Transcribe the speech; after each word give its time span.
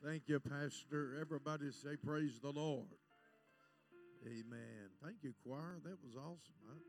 Thank 0.00 0.32
you, 0.32 0.40
Pastor. 0.40 1.20
Everybody 1.20 1.68
say, 1.76 1.92
Praise 2.00 2.40
the 2.40 2.48
Lord. 2.48 2.88
Amen. 4.24 4.88
Thank 5.04 5.20
you, 5.20 5.36
choir. 5.44 5.76
That 5.84 6.00
was 6.00 6.16
awesome. 6.16 6.56
I, 6.64 6.80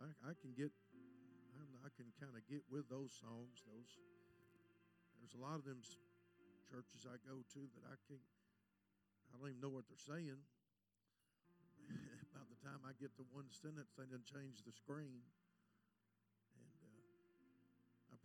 I, 0.00 0.32
I 0.32 0.32
can 0.40 0.56
get, 0.56 0.72
I 1.84 1.92
can 1.92 2.08
kind 2.16 2.32
of 2.32 2.40
get 2.48 2.64
with 2.72 2.88
those 2.88 3.12
songs. 3.20 3.60
Those, 3.68 3.92
there's 5.20 5.36
a 5.36 5.42
lot 5.44 5.60
of 5.60 5.68
them 5.68 5.84
churches 6.72 7.04
I 7.04 7.20
go 7.28 7.44
to 7.44 7.60
that 7.68 7.84
I 7.84 8.00
can't, 8.08 8.24
I 9.28 9.36
don't 9.36 9.52
even 9.52 9.60
know 9.60 9.76
what 9.76 9.84
they're 9.92 10.08
saying. 10.08 10.40
By 12.32 12.48
the 12.48 12.56
time 12.64 12.80
I 12.88 12.96
get 12.96 13.12
to 13.20 13.28
one 13.28 13.52
sentence, 13.52 13.92
they 13.92 14.08
done 14.08 14.24
change 14.24 14.64
the 14.64 14.72
screen. 14.72 15.20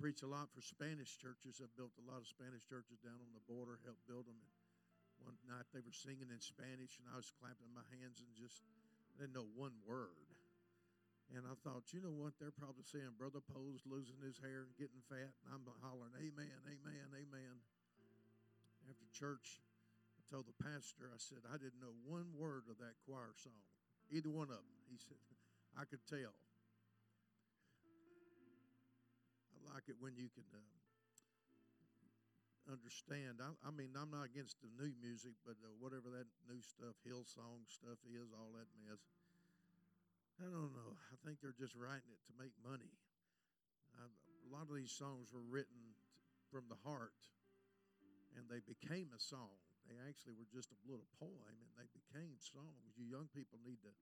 Preach 0.01 0.25
a 0.25 0.33
lot 0.33 0.49
for 0.49 0.65
Spanish 0.65 1.13
churches. 1.21 1.61
I've 1.61 1.77
built 1.77 1.93
a 2.01 2.05
lot 2.09 2.17
of 2.17 2.25
Spanish 2.25 2.65
churches 2.65 2.97
down 3.05 3.21
on 3.21 3.29
the 3.37 3.45
border, 3.45 3.77
helped 3.85 4.01
build 4.09 4.25
them. 4.25 4.33
And 4.33 4.49
one 5.21 5.37
night 5.45 5.69
they 5.77 5.85
were 5.85 5.93
singing 5.93 6.33
in 6.33 6.41
Spanish, 6.41 6.97
and 6.97 7.05
I 7.05 7.21
was 7.21 7.29
clapping 7.37 7.69
my 7.69 7.85
hands 8.01 8.17
and 8.17 8.33
just 8.33 8.65
I 9.13 9.21
didn't 9.21 9.37
know 9.37 9.45
one 9.53 9.77
word. 9.85 10.25
And 11.37 11.45
I 11.45 11.53
thought, 11.61 11.93
you 11.93 12.01
know 12.01 12.17
what? 12.17 12.33
They're 12.41 12.49
probably 12.49 12.81
saying 12.81 13.13
Brother 13.13 13.45
Poe's 13.45 13.85
losing 13.85 14.17
his 14.25 14.41
hair 14.41 14.65
and 14.65 14.73
getting 14.73 15.05
fat. 15.05 15.37
And 15.45 15.53
I'm 15.53 15.69
hollering, 15.85 16.17
Amen, 16.17 16.49
Amen, 16.65 17.07
Amen. 17.13 17.55
After 18.89 19.05
church, 19.13 19.61
I 20.17 20.25
told 20.33 20.49
the 20.49 20.57
pastor, 20.65 21.13
I 21.13 21.21
said, 21.21 21.45
I 21.45 21.61
didn't 21.61 21.77
know 21.77 21.93
one 22.09 22.33
word 22.33 22.65
of 22.73 22.81
that 22.81 22.97
choir 23.05 23.37
song, 23.37 23.61
either 24.09 24.33
one 24.33 24.49
of 24.49 24.65
them. 24.65 24.81
He 24.89 24.97
said, 24.97 25.21
I 25.77 25.85
could 25.85 26.01
tell 26.09 26.33
like 29.71 29.87
it 29.87 29.95
when 30.03 30.19
you 30.19 30.27
can 30.35 30.43
uh, 30.51 30.59
understand. 32.67 33.39
I, 33.39 33.55
I, 33.63 33.71
mean, 33.71 33.95
I'm 33.95 34.11
not 34.11 34.27
against 34.27 34.59
the 34.59 34.67
new 34.75 34.91
music, 34.99 35.39
but 35.47 35.55
uh, 35.63 35.71
whatever 35.79 36.11
that 36.11 36.27
new 36.43 36.59
stuff, 36.59 36.99
Hillsong 37.07 37.63
stuff 37.71 37.97
is, 38.03 38.35
all 38.35 38.51
that 38.59 38.67
mess. 38.83 38.99
I 40.43 40.51
don't 40.51 40.75
know. 40.75 40.91
I 41.13 41.15
think 41.23 41.39
they're 41.39 41.55
just 41.55 41.79
writing 41.79 42.11
it 42.11 42.19
to 42.27 42.33
make 42.35 42.51
money. 42.59 42.91
I, 43.95 44.03
a 44.03 44.49
lot 44.51 44.67
of 44.67 44.75
these 44.75 44.91
songs 44.91 45.31
were 45.31 45.45
written 45.47 45.95
from 46.51 46.67
the 46.67 46.79
heart, 46.83 47.15
and 48.35 48.43
they 48.51 48.59
became 48.59 49.15
a 49.15 49.21
song. 49.23 49.55
They 49.87 49.95
actually 50.03 50.35
were 50.35 50.51
just 50.51 50.75
a 50.75 50.79
little 50.83 51.07
poem, 51.15 51.55
and 51.63 51.71
they 51.79 51.87
became 51.95 52.35
songs. 52.43 52.91
You 52.99 53.07
young 53.07 53.31
people 53.31 53.63
need 53.63 53.79
to 53.87 53.93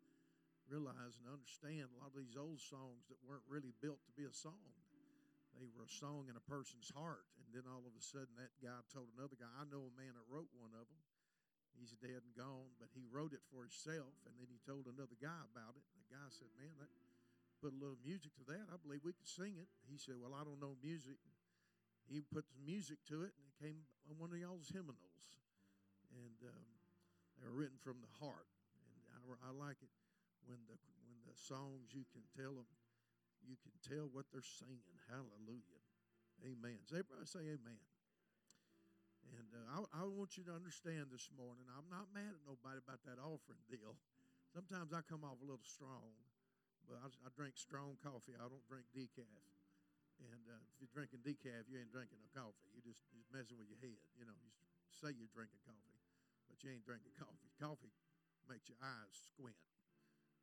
realize 0.66 1.17
and 1.22 1.29
understand 1.29 1.94
a 1.94 1.97
lot 2.01 2.13
of 2.13 2.17
these 2.17 2.38
old 2.38 2.61
songs 2.61 3.05
that 3.09 3.17
weren't 3.25 3.45
really 3.45 3.73
built 3.81 4.01
to 4.05 4.13
be 4.13 4.25
a 4.25 4.33
song 4.33 4.73
they 5.59 5.69
were 5.75 5.85
a 5.85 5.91
song 5.91 6.31
in 6.31 6.39
a 6.39 6.45
person's 6.47 6.89
heart. 6.95 7.27
And 7.43 7.52
then 7.52 7.67
all 7.67 7.83
of 7.83 7.93
a 7.93 8.03
sudden, 8.03 8.31
that 8.39 8.55
guy 8.63 8.79
told 8.89 9.11
another 9.13 9.35
guy, 9.35 9.49
I 9.59 9.67
know 9.67 9.88
a 9.88 9.93
man 9.99 10.16
that 10.16 10.27
wrote 10.27 10.49
one 10.55 10.71
of 10.73 10.88
them. 10.88 11.03
He's 11.75 11.95
dead 11.95 12.19
and 12.19 12.35
gone, 12.35 12.75
but 12.75 12.91
he 12.91 13.07
wrote 13.07 13.31
it 13.31 13.43
for 13.47 13.63
himself. 13.63 14.11
And 14.27 14.35
then 14.35 14.51
he 14.51 14.59
told 14.67 14.88
another 14.88 15.16
guy 15.16 15.39
about 15.47 15.79
it. 15.79 15.85
And 15.95 15.99
the 16.03 16.11
guy 16.11 16.27
said, 16.27 16.51
Man, 16.59 16.75
that 16.83 16.91
put 17.63 17.71
a 17.71 17.79
little 17.79 17.99
music 18.03 18.35
to 18.39 18.43
that. 18.51 18.67
I 18.67 18.75
believe 18.79 19.03
we 19.03 19.16
could 19.16 19.27
sing 19.27 19.55
it. 19.55 19.69
He 19.88 19.95
said, 19.95 20.19
Well, 20.19 20.35
I 20.35 20.43
don't 20.43 20.59
know 20.59 20.75
music. 20.83 21.19
He 22.07 22.19
put 22.25 22.47
some 22.49 22.66
music 22.66 22.99
to 23.13 23.23
it, 23.23 23.31
and 23.38 23.44
it 23.47 23.55
came 23.61 23.85
on 24.09 24.17
one 24.17 24.33
of 24.33 24.39
y'all's 24.41 24.67
hymnals. 24.73 25.23
And 26.11 26.38
um, 26.51 26.67
they 27.39 27.47
were 27.47 27.55
written 27.55 27.79
from 27.79 28.01
the 28.01 28.11
heart. 28.17 28.49
And 29.16 29.23
I, 29.29 29.47
I 29.47 29.51
like 29.53 29.79
it 29.79 29.94
when 30.49 30.59
the 30.67 30.75
when 31.05 31.19
the 31.29 31.38
songs 31.38 31.94
you 31.94 32.03
can 32.11 32.25
tell 32.33 32.57
them 32.57 32.67
you 33.45 33.55
can 33.59 33.73
tell 33.81 34.07
what 34.11 34.27
they're 34.31 34.45
singing. 34.45 34.97
Hallelujah. 35.07 35.81
Amen. 36.43 36.79
Does 36.87 37.03
everybody 37.03 37.27
say 37.27 37.43
amen? 37.51 37.83
And 39.35 39.49
uh, 39.53 39.83
I, 39.83 40.03
I, 40.03 40.03
want 40.09 40.39
you 40.39 40.43
to 40.49 40.53
understand 40.55 41.13
this 41.13 41.29
morning, 41.37 41.67
I'm 41.69 41.85
not 41.91 42.09
mad 42.15 42.33
at 42.33 42.43
nobody 42.49 42.81
about 42.81 43.03
that 43.05 43.21
offering 43.21 43.61
deal. 43.69 43.93
Sometimes 44.49 44.89
I 44.89 45.05
come 45.05 45.21
off 45.21 45.37
a 45.37 45.45
little 45.45 45.61
strong, 45.61 46.09
but 46.89 46.97
I, 46.97 47.07
I 47.22 47.29
drink 47.38 47.53
strong 47.53 47.99
coffee. 48.01 48.33
I 48.33 48.49
don't 48.49 48.66
drink 48.66 48.89
decaf. 48.89 49.45
And 50.19 50.44
uh, 50.49 50.59
if 50.73 50.83
you're 50.83 50.91
drinking 50.91 51.23
decaf, 51.23 51.69
you 51.69 51.78
ain't 51.79 51.94
drinking 51.94 52.17
no 52.19 52.28
coffee. 52.33 52.67
You're 52.73 52.83
just, 52.83 53.05
you're 53.13 53.22
just 53.23 53.31
messing 53.31 53.55
with 53.55 53.69
your 53.69 53.79
head. 53.79 54.01
You 54.17 54.25
know, 54.25 54.35
you 54.35 54.51
say 54.91 55.13
you're 55.13 55.31
drinking 55.31 55.61
coffee, 55.63 55.99
but 56.49 56.59
you 56.66 56.73
ain't 56.73 56.83
drinking 56.83 57.13
coffee. 57.16 57.51
Coffee 57.61 57.94
makes 58.49 58.67
your 58.67 58.81
eyes 58.81 59.13
squint, 59.31 59.55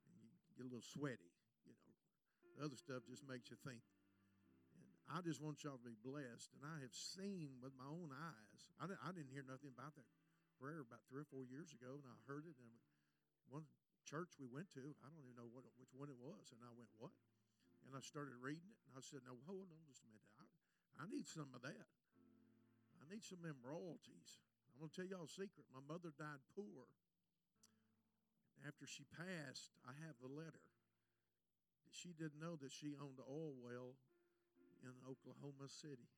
and 0.08 0.16
you 0.48 0.54
get 0.56 0.64
a 0.64 0.70
little 0.70 0.86
sweaty. 0.86 1.35
The 2.56 2.64
other 2.64 2.80
stuff 2.80 3.04
just 3.04 3.22
makes 3.28 3.52
you 3.52 3.60
think. 3.60 3.84
And 5.06 5.12
I 5.12 5.20
just 5.20 5.44
want 5.44 5.60
y'all 5.62 5.76
to 5.76 5.86
be 5.86 5.96
blessed. 6.00 6.56
And 6.56 6.64
I 6.64 6.80
have 6.80 6.96
seen 6.96 7.60
with 7.60 7.76
my 7.76 7.86
own 7.86 8.10
eyes. 8.10 8.60
I 8.80 8.88
didn't, 8.88 9.04
I 9.04 9.12
didn't 9.12 9.32
hear 9.32 9.44
nothing 9.44 9.70
about 9.70 9.92
that 9.94 10.08
prayer 10.56 10.80
about 10.80 11.04
three 11.12 11.20
or 11.20 11.28
four 11.28 11.44
years 11.44 11.68
ago, 11.76 12.00
and 12.00 12.08
I 12.08 12.16
heard 12.24 12.48
it. 12.48 12.56
And 12.56 12.72
one 13.52 13.68
church 14.08 14.32
we 14.40 14.48
went 14.48 14.72
to, 14.72 14.82
I 15.04 15.06
don't 15.12 15.20
even 15.20 15.36
know 15.36 15.48
what 15.52 15.68
which 15.76 15.92
one 15.92 16.08
it 16.08 16.16
was, 16.16 16.48
and 16.52 16.60
I 16.64 16.72
went, 16.72 16.88
"What?" 16.96 17.12
And 17.84 17.92
I 17.92 18.00
started 18.00 18.34
reading 18.40 18.66
it, 18.66 18.80
and 18.88 18.96
I 18.96 19.04
said, 19.04 19.20
"No, 19.28 19.36
hold 19.44 19.68
on 19.68 19.82
just 19.84 20.02
a 20.02 20.08
minute. 20.08 20.32
I, 20.40 20.44
I 20.96 21.04
need 21.12 21.28
some 21.28 21.52
of 21.52 21.60
that. 21.60 21.88
I 22.98 23.04
need 23.12 23.22
some 23.22 23.44
of 23.44 23.54
royalties." 23.60 24.40
I'm 24.76 24.84
going 24.84 24.92
to 24.92 24.96
tell 25.00 25.08
y'all 25.08 25.24
a 25.24 25.32
secret. 25.32 25.64
My 25.72 25.80
mother 25.80 26.12
died 26.12 26.44
poor. 26.52 26.84
After 28.68 28.84
she 28.84 29.08
passed, 29.08 29.72
I 29.88 29.96
have 30.04 30.20
the 30.20 30.28
letter 30.28 30.60
she 31.96 32.12
didn't 32.12 32.38
know 32.38 32.60
that 32.60 32.70
she 32.70 32.92
owned 33.00 33.16
an 33.16 33.24
oil 33.24 33.56
well 33.56 33.96
in 34.84 34.92
Oklahoma 35.08 35.72
City. 35.72 36.12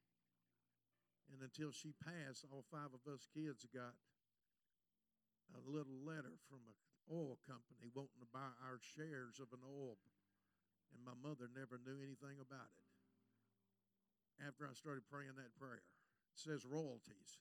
And 1.30 1.38
until 1.44 1.70
she 1.70 1.94
passed, 2.02 2.42
all 2.50 2.66
five 2.66 2.90
of 2.90 3.04
us 3.06 3.30
kids 3.30 3.62
got 3.70 3.94
a 5.54 5.62
little 5.62 5.96
letter 6.02 6.34
from 6.50 6.66
an 6.66 6.76
oil 7.08 7.38
company 7.46 7.88
wanting 7.94 8.20
to 8.20 8.28
buy 8.34 8.50
our 8.66 8.82
shares 8.82 9.38
of 9.38 9.54
an 9.54 9.62
oil. 9.62 9.96
And 10.92 11.04
my 11.04 11.16
mother 11.16 11.46
never 11.52 11.78
knew 11.78 12.00
anything 12.00 12.40
about 12.40 12.72
it. 12.74 12.86
After 14.42 14.66
I 14.66 14.74
started 14.74 15.04
praying 15.06 15.36
that 15.36 15.54
prayer, 15.60 15.84
it 16.32 16.38
says 16.38 16.64
royalties. 16.64 17.38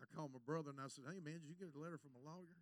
I 0.00 0.06
called 0.10 0.32
my 0.32 0.42
brother 0.42 0.70
and 0.72 0.80
I 0.80 0.88
said, 0.90 1.06
Hey, 1.06 1.20
man, 1.20 1.44
did 1.44 1.50
you 1.50 1.58
get 1.58 1.74
a 1.74 1.78
letter 1.78 2.00
from 2.00 2.16
a 2.16 2.22
lawyer 2.22 2.58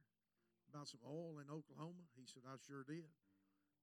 about 0.69 0.89
some 0.89 1.01
oil 1.05 1.41
in 1.41 1.49
Oklahoma? 1.49 2.05
He 2.17 2.25
said, 2.27 2.45
I 2.45 2.59
sure 2.61 2.85
did. 2.85 3.09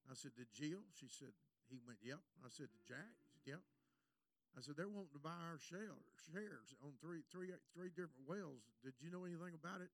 I 0.08 0.16
said, 0.16 0.32
Did 0.38 0.48
Jill? 0.56 0.86
She 0.96 1.10
said, 1.12 1.34
He 1.68 1.82
went, 1.84 2.00
Yep. 2.00 2.22
I 2.46 2.50
said, 2.54 2.72
Did 2.72 2.84
Jack? 2.88 3.12
Said, 3.34 3.58
Yep. 3.58 3.64
I 4.58 4.60
said, 4.62 4.76
They're 4.80 4.90
wanting 4.90 5.16
to 5.18 5.24
buy 5.24 5.36
our 5.36 5.60
shares 5.60 6.70
on 6.80 6.96
three, 7.04 7.26
three, 7.30 7.52
three 7.76 7.92
different 7.94 8.26
wells. 8.26 8.64
Did 8.82 8.98
you 9.04 9.12
know 9.12 9.26
anything 9.26 9.58
about 9.58 9.84
it? 9.84 9.92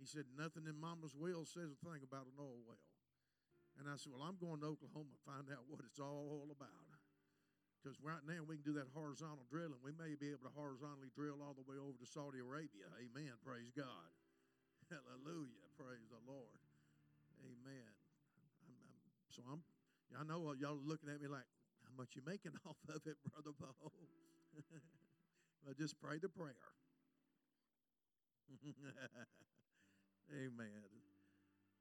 He 0.00 0.06
said, 0.06 0.26
Nothing 0.34 0.66
in 0.66 0.78
Mama's 0.78 1.14
will 1.14 1.46
says 1.46 1.70
a 1.70 1.78
thing 1.84 2.02
about 2.02 2.26
an 2.26 2.38
oil 2.40 2.64
well. 2.66 2.82
And 3.78 3.90
I 3.90 3.98
said, 3.98 4.14
Well, 4.14 4.26
I'm 4.26 4.38
going 4.38 4.62
to 4.62 4.70
Oklahoma 4.74 5.10
to 5.10 5.22
find 5.26 5.46
out 5.50 5.66
what 5.70 5.82
it's 5.82 6.02
all 6.02 6.48
about. 6.50 6.94
Because 7.84 8.00
right 8.00 8.24
now 8.24 8.40
we 8.48 8.56
can 8.56 8.64
do 8.64 8.80
that 8.80 8.88
horizontal 8.96 9.44
drilling. 9.52 9.76
We 9.84 9.92
may 9.92 10.16
be 10.16 10.32
able 10.32 10.48
to 10.48 10.54
horizontally 10.56 11.12
drill 11.12 11.44
all 11.44 11.52
the 11.52 11.68
way 11.68 11.76
over 11.76 11.92
to 12.00 12.08
Saudi 12.08 12.40
Arabia. 12.40 12.88
Amen. 12.96 13.36
Praise 13.44 13.68
God. 13.76 14.08
Hallelujah. 14.88 15.68
Praise 15.76 16.08
the 16.08 16.22
Lord. 16.24 16.64
Amen. 17.44 18.03
So 19.34 19.42
I'm, 19.50 19.66
I 20.14 20.22
know 20.22 20.54
y'all 20.54 20.78
looking 20.78 21.10
at 21.10 21.18
me 21.18 21.26
like, 21.26 21.42
how 21.82 21.90
much 21.98 22.14
you 22.14 22.22
making 22.22 22.54
off 22.70 22.78
of 22.86 23.02
it, 23.02 23.18
Brother 23.26 23.50
Bo? 23.58 23.74
well, 25.66 25.74
just 25.74 25.98
pray 25.98 26.22
the 26.22 26.30
prayer. 26.30 26.54
Amen. 30.30 30.86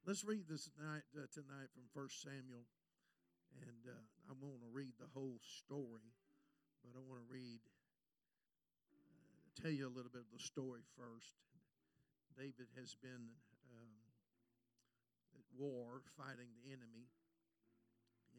Let's 0.02 0.26
read 0.26 0.50
this 0.50 0.66
night 0.82 1.06
uh, 1.14 1.30
tonight 1.30 1.70
from 1.78 1.86
First 1.94 2.26
Samuel, 2.26 2.66
and 3.62 3.86
uh, 3.86 4.02
I 4.26 4.34
want 4.34 4.66
to 4.66 4.74
read 4.74 4.98
the 4.98 5.14
whole 5.14 5.38
story, 5.46 6.10
but 6.82 6.98
I 6.98 7.06
want 7.06 7.22
to 7.22 7.30
read, 7.30 7.62
uh, 8.98 9.62
tell 9.62 9.70
you 9.70 9.86
a 9.86 9.94
little 9.94 10.10
bit 10.10 10.26
of 10.26 10.34
the 10.34 10.42
story 10.42 10.82
first. 10.98 11.38
David 12.34 12.74
has 12.82 12.98
been 12.98 13.30
um, 13.70 13.94
at 15.38 15.46
war 15.54 16.02
fighting 16.18 16.50
the 16.58 16.74
enemy 16.74 17.14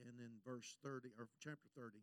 and 0.02 0.18
in 0.18 0.32
verse 0.42 0.74
30 0.82 1.14
or 1.16 1.30
chapter 1.38 1.70
30 1.78 2.02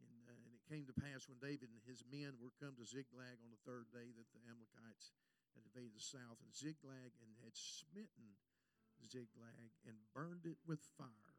and, 0.00 0.24
uh, 0.28 0.44
and 0.48 0.52
it 0.56 0.64
came 0.66 0.88
to 0.88 0.96
pass 0.96 1.28
when 1.28 1.36
david 1.42 1.68
and 1.68 1.84
his 1.84 2.00
men 2.08 2.36
were 2.40 2.54
come 2.56 2.72
to 2.78 2.86
ziklag 2.88 3.36
on 3.44 3.52
the 3.52 3.62
third 3.68 3.90
day 3.92 4.08
that 4.16 4.28
the 4.32 4.40
amalekites 4.48 5.12
had 5.54 5.64
invaded 5.68 5.92
the 5.96 6.04
south. 6.04 6.40
And 6.40 6.52
ziklag 6.52 7.12
and 7.20 7.32
had 7.44 7.54
smitten 7.56 8.36
ziklag 9.04 9.72
and 9.84 9.96
burned 10.14 10.46
it 10.46 10.56
with 10.66 10.80
fire 10.96 11.36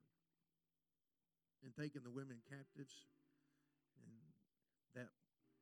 and 1.64 1.72
taken 1.74 2.04
the 2.04 2.12
women 2.12 2.44
captives 2.44 3.08
and 4.04 4.20
that 4.94 5.16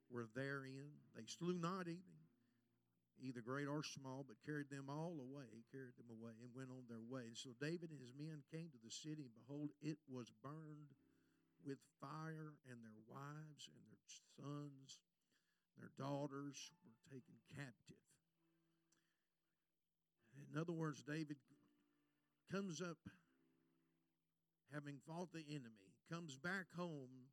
were 0.09 0.27
therein. 0.35 0.97
They 1.15 1.29
slew 1.29 1.53
not 1.53 1.87
even 1.87 2.20
either 3.21 3.41
great 3.41 3.67
or 3.67 3.83
small, 3.83 4.25
but 4.27 4.41
carried 4.45 4.69
them 4.69 4.89
all 4.89 5.15
away, 5.21 5.63
carried 5.71 5.95
them 5.97 6.09
away, 6.09 6.33
and 6.41 6.49
went 6.55 6.73
on 6.73 6.83
their 6.89 7.03
way. 7.05 7.29
And 7.29 7.37
so 7.37 7.51
David 7.61 7.91
and 7.93 8.01
his 8.01 8.13
men 8.17 8.41
came 8.51 8.69
to 8.73 8.81
the 8.83 8.91
city, 8.91 9.29
and 9.29 9.35
behold, 9.37 9.69
it 9.81 9.97
was 10.09 10.31
burned 10.41 10.91
with 11.65 11.77
fire, 12.01 12.57
and 12.65 12.81
their 12.81 13.01
wives 13.07 13.69
and 13.69 13.81
their 13.85 14.07
sons 14.37 14.97
Their 15.77 15.91
daughters 15.97 16.71
were 16.85 16.97
taken 17.09 17.35
captive. 17.55 18.01
In 20.51 20.59
other 20.59 20.73
words, 20.73 21.03
David 21.03 21.37
comes 22.51 22.81
up 22.81 22.97
having 24.73 24.97
fought 25.07 25.31
the 25.33 25.45
enemy, 25.49 25.95
comes 26.11 26.35
back 26.35 26.65
home 26.75 27.29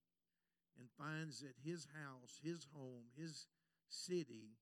and 0.79 0.88
finds 0.96 1.41
that 1.41 1.55
his 1.64 1.87
house, 1.94 2.38
his 2.43 2.67
home, 2.75 3.05
his 3.17 3.46
city 3.88 4.56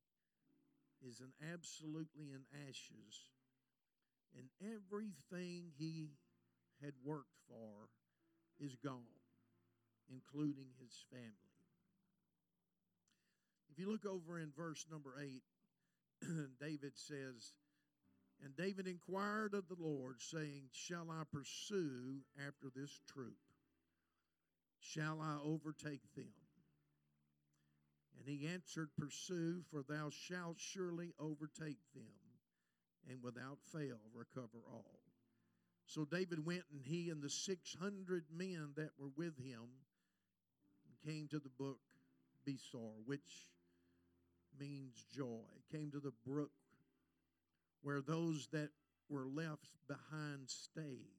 is 1.07 1.21
an 1.21 1.33
absolutely 1.53 2.31
in 2.33 2.43
ashes. 2.69 3.31
And 4.37 4.49
everything 4.61 5.73
he 5.79 6.11
had 6.83 6.93
worked 7.05 7.37
for 7.49 7.89
is 8.61 8.77
gone, 8.77 9.23
including 10.11 10.69
his 10.81 11.05
family. 11.11 11.57
If 13.71 13.79
you 13.79 13.91
look 13.91 14.07
over 14.07 14.39
in 14.39 14.53
verse 14.57 14.87
number 14.91 15.15
8, 15.21 15.43
David 16.61 16.93
says, 16.95 17.53
And 18.43 18.57
David 18.57 18.87
inquired 18.87 19.55
of 19.55 19.69
the 19.69 19.77
Lord, 19.79 20.17
saying, 20.21 20.65
Shall 20.73 21.11
I 21.11 21.23
pursue 21.31 22.21
after 22.39 22.69
this 22.75 23.01
troop? 23.13 23.37
Shall 24.81 25.21
I 25.21 25.39
overtake 25.45 26.03
them? 26.15 26.46
And 28.19 28.27
he 28.27 28.47
answered, 28.47 28.89
Pursue, 28.99 29.63
for 29.71 29.83
thou 29.83 30.11
shalt 30.11 30.59
surely 30.59 31.13
overtake 31.19 31.79
them, 31.95 32.15
and 33.09 33.23
without 33.23 33.59
fail 33.73 33.99
recover 34.15 34.59
all. 34.71 35.01
So 35.87 36.05
David 36.05 36.45
went, 36.45 36.65
and 36.73 36.85
he 36.85 37.11
and 37.11 37.23
the 37.23 37.31
600 37.31 38.25
men 38.33 38.71
that 38.77 38.91
were 38.99 39.11
with 39.17 39.39
him 39.39 39.69
came 41.07 41.29
to 41.29 41.39
the 41.39 41.51
brook 41.57 41.79
Besor, 42.47 42.95
which 43.05 43.47
means 44.59 45.05
joy, 45.15 45.45
came 45.71 45.91
to 45.93 46.01
the 46.01 46.13
brook 46.27 46.51
where 47.83 48.01
those 48.01 48.49
that 48.53 48.71
were 49.09 49.29
left 49.29 49.69
behind 49.87 50.49
stayed. 50.49 51.13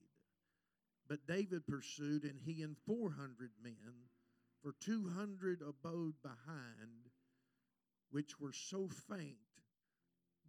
But 1.07 1.25
David 1.27 1.65
pursued, 1.65 2.23
and 2.23 2.39
he 2.43 2.61
and 2.61 2.75
400 2.85 3.51
men, 3.63 3.93
for 4.61 4.73
200 4.79 5.61
abode 5.61 6.15
behind, 6.21 7.09
which 8.11 8.39
were 8.39 8.53
so 8.53 8.89
faint 9.09 9.37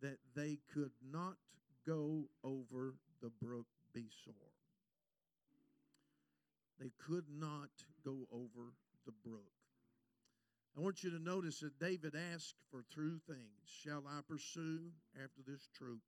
that 0.00 0.18
they 0.34 0.58
could 0.72 0.92
not 1.10 1.36
go 1.86 2.24
over 2.44 2.94
the 3.22 3.30
brook 3.42 3.66
Besor. 3.94 4.34
They 6.78 6.92
could 6.98 7.24
not 7.28 7.70
go 8.04 8.28
over 8.32 8.72
the 9.04 9.12
brook. 9.24 9.52
I 10.76 10.80
want 10.80 11.02
you 11.02 11.10
to 11.10 11.18
notice 11.18 11.58
that 11.60 11.78
David 11.80 12.14
asked 12.34 12.54
for 12.70 12.84
two 12.94 13.18
things 13.26 13.66
Shall 13.82 14.04
I 14.06 14.20
pursue 14.28 14.92
after 15.16 15.42
this 15.46 15.68
troop? 15.76 16.02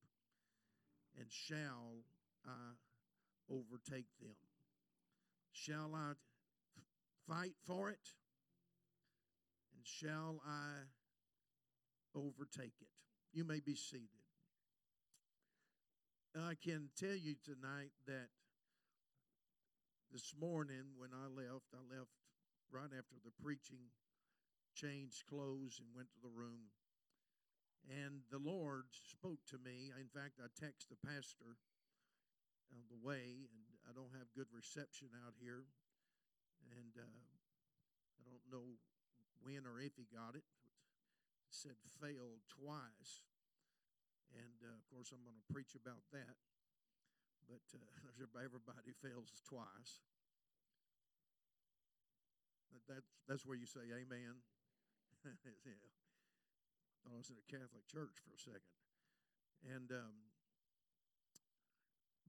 And 1.19 1.27
shall 1.29 2.05
I 2.47 2.75
overtake 3.51 4.07
them? 4.21 4.37
Shall 5.51 5.93
I 5.95 6.13
fight 7.29 7.55
for 7.67 7.91
it? 7.91 8.15
And 9.75 9.85
shall 9.85 10.41
I 10.47 10.87
overtake 12.15 12.75
it? 12.81 12.89
You 13.33 13.45
may 13.45 13.61
be 13.61 13.75
seated. 13.75 14.09
I 16.37 16.55
can 16.63 16.91
tell 16.99 17.17
you 17.17 17.35
tonight 17.45 17.91
that 18.07 18.31
this 20.13 20.35
morning 20.39 20.95
when 20.99 21.11
I 21.11 21.27
left, 21.27 21.71
I 21.75 21.83
left 21.87 22.11
right 22.71 22.91
after 22.91 23.19
the 23.23 23.35
preaching, 23.43 23.91
changed 24.75 25.27
clothes, 25.27 25.79
and 25.83 25.91
went 25.95 26.11
to 26.15 26.23
the 26.23 26.31
room. 26.31 26.71
And 27.91 28.23
the 28.31 28.39
Lord 28.39 28.87
spoke 28.91 29.43
to 29.51 29.59
me. 29.59 29.91
In 29.99 30.07
fact, 30.07 30.39
I 30.39 30.47
texted 30.55 30.91
the 30.91 31.03
pastor 31.03 31.59
on 32.71 32.87
the 32.87 32.99
way, 33.03 33.51
and 33.51 33.67
I 33.89 33.93
don't 33.95 34.15
have 34.15 34.31
good 34.35 34.51
reception 34.55 35.11
out 35.27 35.35
here. 35.43 35.67
And 36.69 36.93
uh, 36.97 37.21
I 38.17 38.23
don't 38.29 38.47
know 38.53 38.77
when 39.41 39.65
or 39.65 39.81
if 39.81 39.97
he 39.97 40.05
got 40.13 40.37
it. 40.37 40.45
It 40.45 41.53
said 41.53 41.81
failed 42.01 42.45
twice. 42.49 43.25
And 44.37 44.59
uh, 44.63 44.77
of 44.77 44.85
course, 44.93 45.11
I'm 45.11 45.25
going 45.27 45.39
to 45.39 45.49
preach 45.51 45.75
about 45.75 46.05
that. 46.15 46.37
But 47.49 47.65
uh, 47.75 47.83
everybody 48.47 48.95
fails 49.03 49.33
twice. 49.49 50.05
That's, 52.87 53.11
that's 53.27 53.45
where 53.47 53.59
you 53.59 53.67
say 53.67 53.87
amen. 53.91 54.43
yeah. 55.67 55.87
I 57.07 57.15
was 57.15 57.31
in 57.31 57.39
a 57.39 57.47
Catholic 57.51 57.87
church 57.87 58.19
for 58.23 58.35
a 58.35 58.41
second. 58.41 58.75
And, 59.67 59.91
um, 59.91 60.15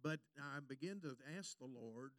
but 0.03 0.19
I 0.37 0.59
began 0.61 0.99
to 1.01 1.15
ask 1.37 1.57
the 1.57 1.69
Lord 1.69 2.11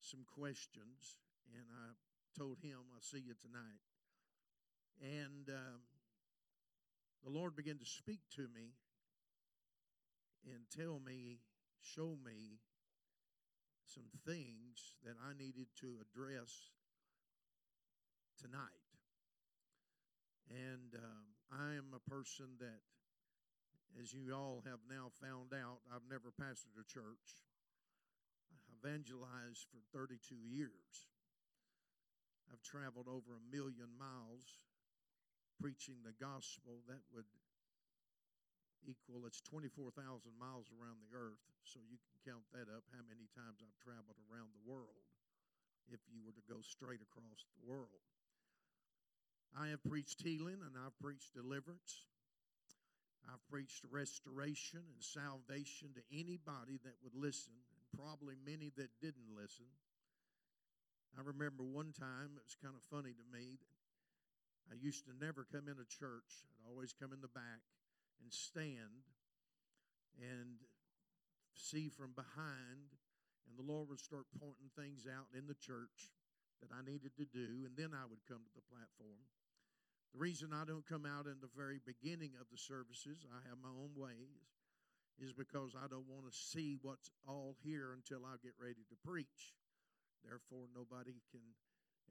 some 0.00 0.24
questions, 0.26 1.18
and 1.54 1.64
I 1.70 1.94
told 2.38 2.58
him, 2.62 2.78
I'll 2.94 3.00
see 3.00 3.18
you 3.18 3.34
tonight. 3.34 3.82
And 5.00 5.48
um, 5.48 5.80
the 7.24 7.30
Lord 7.30 7.56
began 7.56 7.78
to 7.78 7.86
speak 7.86 8.20
to 8.36 8.42
me 8.42 8.74
and 10.44 10.62
tell 10.74 11.00
me, 11.04 11.40
show 11.80 12.16
me 12.24 12.60
some 13.86 14.10
things 14.26 14.94
that 15.04 15.16
I 15.18 15.32
needed 15.36 15.66
to 15.80 15.98
address 16.00 16.52
tonight. 18.40 18.86
And 20.50 20.94
um, 20.94 21.26
I 21.52 21.76
am 21.76 21.92
a 21.94 22.10
person 22.10 22.46
that, 22.60 22.80
as 24.00 24.12
you 24.12 24.34
all 24.34 24.62
have 24.66 24.80
now 24.88 25.10
found 25.20 25.52
out, 25.52 25.80
I've 25.92 26.08
never 26.08 26.30
pastored 26.30 26.78
a 26.80 26.86
church. 26.86 27.47
Evangelized 28.78 29.66
for 29.70 29.82
32 29.90 30.38
years. 30.38 31.10
I've 32.48 32.62
traveled 32.62 33.10
over 33.10 33.34
a 33.34 33.44
million 33.50 33.90
miles 33.98 34.46
preaching 35.58 35.98
the 36.06 36.14
gospel, 36.22 36.86
that 36.86 37.02
would 37.10 37.26
equal 38.86 39.26
it's 39.26 39.42
24,000 39.42 39.92
miles 40.38 40.70
around 40.70 41.02
the 41.02 41.12
earth. 41.12 41.42
So 41.66 41.82
you 41.90 41.98
can 41.98 42.32
count 42.32 42.46
that 42.54 42.70
up 42.70 42.86
how 42.94 43.02
many 43.04 43.26
times 43.34 43.60
I've 43.60 43.76
traveled 43.82 44.16
around 44.30 44.54
the 44.54 44.64
world 44.64 45.04
if 45.90 46.00
you 46.08 46.22
were 46.22 46.32
to 46.32 46.44
go 46.48 46.62
straight 46.62 47.02
across 47.02 47.44
the 47.58 47.66
world. 47.66 48.00
I 49.52 49.68
have 49.74 49.82
preached 49.84 50.22
healing 50.22 50.62
and 50.62 50.78
I've 50.78 50.96
preached 51.02 51.34
deliverance. 51.34 52.06
I've 53.28 53.44
preached 53.50 53.84
restoration 53.90 54.80
and 54.88 55.02
salvation 55.04 55.92
to 55.96 56.02
anybody 56.08 56.80
that 56.84 56.96
would 57.04 57.16
listen, 57.16 57.60
probably 57.94 58.34
many 58.44 58.70
that 58.76 58.90
didn't 59.00 59.32
listen. 59.34 59.68
I 61.16 61.22
remember 61.24 61.64
one 61.64 61.92
time, 61.96 62.36
it 62.36 62.44
was 62.44 62.56
kind 62.60 62.76
of 62.76 62.84
funny 62.86 63.16
to 63.16 63.26
me, 63.32 63.58
I 64.68 64.76
used 64.76 65.08
to 65.08 65.16
never 65.16 65.48
come 65.48 65.64
in 65.64 65.80
a 65.80 65.88
church. 65.88 66.44
I'd 66.60 66.68
always 66.68 66.92
come 66.92 67.12
in 67.16 67.24
the 67.24 67.32
back 67.32 67.64
and 68.20 68.28
stand 68.28 69.08
and 70.20 70.60
see 71.56 71.88
from 71.88 72.12
behind, 72.12 72.92
and 73.48 73.56
the 73.56 73.64
Lord 73.64 73.88
would 73.88 74.04
start 74.04 74.28
pointing 74.36 74.68
things 74.76 75.08
out 75.08 75.32
in 75.32 75.48
the 75.48 75.56
church 75.56 76.12
that 76.60 76.74
I 76.74 76.84
needed 76.84 77.16
to 77.16 77.24
do, 77.24 77.64
and 77.64 77.72
then 77.78 77.96
I 77.96 78.04
would 78.04 78.22
come 78.28 78.44
to 78.44 78.54
the 78.54 78.68
platform. 78.68 79.24
The 80.12 80.20
reason 80.20 80.52
I 80.52 80.64
don't 80.66 80.86
come 80.86 81.06
out 81.06 81.26
in 81.26 81.40
the 81.40 81.52
very 81.54 81.80
beginning 81.80 82.36
of 82.40 82.50
the 82.50 82.60
services, 82.60 83.24
I 83.28 83.40
have 83.48 83.62
my 83.62 83.72
own 83.72 83.94
ways, 83.96 84.57
is 85.18 85.32
because 85.32 85.74
I 85.74 85.90
don't 85.90 86.08
want 86.08 86.30
to 86.30 86.34
see 86.34 86.78
what's 86.82 87.10
all 87.26 87.56
here 87.62 87.92
until 87.92 88.24
I 88.24 88.38
get 88.42 88.54
ready 88.58 88.86
to 88.88 88.96
preach. 89.02 89.54
Therefore, 90.22 90.70
nobody 90.74 91.18
can 91.30 91.42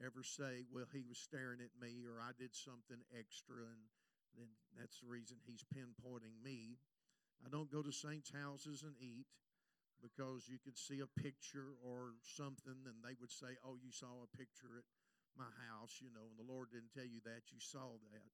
ever 0.03 0.21
say, 0.21 0.67
well, 0.69 0.87
he 0.93 1.03
was 1.07 1.17
staring 1.17 1.59
at 1.63 1.73
me 1.79 2.03
or 2.05 2.21
I 2.21 2.35
did 2.37 2.53
something 2.53 3.01
extra, 3.15 3.57
and 3.57 3.81
then 4.37 4.49
that's 4.77 4.99
the 4.99 5.09
reason 5.09 5.37
he's 5.43 5.65
pinpointing 5.73 6.37
me. 6.43 6.77
I 7.43 7.49
don't 7.49 7.71
go 7.71 7.81
to 7.81 7.91
saints' 7.91 8.31
houses 8.33 8.83
and 8.83 8.95
eat 8.99 9.27
because 10.01 10.45
you 10.45 10.57
could 10.61 10.77
see 10.77 11.01
a 11.01 11.09
picture 11.21 11.73
or 11.81 12.13
something 12.21 12.85
and 12.85 13.01
they 13.01 13.17
would 13.19 13.31
say, 13.31 13.57
oh, 13.65 13.77
you 13.81 13.89
saw 13.89 14.21
a 14.21 14.37
picture 14.37 14.77
at 14.77 14.85
my 15.37 15.49
house, 15.69 16.01
you 16.01 16.09
know, 16.13 16.25
and 16.29 16.37
the 16.37 16.45
Lord 16.45 16.69
didn't 16.73 16.93
tell 16.93 17.05
you 17.05 17.21
that, 17.25 17.49
you 17.49 17.59
saw 17.59 17.97
that. 18.13 18.29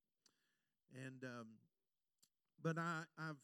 And, 0.91 1.23
um, 1.23 1.47
but 2.61 2.77
I, 2.77 3.03
I've, 3.19 3.39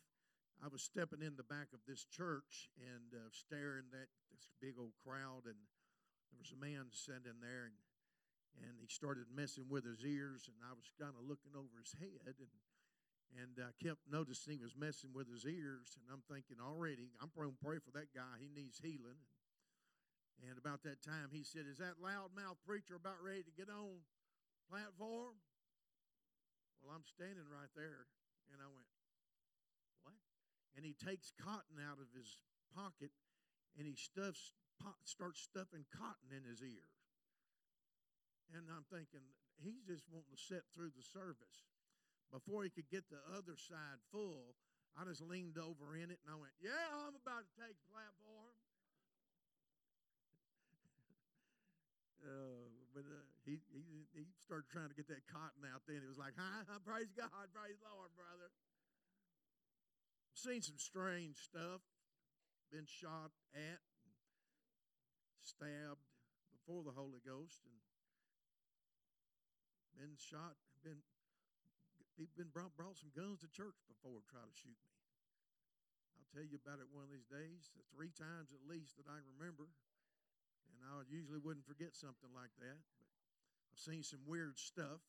I 0.59 0.67
was 0.67 0.83
stepping 0.83 1.23
in 1.23 1.39
the 1.39 1.47
back 1.47 1.71
of 1.71 1.79
this 1.87 2.03
church 2.03 2.67
and 2.75 3.15
uh, 3.15 3.31
staring 3.31 3.87
at 3.95 4.11
this 4.27 4.51
big 4.59 4.75
old 4.75 4.91
crowd, 4.99 5.47
and 5.47 5.55
there 6.31 6.41
was 6.43 6.51
a 6.51 6.59
man 6.59 6.91
sitting 6.91 7.39
there, 7.39 7.71
and 7.71 7.79
and 8.59 8.75
he 8.81 8.89
started 8.91 9.29
messing 9.31 9.69
with 9.71 9.87
his 9.87 10.03
ears, 10.03 10.49
and 10.51 10.57
I 10.65 10.75
was 10.75 10.91
kind 10.99 11.15
of 11.15 11.23
looking 11.23 11.55
over 11.55 11.79
his 11.79 11.95
head, 11.95 12.35
and 12.43 12.51
and 13.39 13.55
I 13.61 13.71
kept 13.79 14.03
noticing 14.09 14.57
he 14.57 14.65
was 14.65 14.75
messing 14.75 15.13
with 15.13 15.29
his 15.29 15.45
ears, 15.45 15.95
and 15.95 16.09
I'm 16.09 16.25
thinking 16.25 16.57
already, 16.57 17.13
I'm 17.21 17.29
going 17.37 17.53
to 17.53 17.61
pray 17.61 17.77
for 17.77 17.93
that 17.93 18.09
guy. 18.09 18.41
He 18.41 18.49
needs 18.49 18.81
healing. 18.81 19.21
And 20.41 20.57
about 20.57 20.81
that 20.83 21.03
time, 21.05 21.29
he 21.31 21.43
said, 21.43 21.67
"Is 21.69 21.79
that 21.79 22.03
loudmouth 22.03 22.59
preacher 22.65 22.95
about 22.95 23.21
ready 23.23 23.43
to 23.43 23.53
get 23.55 23.69
on 23.69 24.03
platform?" 24.67 25.39
Well, 26.81 26.95
I'm 26.95 27.05
standing 27.05 27.47
right 27.47 27.71
there, 27.75 28.07
and 28.51 28.59
I 28.63 28.67
went? 28.67 28.98
And 30.75 30.85
he 30.85 30.93
takes 30.93 31.33
cotton 31.35 31.81
out 31.81 31.97
of 31.97 32.07
his 32.15 32.39
pocket 32.75 33.11
and 33.77 33.87
he 33.87 33.95
stuffs, 33.95 34.53
starts 35.03 35.41
stuffing 35.41 35.85
cotton 35.91 36.31
in 36.31 36.45
his 36.45 36.61
ears. 36.61 36.99
And 38.53 38.65
I'm 38.69 38.85
thinking, 38.89 39.21
he's 39.61 39.85
just 39.85 40.09
wanting 40.09 40.33
to 40.33 40.41
sit 40.41 40.65
through 40.73 40.95
the 40.95 41.05
service. 41.05 41.69
Before 42.33 42.63
he 42.65 42.69
could 42.69 42.89
get 42.89 43.09
the 43.09 43.21
other 43.33 43.57
side 43.57 44.01
full, 44.13 44.53
I 44.97 45.05
just 45.05 45.21
leaned 45.21 45.57
over 45.57 45.97
in 45.97 46.09
it 46.09 46.21
and 46.25 46.29
I 46.29 46.37
went, 46.37 46.53
Yeah, 46.61 46.77
I'm 47.05 47.17
about 47.17 47.45
to 47.45 47.53
take 47.57 47.77
the 47.77 47.89
platform. 47.89 48.53
uh, 52.29 52.69
but 52.93 53.05
uh, 53.05 53.25
he, 53.45 53.61
he, 53.73 54.05
he 54.13 54.25
started 54.41 54.69
trying 54.69 54.89
to 54.89 54.97
get 54.97 55.09
that 55.09 55.25
cotton 55.29 55.65
out 55.65 55.85
then. 55.89 56.01
It 56.01 56.09
was 56.09 56.21
like, 56.21 56.37
Hi, 56.37 56.65
praise 56.85 57.09
God, 57.17 57.49
praise 57.53 57.81
Lord, 57.81 58.13
brother. 58.13 58.49
Seen 60.39 60.63
some 60.63 60.79
strange 60.79 61.35
stuff, 61.35 61.83
been 62.71 62.87
shot 62.87 63.35
at, 63.51 63.83
stabbed 65.43 66.07
before 66.55 66.79
the 66.87 66.95
Holy 66.95 67.19
Ghost, 67.27 67.59
and 67.67 67.75
been 69.99 70.15
shot, 70.15 70.55
been 70.79 71.03
people 72.15 72.31
been 72.39 72.55
brought, 72.55 72.71
brought 72.79 72.95
some 72.95 73.11
guns 73.11 73.43
to 73.43 73.51
church 73.51 73.75
before 73.91 74.23
try 74.31 74.39
to 74.39 74.55
shoot 74.55 74.79
me. 74.79 74.95
I'll 76.15 76.31
tell 76.31 76.47
you 76.47 76.55
about 76.55 76.79
it 76.79 76.87
one 76.87 77.03
of 77.03 77.11
these 77.11 77.27
days, 77.27 77.75
three 77.91 78.15
times 78.15 78.55
at 78.55 78.63
least 78.63 78.95
that 78.95 79.11
I 79.11 79.19
remember. 79.35 79.67
And 80.71 80.79
I 80.87 81.03
usually 81.11 81.43
wouldn't 81.43 81.67
forget 81.67 81.99
something 81.99 82.31
like 82.31 82.55
that, 82.63 82.79
but 82.95 83.07
I've 83.75 83.83
seen 83.83 84.07
some 84.07 84.23
weird 84.23 84.55
stuff. 84.55 85.03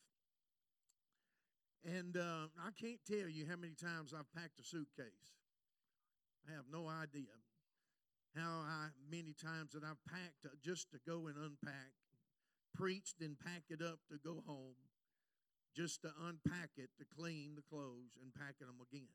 And 1.84 2.16
uh, 2.16 2.52
I 2.60 2.70
can't 2.78 3.00
tell 3.06 3.28
you 3.28 3.46
how 3.48 3.56
many 3.56 3.74
times 3.74 4.12
I've 4.12 4.30
packed 4.34 4.60
a 4.60 4.64
suitcase. 4.64 5.32
I 6.48 6.52
have 6.52 6.66
no 6.70 6.88
idea 6.88 7.32
how 8.36 8.62
I, 8.62 8.88
many 9.10 9.34
times 9.34 9.72
that 9.72 9.82
I've 9.82 10.04
packed 10.06 10.46
just 10.62 10.90
to 10.92 10.98
go 11.06 11.26
and 11.26 11.36
unpack 11.36 11.92
preached 12.74 13.20
and 13.20 13.38
pack 13.38 13.64
it 13.68 13.82
up 13.82 13.98
to 14.08 14.18
go 14.22 14.42
home, 14.46 14.78
just 15.76 16.02
to 16.02 16.10
unpack 16.26 16.70
it, 16.76 16.90
to 16.98 17.04
clean 17.04 17.54
the 17.54 17.62
clothes 17.62 18.16
and 18.22 18.32
packing 18.32 18.66
them 18.66 18.80
again. 18.80 19.08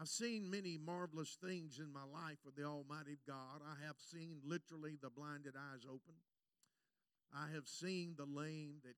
I've 0.00 0.08
seen 0.08 0.50
many 0.50 0.76
marvelous 0.76 1.38
things 1.40 1.78
in 1.78 1.92
my 1.92 2.04
life 2.04 2.38
with 2.44 2.56
the 2.56 2.64
Almighty 2.64 3.18
God. 3.26 3.64
I 3.64 3.84
have 3.86 3.96
seen 3.98 4.40
literally 4.44 4.98
the 5.00 5.08
blinded 5.08 5.54
eyes 5.56 5.86
open. 5.88 6.20
I 7.32 7.48
have 7.54 7.66
seen 7.66 8.14
the 8.16 8.26
lame 8.26 8.76
that 8.84 8.96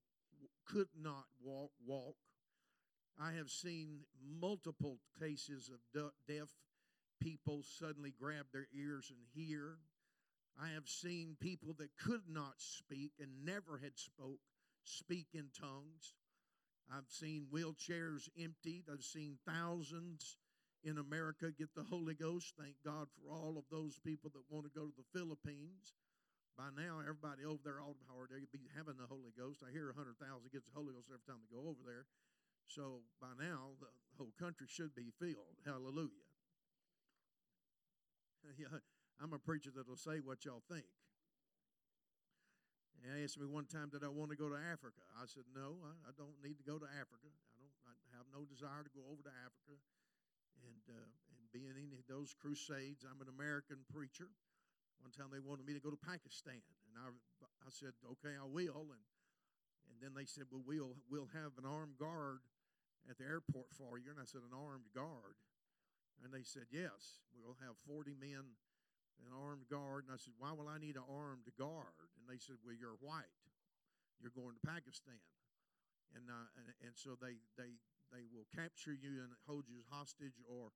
could 0.65 0.89
not 1.01 1.25
walk 1.43 1.71
walk. 1.85 2.15
I 3.19 3.33
have 3.33 3.49
seen 3.49 4.01
multiple 4.39 4.99
cases 5.19 5.69
of 5.69 6.11
deaf 6.27 6.49
people 7.19 7.63
suddenly 7.63 8.13
grab 8.17 8.45
their 8.53 8.67
ears 8.73 9.11
and 9.11 9.19
hear. 9.33 9.77
I 10.61 10.69
have 10.69 10.87
seen 10.87 11.35
people 11.39 11.73
that 11.79 11.89
could 11.97 12.23
not 12.29 12.53
speak 12.57 13.11
and 13.19 13.45
never 13.45 13.77
had 13.81 13.97
spoke 13.97 14.39
speak 14.83 15.27
in 15.33 15.49
tongues. 15.59 16.15
I've 16.91 17.09
seen 17.09 17.45
wheelchairs 17.53 18.29
emptied. 18.41 18.85
I've 18.91 19.03
seen 19.03 19.37
thousands 19.47 20.37
in 20.83 20.97
America 20.97 21.51
get 21.51 21.75
the 21.75 21.83
Holy 21.83 22.15
Ghost. 22.15 22.53
Thank 22.57 22.75
God 22.83 23.07
for 23.13 23.31
all 23.31 23.57
of 23.57 23.65
those 23.69 23.99
people 24.03 24.31
that 24.33 24.43
want 24.49 24.65
to 24.65 24.79
go 24.79 24.87
to 24.87 24.93
the 24.97 25.19
Philippines. 25.19 25.93
By 26.57 26.71
now, 26.75 26.99
everybody 26.99 27.47
over 27.47 27.61
there, 27.63 27.79
all 27.79 27.95
Howard, 28.11 28.31
they'd 28.35 28.51
be 28.51 28.67
having 28.75 28.99
the 28.99 29.07
Holy 29.07 29.31
Ghost. 29.35 29.63
I 29.63 29.71
hear 29.71 29.91
100,000 29.91 30.19
gets 30.51 30.67
the 30.67 30.75
Holy 30.75 30.91
Ghost 30.91 31.07
every 31.07 31.23
time 31.23 31.39
they 31.39 31.51
go 31.51 31.67
over 31.67 31.83
there. 31.87 32.05
So 32.67 33.01
by 33.17 33.33
now, 33.39 33.79
the 33.81 33.89
whole 34.19 34.35
country 34.37 34.67
should 34.69 34.93
be 34.93 35.09
filled. 35.17 35.59
Hallelujah. 35.65 36.25
Yeah, 38.57 38.71
I'm 39.21 39.35
a 39.35 39.37
preacher 39.37 39.69
that'll 39.69 39.99
say 39.99 40.23
what 40.23 40.47
y'all 40.47 40.63
think. 40.71 40.87
And 42.95 43.15
he 43.15 43.23
asked 43.23 43.39
me 43.39 43.47
one 43.47 43.67
time, 43.67 43.91
did 43.91 44.03
I 44.03 44.11
want 44.11 44.31
to 44.31 44.39
go 44.39 44.51
to 44.51 44.59
Africa? 44.59 44.99
I 45.15 45.27
said, 45.27 45.47
no, 45.55 45.79
I, 45.85 45.91
I 46.09 46.11
don't 46.15 46.35
need 46.43 46.59
to 46.59 46.65
go 46.67 46.79
to 46.79 46.87
Africa. 46.87 47.31
I 47.31 47.55
don't 47.59 47.75
I 47.87 47.95
have 48.19 48.27
no 48.31 48.43
desire 48.43 48.83
to 48.83 48.91
go 48.91 49.07
over 49.07 49.23
to 49.23 49.33
Africa 49.43 49.79
and, 50.67 50.83
uh, 50.91 51.07
and 51.31 51.39
be 51.55 51.67
in 51.67 51.79
any 51.79 51.95
of 51.95 52.07
those 52.11 52.35
crusades. 52.35 53.07
I'm 53.07 53.23
an 53.23 53.31
American 53.31 53.87
preacher. 53.87 54.27
One 54.99 55.15
time 55.15 55.31
they 55.31 55.41
wanted 55.41 55.65
me 55.65 55.73
to 55.73 55.83
go 55.83 55.89
to 55.89 55.99
Pakistan, 55.99 56.59
and 56.59 56.93
I, 56.99 57.07
I 57.63 57.71
said, 57.71 57.95
okay, 58.19 58.35
I 58.35 58.45
will. 58.45 58.91
And, 58.91 59.03
and 59.89 59.97
then 59.99 60.11
they 60.13 60.27
said, 60.27 60.51
well, 60.51 60.63
we'll, 60.63 60.95
we'll 61.07 61.31
have 61.33 61.55
an 61.57 61.65
armed 61.65 61.97
guard 61.97 62.43
at 63.07 63.17
the 63.17 63.25
airport 63.25 63.71
for 63.73 63.97
you. 63.97 64.11
And 64.11 64.19
I 64.19 64.27
said, 64.27 64.43
an 64.43 64.53
armed 64.53 64.91
guard. 64.91 65.39
And 66.19 66.35
they 66.35 66.43
said, 66.43 66.67
yes, 66.69 67.23
we'll 67.31 67.57
have 67.63 67.79
40 67.87 68.11
men 68.19 68.59
an 69.27 69.35
armed 69.35 69.67
guard. 69.67 70.07
And 70.07 70.15
I 70.15 70.19
said, 70.19 70.35
Why 70.39 70.55
will 70.55 70.71
I 70.71 70.79
need 70.79 70.95
an 70.95 71.07
armed 71.07 71.51
guard? 71.59 71.95
And 72.19 72.25
they 72.27 72.39
said, 72.39 72.61
Well, 72.63 72.75
you're 72.75 72.99
white. 73.03 73.31
You're 74.19 74.35
going 74.35 74.55
to 74.55 74.63
Pakistan. 74.63 75.19
And, 76.15 76.27
uh, 76.27 76.47
and, 76.59 76.67
and 76.83 76.93
so 76.95 77.15
they, 77.15 77.39
they, 77.55 77.77
they 78.11 78.27
will 78.27 78.47
capture 78.51 78.91
you 78.91 79.23
and 79.23 79.31
hold 79.47 79.69
you 79.69 79.79
as 79.79 79.87
hostage 79.87 80.35
or 80.43 80.73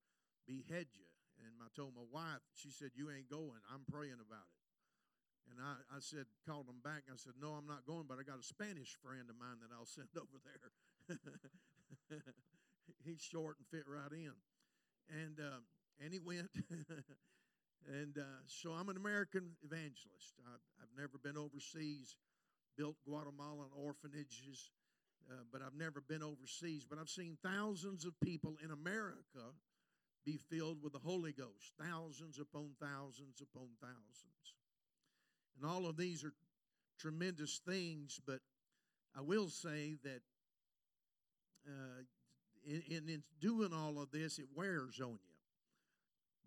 behead 0.47 0.93
you. 0.95 1.12
And 1.41 1.51
I 1.61 1.69
told 1.73 1.95
my 1.97 2.05
wife, 2.11 2.43
she 2.53 2.69
said, 2.69 2.91
You 2.93 3.09
ain't 3.09 3.29
going. 3.29 3.61
I'm 3.71 3.85
praying 3.89 4.21
about 4.21 4.45
it. 4.45 4.61
And 5.51 5.59
I, 5.59 5.81
I 5.91 5.99
said, 5.99 6.25
called 6.47 6.67
them 6.67 6.79
back. 6.83 7.09
I 7.09 7.17
said, 7.17 7.33
No, 7.41 7.57
I'm 7.57 7.67
not 7.67 7.85
going, 7.85 8.05
but 8.07 8.19
I 8.19 8.23
got 8.23 8.39
a 8.39 8.45
Spanish 8.45 8.95
friend 9.01 9.25
of 9.29 9.35
mine 9.35 9.59
that 9.61 9.73
I'll 9.73 9.89
send 9.89 10.09
over 10.17 10.37
there. 10.45 10.69
He's 13.05 13.21
short 13.21 13.57
and 13.57 13.67
fit 13.67 13.89
right 13.89 14.11
in. 14.11 14.35
And, 15.09 15.39
uh, 15.39 15.61
and 16.03 16.13
he 16.13 16.19
went. 16.19 16.49
And 17.91 18.17
uh, 18.17 18.43
so 18.47 18.71
I'm 18.71 18.89
an 18.89 18.97
American 18.97 19.51
evangelist. 19.63 20.39
I've, 20.47 20.63
I've, 20.81 20.97
never 20.97 21.17
been 21.17 21.37
overseas, 21.37 22.15
built 22.77 22.95
Guatemalan 23.05 23.69
orphanages, 23.75 24.71
uh, 25.29 25.43
but 25.51 25.61
I've 25.61 25.75
never 25.75 25.99
been 25.99 26.23
overseas. 26.23 26.85
But 26.89 26.97
I've 26.99 27.09
seen 27.09 27.37
thousands 27.43 28.05
of 28.05 28.13
people 28.21 28.55
in 28.63 28.71
America 28.71 29.51
be 30.25 30.37
filled 30.37 30.81
with 30.81 30.93
the 30.93 30.99
Holy 30.99 31.31
Ghost, 31.31 31.73
thousands 31.79 32.39
upon 32.39 32.69
thousands 32.79 33.41
upon 33.41 33.67
thousands. 33.81 34.53
And 35.57 35.69
all 35.69 35.85
of 35.87 35.97
these 35.97 36.23
are 36.23 36.33
tremendous 36.99 37.59
things, 37.65 38.19
but 38.25 38.39
I 39.15 39.21
will 39.21 39.49
say 39.49 39.95
that 40.03 40.21
uh, 41.67 42.03
in, 42.65 42.83
in, 42.89 43.09
in 43.09 43.23
doing 43.39 43.73
all 43.73 44.01
of 44.01 44.11
this, 44.11 44.39
it 44.39 44.47
wears 44.55 44.99
on 44.99 45.19
you 45.23 45.33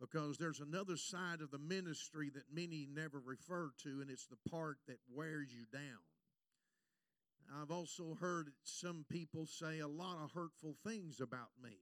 because 0.00 0.36
there's 0.36 0.60
another 0.60 0.96
side 0.96 1.40
of 1.40 1.50
the 1.50 1.58
ministry 1.58 2.30
that 2.34 2.44
many 2.52 2.86
never 2.92 3.18
refer 3.18 3.70
to, 3.82 4.00
and 4.00 4.10
it's 4.10 4.26
the 4.26 4.50
part 4.50 4.76
that 4.86 4.98
wears 5.14 5.48
you 5.52 5.64
down. 5.72 6.00
I've 7.54 7.70
also 7.70 8.16
heard 8.20 8.50
some 8.64 9.04
people 9.08 9.46
say 9.46 9.78
a 9.78 9.88
lot 9.88 10.18
of 10.22 10.32
hurtful 10.32 10.74
things 10.84 11.20
about 11.20 11.50
me. 11.62 11.78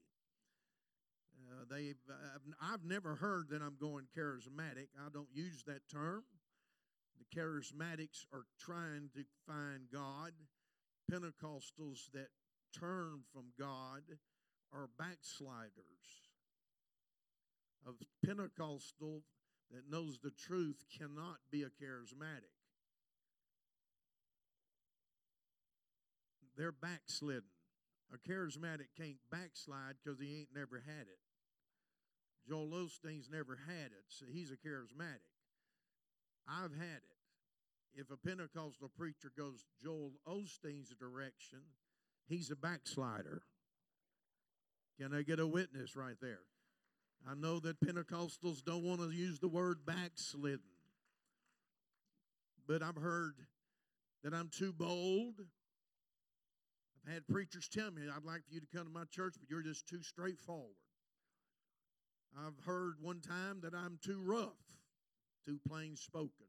Uh, 1.51 1.75
I've, 1.75 2.73
I've 2.73 2.83
never 2.83 3.15
heard 3.15 3.49
that 3.49 3.61
I'm 3.61 3.77
going 3.79 4.05
charismatic. 4.17 4.87
I 4.99 5.09
don't 5.13 5.29
use 5.33 5.63
that 5.67 5.87
term. 5.91 6.23
The 7.19 7.39
charismatics 7.39 8.25
are 8.33 8.45
trying 8.59 9.09
to 9.15 9.23
find 9.47 9.87
God. 9.91 10.31
Pentecostals 11.11 12.11
that 12.13 12.29
turn 12.77 13.21
from 13.31 13.45
God 13.59 14.01
are 14.73 14.89
backsliders 14.97 15.69
A 17.87 17.91
Pentecostal 18.25 19.21
that 19.71 19.89
knows 19.89 20.19
the 20.21 20.31
truth 20.31 20.83
cannot 20.97 21.37
be 21.51 21.61
a 21.63 21.67
charismatic. 21.67 22.53
They're 26.57 26.71
backslidden. 26.71 27.43
A 28.13 28.17
charismatic 28.29 28.87
can't 28.97 29.17
backslide 29.31 29.95
because 30.03 30.19
he 30.19 30.39
ain't 30.39 30.49
never 30.55 30.83
had 30.85 31.07
it. 31.07 31.19
Joel 32.47 32.69
Osteen's 32.69 33.29
never 33.31 33.57
had 33.67 33.87
it, 33.87 34.05
so 34.07 34.25
he's 34.31 34.51
a 34.51 34.55
charismatic. 34.55 35.33
I've 36.47 36.75
had 36.75 36.97
it. 36.97 37.15
If 37.95 38.11
a 38.11 38.17
Pentecostal 38.17 38.91
preacher 38.97 39.31
goes 39.37 39.65
Joel 39.81 40.11
Osteen's 40.27 40.93
direction, 40.99 41.59
he's 42.27 42.51
a 42.51 42.55
backslider. 42.55 43.43
Can 44.99 45.13
I 45.13 45.23
get 45.23 45.39
a 45.39 45.47
witness 45.47 45.95
right 45.95 46.17
there? 46.21 46.41
I 47.27 47.33
know 47.33 47.59
that 47.61 47.79
Pentecostals 47.79 48.63
don't 48.63 48.83
want 48.83 49.01
to 49.01 49.09
use 49.09 49.39
the 49.39 49.47
word 49.47 49.85
backslidden, 49.85 50.59
but 52.67 52.83
I've 52.83 52.95
heard 52.95 53.35
that 54.23 54.33
I'm 54.33 54.49
too 54.49 54.73
bold. 54.73 55.35
I've 57.07 57.13
had 57.13 57.27
preachers 57.27 57.67
tell 57.67 57.91
me, 57.91 58.03
I'd 58.03 58.23
like 58.23 58.45
for 58.47 58.53
you 58.53 58.59
to 58.59 58.67
come 58.75 58.85
to 58.85 58.93
my 58.93 59.05
church, 59.11 59.35
but 59.39 59.49
you're 59.49 59.63
just 59.63 59.87
too 59.87 60.03
straightforward. 60.03 60.75
I've 62.37 62.65
heard 62.65 62.95
one 63.01 63.21
time 63.21 63.61
that 63.61 63.73
I'm 63.73 63.97
too 64.03 64.21
rough, 64.23 64.79
too 65.45 65.59
plain 65.67 65.95
spoken. 65.95 66.47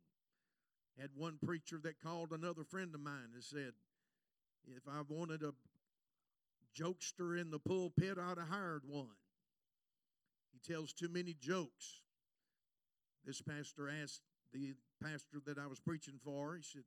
Had 0.98 1.10
one 1.14 1.38
preacher 1.44 1.78
that 1.82 2.00
called 2.00 2.32
another 2.32 2.64
friend 2.64 2.94
of 2.94 3.00
mine 3.00 3.30
and 3.34 3.44
said, 3.44 3.72
if 4.74 4.82
I 4.88 5.02
wanted 5.08 5.42
a 5.42 5.52
jokester 6.76 7.40
in 7.40 7.50
the 7.50 7.58
pulpit, 7.58 8.18
I'd 8.18 8.38
have 8.38 8.48
hired 8.48 8.82
one. 8.86 9.16
He 10.52 10.72
tells 10.72 10.92
too 10.92 11.08
many 11.08 11.34
jokes. 11.38 12.00
This 13.24 13.40
pastor 13.40 13.88
asked 13.88 14.22
the 14.52 14.74
pastor 15.02 15.38
that 15.46 15.58
I 15.58 15.66
was 15.66 15.80
preaching 15.80 16.18
for, 16.24 16.56
he 16.56 16.62
said, 16.62 16.84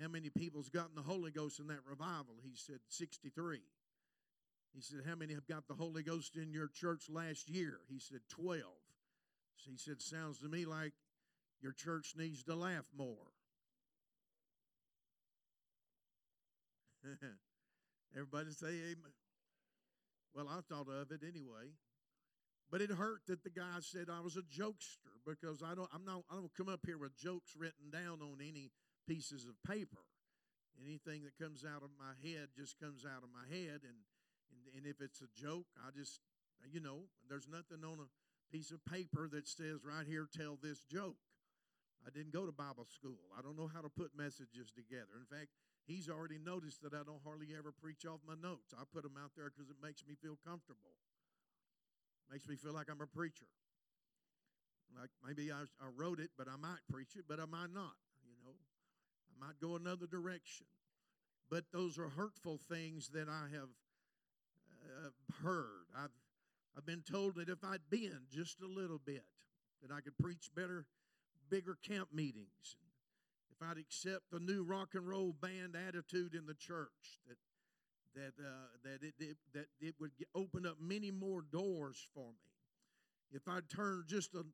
How 0.00 0.08
many 0.08 0.30
people's 0.30 0.68
gotten 0.68 0.94
the 0.94 1.02
Holy 1.02 1.30
Ghost 1.30 1.58
in 1.58 1.68
that 1.68 1.80
revival? 1.88 2.34
He 2.42 2.52
said, 2.54 2.80
63. 2.88 3.60
He 4.74 4.80
said, 4.80 5.00
How 5.06 5.14
many 5.14 5.34
have 5.34 5.46
got 5.46 5.66
the 5.66 5.74
Holy 5.74 6.02
Ghost 6.02 6.36
in 6.36 6.52
your 6.52 6.68
church 6.68 7.08
last 7.10 7.48
year? 7.48 7.78
He 7.88 7.98
said, 7.98 8.20
12. 8.28 8.62
So 9.56 9.70
he 9.70 9.76
said, 9.76 10.00
Sounds 10.00 10.38
to 10.40 10.48
me 10.48 10.64
like 10.64 10.92
your 11.60 11.72
church 11.72 12.14
needs 12.16 12.44
to 12.44 12.54
laugh 12.54 12.86
more. 12.96 13.32
Everybody 18.14 18.50
say 18.52 18.66
amen. 18.66 19.14
Well, 20.34 20.48
I 20.48 20.60
thought 20.68 20.88
of 20.88 21.10
it 21.10 21.22
anyway. 21.22 21.72
But 22.70 22.82
it 22.82 22.90
hurt 22.90 23.22
that 23.28 23.42
the 23.42 23.50
guy 23.50 23.80
said 23.80 24.08
I 24.12 24.20
was 24.20 24.36
a 24.36 24.42
jokester 24.42 25.16
because 25.24 25.62
I 25.62 25.74
don't 25.74 25.88
I'm 25.92 26.04
not 26.04 26.24
I 26.30 26.34
don't 26.34 26.54
come 26.54 26.68
up 26.68 26.80
here 26.84 26.98
with 26.98 27.16
jokes 27.16 27.56
written 27.56 27.90
down 27.90 28.20
on 28.20 28.38
any 28.40 28.70
pieces 29.08 29.46
of 29.46 29.56
paper. 29.66 30.04
Anything 30.84 31.24
that 31.24 31.42
comes 31.42 31.64
out 31.64 31.82
of 31.82 31.90
my 31.98 32.12
head 32.22 32.48
just 32.56 32.78
comes 32.78 33.04
out 33.04 33.24
of 33.24 33.30
my 33.32 33.48
head 33.48 33.80
and 33.82 33.96
and, 34.50 34.60
and 34.76 34.86
if 34.86 35.00
it's 35.00 35.20
a 35.20 35.30
joke, 35.34 35.66
I 35.80 35.90
just 35.96 36.20
you 36.72 36.80
know, 36.80 37.06
there's 37.28 37.46
nothing 37.48 37.84
on 37.84 38.02
a 38.02 38.08
piece 38.50 38.70
of 38.70 38.84
paper 38.84 39.28
that 39.30 39.46
says 39.46 39.84
right 39.84 40.06
here 40.06 40.26
tell 40.26 40.58
this 40.60 40.82
joke. 40.90 41.16
I 42.06 42.10
didn't 42.10 42.32
go 42.32 42.46
to 42.46 42.52
Bible 42.52 42.86
school. 42.88 43.18
I 43.36 43.42
don't 43.42 43.58
know 43.58 43.68
how 43.68 43.82
to 43.82 43.90
put 43.90 44.16
messages 44.16 44.70
together. 44.70 45.18
In 45.18 45.26
fact, 45.28 45.50
he's 45.84 46.08
already 46.08 46.38
noticed 46.38 46.80
that 46.82 46.94
I 46.94 47.02
don't 47.04 47.20
hardly 47.24 47.52
ever 47.58 47.74
preach 47.74 48.06
off 48.06 48.20
my 48.26 48.38
notes. 48.38 48.72
I 48.72 48.86
put 48.86 49.02
them 49.02 49.18
out 49.18 49.34
there 49.36 49.50
because 49.50 49.68
it 49.68 49.76
makes 49.82 50.06
me 50.06 50.14
feel 50.14 50.38
comfortable. 50.46 50.94
Makes 52.30 52.48
me 52.48 52.56
feel 52.56 52.72
like 52.72 52.86
I'm 52.90 53.02
a 53.02 53.06
preacher. 53.06 53.50
Like 54.96 55.10
maybe 55.26 55.52
I, 55.52 55.68
I 55.82 55.88
wrote 55.96 56.20
it, 56.20 56.30
but 56.38 56.48
I 56.48 56.56
might 56.56 56.80
preach 56.90 57.16
it, 57.16 57.24
but 57.28 57.40
I 57.40 57.44
might 57.44 57.72
not. 57.74 57.98
You 58.24 58.36
know, 58.40 58.56
I 58.56 59.46
might 59.46 59.60
go 59.60 59.76
another 59.76 60.06
direction. 60.06 60.66
But 61.50 61.64
those 61.72 61.98
are 61.98 62.08
hurtful 62.08 62.60
things 62.68 63.08
that 63.10 63.28
I 63.28 63.48
have 63.52 63.68
uh, 64.98 65.10
heard. 65.42 65.86
I've 65.96 66.10
I've 66.76 66.86
been 66.86 67.02
told 67.02 67.34
that 67.36 67.48
if 67.48 67.64
I'd 67.64 67.90
been 67.90 68.20
just 68.30 68.60
a 68.62 68.66
little 68.66 69.00
bit, 69.04 69.24
that 69.82 69.92
I 69.92 70.00
could 70.00 70.16
preach 70.16 70.50
better, 70.54 70.86
bigger 71.50 71.76
camp 71.82 72.08
meetings. 72.12 72.76
If 73.50 73.66
I'd 73.66 73.78
accept 73.78 74.30
the 74.30 74.38
new 74.38 74.62
rock 74.62 74.90
and 74.94 75.08
roll 75.08 75.32
band 75.32 75.74
attitude 75.74 76.34
in 76.34 76.46
the 76.46 76.54
church, 76.54 77.20
that 77.26 77.36
that 78.14 78.32
uh, 78.40 78.68
that 78.84 79.02
it, 79.02 79.14
it, 79.18 79.36
that 79.54 79.66
it 79.80 79.94
would 80.00 80.12
open 80.34 80.66
up 80.66 80.76
many 80.80 81.10
more 81.10 81.42
doors 81.42 82.06
for 82.14 82.28
me. 82.28 82.52
If 83.32 83.48
I'd 83.48 83.68
turn 83.68 84.04
just 84.06 84.34
a 84.34 84.44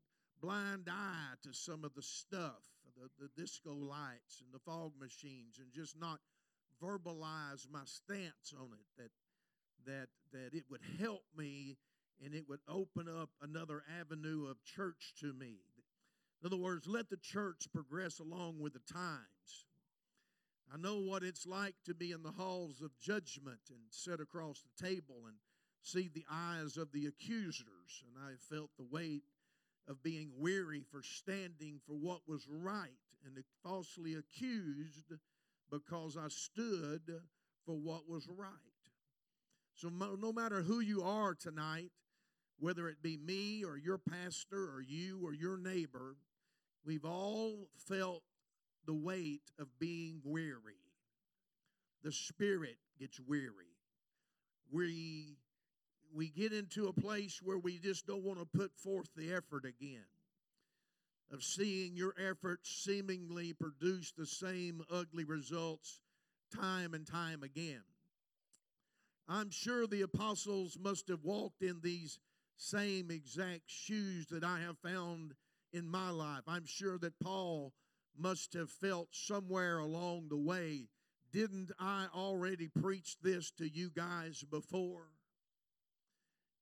blind 0.41 0.89
eye 0.91 1.35
to 1.43 1.53
some 1.53 1.85
of 1.85 1.95
the 1.95 2.03
stuff, 2.03 2.63
the, 2.97 3.09
the 3.19 3.29
disco 3.41 3.73
lights 3.73 4.43
and 4.43 4.53
the 4.53 4.59
fog 4.59 4.93
machines, 4.99 5.59
and 5.59 5.73
just 5.73 5.99
not 6.01 6.21
verbalize 6.83 7.67
my 7.71 7.85
stance 7.85 8.53
on 8.59 8.69
it, 8.73 8.87
that 9.03 9.11
that 9.87 10.09
that 10.33 10.55
it 10.55 10.65
would 10.71 10.83
help 11.01 11.23
me 11.37 11.77
and 12.25 12.35
it 12.35 12.49
would 12.49 12.61
open 12.69 13.09
up 13.09 13.31
another 13.43 13.83
avenue 14.01 14.47
of 14.47 14.63
church 14.65 15.15
to 15.21 15.33
me. 15.33 15.59
In 16.41 16.47
other 16.47 16.57
words, 16.57 16.87
let 16.87 17.11
the 17.11 17.17
church 17.17 17.67
progress 17.73 18.19
along 18.19 18.61
with 18.61 18.75
the 18.75 18.93
times. 18.93 19.67
I 20.73 20.77
know 20.77 20.99
what 20.99 21.23
it's 21.23 21.47
like 21.47 21.75
to 21.87 21.95
be 21.95 22.13
in 22.13 22.23
the 22.23 22.33
halls 22.33 22.81
of 22.83 22.99
judgment 22.99 23.61
and 23.71 23.79
sit 23.91 24.21
across 24.21 24.63
the 24.63 24.87
table 24.87 25.27
and 25.27 25.37
see 25.83 26.11
the 26.13 26.25
eyes 26.31 26.77
of 26.77 26.93
the 26.93 27.07
accusers. 27.07 28.03
And 28.07 28.17
I 28.23 28.35
felt 28.55 28.71
the 28.77 28.87
weight 28.91 29.23
of 29.89 30.03
being 30.03 30.31
weary 30.39 30.83
for 30.91 31.03
standing 31.03 31.81
for 31.87 31.95
what 31.95 32.21
was 32.27 32.47
right 32.49 32.91
and 33.25 33.43
falsely 33.63 34.15
accused 34.15 35.13
because 35.71 36.17
I 36.17 36.29
stood 36.29 37.21
for 37.65 37.75
what 37.75 38.09
was 38.09 38.29
right. 38.29 38.74
So, 39.75 39.89
no 39.89 40.33
matter 40.33 40.63
who 40.63 40.81
you 40.81 41.03
are 41.03 41.35
tonight, 41.35 41.91
whether 42.59 42.89
it 42.89 43.03
be 43.03 43.17
me 43.17 43.65
or 43.65 43.77
your 43.77 43.99
pastor 43.99 44.71
or 44.73 44.81
you 44.81 45.21
or 45.25 45.35
your 45.35 45.57
neighbor, 45.57 46.17
we've 46.85 47.05
all 47.05 47.69
felt 47.89 48.23
the 48.87 48.95
weight 48.95 49.43
of 49.59 49.79
being 49.79 50.21
weary. 50.25 50.79
The 52.03 52.13
spirit 52.13 52.77
gets 52.99 53.19
weary. 53.19 53.75
We 54.71 55.39
we 56.15 56.29
get 56.29 56.53
into 56.53 56.87
a 56.87 56.93
place 56.93 57.41
where 57.43 57.59
we 57.59 57.79
just 57.79 58.07
don't 58.07 58.23
want 58.23 58.39
to 58.39 58.47
put 58.47 58.73
forth 58.77 59.09
the 59.17 59.33
effort 59.33 59.65
again 59.65 60.05
of 61.33 61.43
seeing 61.43 61.97
your 61.97 62.15
efforts 62.17 62.71
seemingly 62.71 63.53
produce 63.53 64.13
the 64.13 64.27
same 64.27 64.83
ugly 64.93 65.25
results 65.25 66.01
time 66.55 66.95
and 66.95 67.05
time 67.05 67.43
again. 67.43 67.83
I'm 69.29 69.51
sure 69.51 69.87
the 69.87 70.03
apostles 70.03 70.79
must 70.81 71.09
have 71.09 71.25
walked 71.25 71.63
in 71.63 71.81
these 71.83 72.19
same 72.57 73.11
exact 73.11 73.63
shoes 73.67 74.27
that 74.29 74.45
I 74.45 74.61
have 74.61 74.79
found 74.79 75.35
in 75.73 75.89
my 75.89 76.11
life. 76.11 76.43
I'm 76.47 76.67
sure 76.67 76.99
that 76.99 77.19
Paul 77.21 77.73
must 78.17 78.53
have 78.55 78.71
felt 78.71 79.09
somewhere 79.13 79.79
along 79.79 80.29
the 80.29 80.37
way, 80.37 80.89
didn't 81.33 81.73
I 81.81 82.07
already 82.15 82.69
preach 82.69 83.17
this 83.21 83.51
to 83.59 83.69
you 83.69 83.91
guys 83.91 84.45
before? 84.49 85.09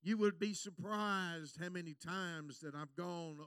You 0.03 0.17
would 0.19 0.39
be 0.39 0.55
surprised 0.55 1.59
how 1.63 1.69
many 1.69 1.95
times 1.95 2.61
that 2.61 2.75
I've 2.75 2.97
gone. 2.97 3.39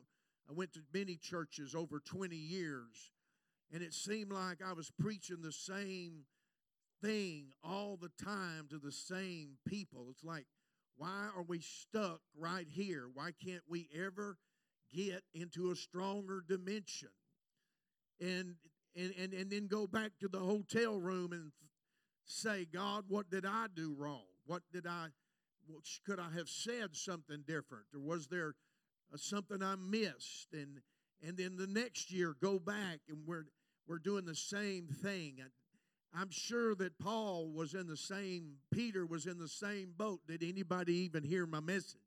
I 0.47 0.53
went 0.53 0.73
to 0.73 0.81
many 0.93 1.15
churches 1.15 1.73
over 1.73 1.99
20 1.99 2.35
years, 2.35 3.11
and 3.73 3.81
it 3.81 3.93
seemed 3.93 4.31
like 4.31 4.59
I 4.63 4.73
was 4.73 4.91
preaching 4.99 5.41
the 5.41 5.51
same 5.51 6.25
thing 7.05 7.47
all 7.63 7.97
the 8.01 8.11
time 8.23 8.67
to 8.69 8.79
the 8.79 8.91
same 8.91 9.57
people. 9.67 10.07
It's 10.09 10.23
like, 10.23 10.45
why 10.97 11.29
are 11.35 11.43
we 11.43 11.59
stuck 11.59 12.21
right 12.37 12.67
here? 12.69 13.09
Why 13.13 13.31
can't 13.43 13.63
we 13.67 13.89
ever 13.95 14.37
get 14.93 15.23
into 15.33 15.71
a 15.71 15.75
stronger 15.75 16.43
dimension? 16.47 17.09
and 18.21 18.55
and 18.95 19.13
and, 19.19 19.33
and 19.33 19.51
then 19.51 19.67
go 19.67 19.87
back 19.87 20.11
to 20.21 20.27
the 20.27 20.39
hotel 20.39 20.99
room 20.99 21.33
and 21.33 21.51
say, 22.25 22.65
God, 22.65 23.05
what 23.07 23.29
did 23.29 23.45
I 23.45 23.67
do 23.73 23.95
wrong? 23.97 24.25
What 24.45 24.63
did 24.71 24.87
I? 24.87 25.07
Could 26.05 26.19
I 26.19 26.29
have 26.37 26.47
said 26.47 26.95
something 26.95 27.43
different, 27.47 27.85
or 27.93 27.99
was 27.99 28.27
there 28.27 28.53
uh, 29.13 29.17
something 29.17 29.61
I 29.63 29.75
missed? 29.75 30.53
And 30.53 30.81
and 31.25 31.37
then 31.37 31.57
the 31.57 31.67
next 31.67 32.11
year 32.11 32.35
go 32.41 32.59
back 32.59 32.99
and 33.09 33.19
we're 33.25 33.45
we're 33.87 33.99
doing 33.99 34.25
the 34.25 34.35
same 34.35 34.87
thing. 34.87 35.39
I'm 36.13 36.29
sure 36.29 36.75
that 36.75 36.97
Paul 36.97 37.51
was 37.51 37.73
in 37.73 37.87
the 37.87 37.97
same, 37.97 38.55
Peter 38.71 39.05
was 39.05 39.25
in 39.25 39.37
the 39.37 39.47
same 39.47 39.93
boat. 39.97 40.21
Did 40.27 40.43
anybody 40.43 40.93
even 40.99 41.23
hear 41.23 41.45
my 41.45 41.59
message? 41.59 41.99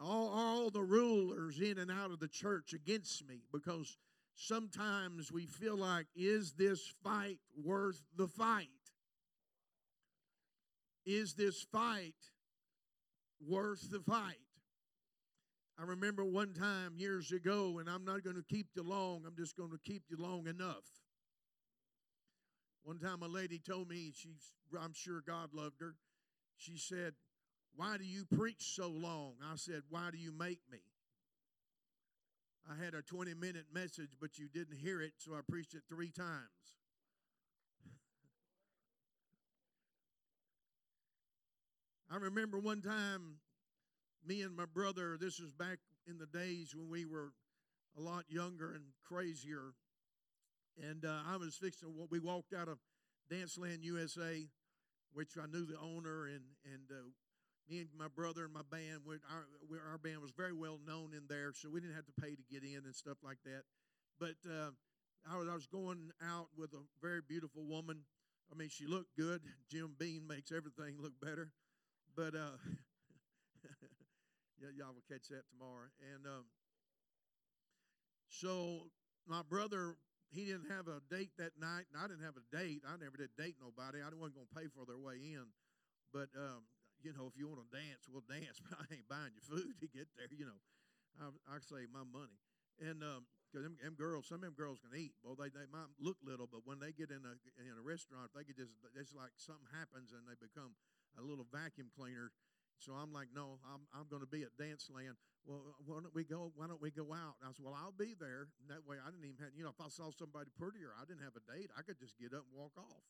All, 0.00 0.28
all 0.28 0.70
the 0.70 0.82
rulers 0.82 1.60
in 1.60 1.78
and 1.78 1.90
out 1.90 2.10
of 2.10 2.18
the 2.18 2.28
church 2.28 2.72
against 2.72 3.26
me 3.28 3.42
because 3.52 3.96
sometimes 4.34 5.30
we 5.30 5.46
feel 5.46 5.76
like, 5.76 6.06
is 6.16 6.54
this 6.54 6.92
fight 7.04 7.38
worth 7.62 8.02
the 8.16 8.26
fight? 8.26 8.68
Is 11.06 11.34
this 11.34 11.62
fight 11.72 12.14
worth 13.46 13.90
the 13.90 14.00
fight? 14.00 14.36
I 15.78 15.84
remember 15.84 16.24
one 16.24 16.52
time 16.52 16.94
years 16.96 17.32
ago, 17.32 17.78
and 17.78 17.88
I'm 17.88 18.04
not 18.04 18.22
going 18.22 18.36
to 18.36 18.44
keep 18.48 18.68
you 18.76 18.82
long, 18.82 19.22
I'm 19.26 19.36
just 19.36 19.56
going 19.56 19.70
to 19.70 19.78
keep 19.84 20.04
you 20.10 20.16
long 20.16 20.46
enough. 20.46 20.84
One 22.84 22.98
time 22.98 23.22
a 23.22 23.28
lady 23.28 23.58
told 23.58 23.88
me, 23.88 24.12
she's, 24.14 24.52
I'm 24.80 24.92
sure 24.92 25.22
God 25.26 25.50
loved 25.54 25.80
her. 25.80 25.94
She 26.56 26.76
said, 26.76 27.14
Why 27.76 27.96
do 27.96 28.04
you 28.04 28.24
preach 28.24 28.74
so 28.74 28.88
long? 28.88 29.34
I 29.42 29.56
said, 29.56 29.82
Why 29.88 30.10
do 30.10 30.18
you 30.18 30.32
make 30.32 30.60
me? 30.70 30.78
I 32.70 32.82
had 32.82 32.94
a 32.94 33.02
20 33.02 33.34
minute 33.34 33.66
message, 33.72 34.16
but 34.20 34.38
you 34.38 34.48
didn't 34.48 34.76
hear 34.76 35.00
it, 35.00 35.12
so 35.18 35.32
I 35.32 35.40
preached 35.48 35.74
it 35.74 35.82
three 35.88 36.10
times. 36.10 36.76
I 42.10 42.16
remember 42.16 42.58
one 42.58 42.82
time, 42.82 43.36
me 44.26 44.42
and 44.42 44.54
my 44.54 44.66
brother, 44.66 45.16
this 45.18 45.40
was 45.40 45.52
back 45.52 45.78
in 46.06 46.18
the 46.18 46.26
days 46.26 46.74
when 46.76 46.90
we 46.90 47.06
were 47.06 47.32
a 47.96 48.00
lot 48.00 48.24
younger 48.28 48.72
and 48.72 48.84
crazier. 49.02 49.72
And 50.80 51.04
uh, 51.04 51.20
I 51.28 51.36
was 51.36 51.56
fixing, 51.56 51.88
what 51.88 52.10
we 52.10 52.18
walked 52.18 52.54
out 52.54 52.68
of 52.68 52.78
Danceland 53.30 53.82
USA, 53.82 54.46
which 55.12 55.36
I 55.36 55.46
knew 55.46 55.66
the 55.66 55.78
owner, 55.78 56.26
and, 56.26 56.42
and 56.64 56.90
uh, 56.90 57.08
me 57.68 57.80
and 57.80 57.88
my 57.96 58.08
brother 58.08 58.44
and 58.44 58.52
my 58.54 58.64
band, 58.70 59.02
our, 59.06 59.90
our 59.92 59.98
band 59.98 60.20
was 60.20 60.30
very 60.30 60.52
well 60.52 60.78
known 60.86 61.12
in 61.14 61.24
there, 61.28 61.52
so 61.54 61.68
we 61.70 61.80
didn't 61.80 61.96
have 61.96 62.06
to 62.06 62.20
pay 62.20 62.34
to 62.34 62.42
get 62.50 62.62
in 62.62 62.82
and 62.84 62.94
stuff 62.94 63.18
like 63.22 63.38
that. 63.44 63.62
But 64.18 64.36
uh, 64.48 64.70
I, 65.30 65.36
was, 65.36 65.48
I 65.48 65.54
was 65.54 65.66
going 65.66 66.10
out 66.26 66.48
with 66.56 66.72
a 66.72 66.82
very 67.00 67.20
beautiful 67.26 67.64
woman 67.64 68.04
I 68.52 68.54
mean, 68.54 68.68
she 68.68 68.86
looked 68.86 69.16
good. 69.16 69.40
Jim 69.70 69.94
Beam 69.98 70.26
makes 70.28 70.52
everything 70.52 70.96
look 71.00 71.18
better. 71.20 71.50
But 72.14 72.34
uh, 72.34 72.60
yeah, 74.60 74.68
y'all 74.76 74.92
will 74.92 75.08
catch 75.08 75.28
that 75.28 75.44
tomorrow. 75.50 75.88
And 76.14 76.26
um, 76.26 76.44
so 78.28 78.90
my 79.26 79.40
brother, 79.48 79.96
he 80.32 80.48
didn't 80.48 80.72
have 80.72 80.88
a 80.88 81.04
date 81.12 81.36
that 81.36 81.60
night, 81.60 81.84
and 81.92 81.96
I 82.00 82.08
didn't 82.08 82.24
have 82.24 82.40
a 82.40 82.46
date. 82.48 82.80
I 82.88 82.96
never 82.96 83.20
did 83.20 83.36
date 83.36 83.60
nobody. 83.60 84.00
I 84.00 84.08
wasn't 84.16 84.40
going 84.40 84.48
to 84.48 84.56
pay 84.56 84.66
for 84.72 84.88
their 84.88 84.98
way 84.98 85.20
in. 85.20 85.44
But 86.08 86.32
um, 86.34 86.64
you 87.04 87.12
know, 87.12 87.28
if 87.28 87.36
you 87.36 87.48
want 87.48 87.60
to 87.60 87.68
dance, 87.68 88.08
we'll 88.08 88.24
dance. 88.24 88.58
But 88.64 88.80
I 88.80 88.84
ain't 88.88 89.08
buying 89.08 89.36
you 89.36 89.44
food 89.44 89.76
to 89.80 89.88
get 89.92 90.08
there. 90.16 90.28
You 90.32 90.48
know, 90.48 90.60
I, 91.20 91.28
I 91.46 91.60
save 91.60 91.92
my 91.92 92.04
money. 92.06 92.40
And 92.80 93.04
um, 93.04 93.28
because 93.52 93.68
them, 93.68 93.76
them 93.84 93.92
girls, 93.92 94.32
some 94.32 94.40
of 94.40 94.48
them 94.48 94.56
girls 94.56 94.80
can 94.80 94.96
eat. 94.96 95.12
Well, 95.20 95.36
they, 95.36 95.52
they 95.52 95.68
might 95.68 95.92
look 96.00 96.16
little, 96.24 96.48
but 96.48 96.64
when 96.64 96.80
they 96.80 96.96
get 96.96 97.12
in 97.12 97.20
a 97.28 97.36
in 97.60 97.76
a 97.76 97.84
restaurant, 97.84 98.32
they 98.32 98.48
could 98.48 98.56
just 98.56 98.72
it's 98.96 99.12
like 99.12 99.36
something 99.36 99.68
happens 99.76 100.16
and 100.16 100.24
they 100.24 100.38
become 100.40 100.72
a 101.20 101.22
little 101.22 101.44
vacuum 101.44 101.92
cleaner. 101.92 102.32
So 102.78 102.92
I'm 102.92 103.12
like, 103.12 103.28
no, 103.34 103.58
I'm 103.66 103.82
I'm 103.92 104.06
going 104.08 104.22
to 104.22 104.30
be 104.30 104.42
at 104.42 104.54
Dance 104.58 104.90
Land. 104.92 105.14
Well, 105.44 105.74
why 105.86 105.98
don't 106.02 106.14
we 106.14 106.22
go? 106.22 106.54
Why 106.54 106.70
don't 106.70 106.82
we 106.82 106.90
go 106.94 107.10
out? 107.10 107.38
I 107.42 107.50
said, 107.50 107.66
well, 107.66 107.74
I'll 107.74 107.94
be 107.94 108.14
there. 108.14 108.46
And 108.62 108.70
that 108.70 108.86
way, 108.86 108.98
I 109.02 109.10
didn't 109.10 109.26
even 109.26 109.42
have 109.42 109.54
you 109.54 109.66
know, 109.66 109.74
if 109.74 109.82
I 109.82 109.90
saw 109.90 110.10
somebody 110.14 110.50
prettier, 110.54 110.94
I 110.94 111.06
didn't 111.06 111.26
have 111.26 111.34
a 111.34 111.44
date. 111.46 111.70
I 111.74 111.82
could 111.82 111.98
just 111.98 112.14
get 112.18 112.34
up 112.34 112.46
and 112.46 112.54
walk 112.54 112.74
off. 112.78 113.06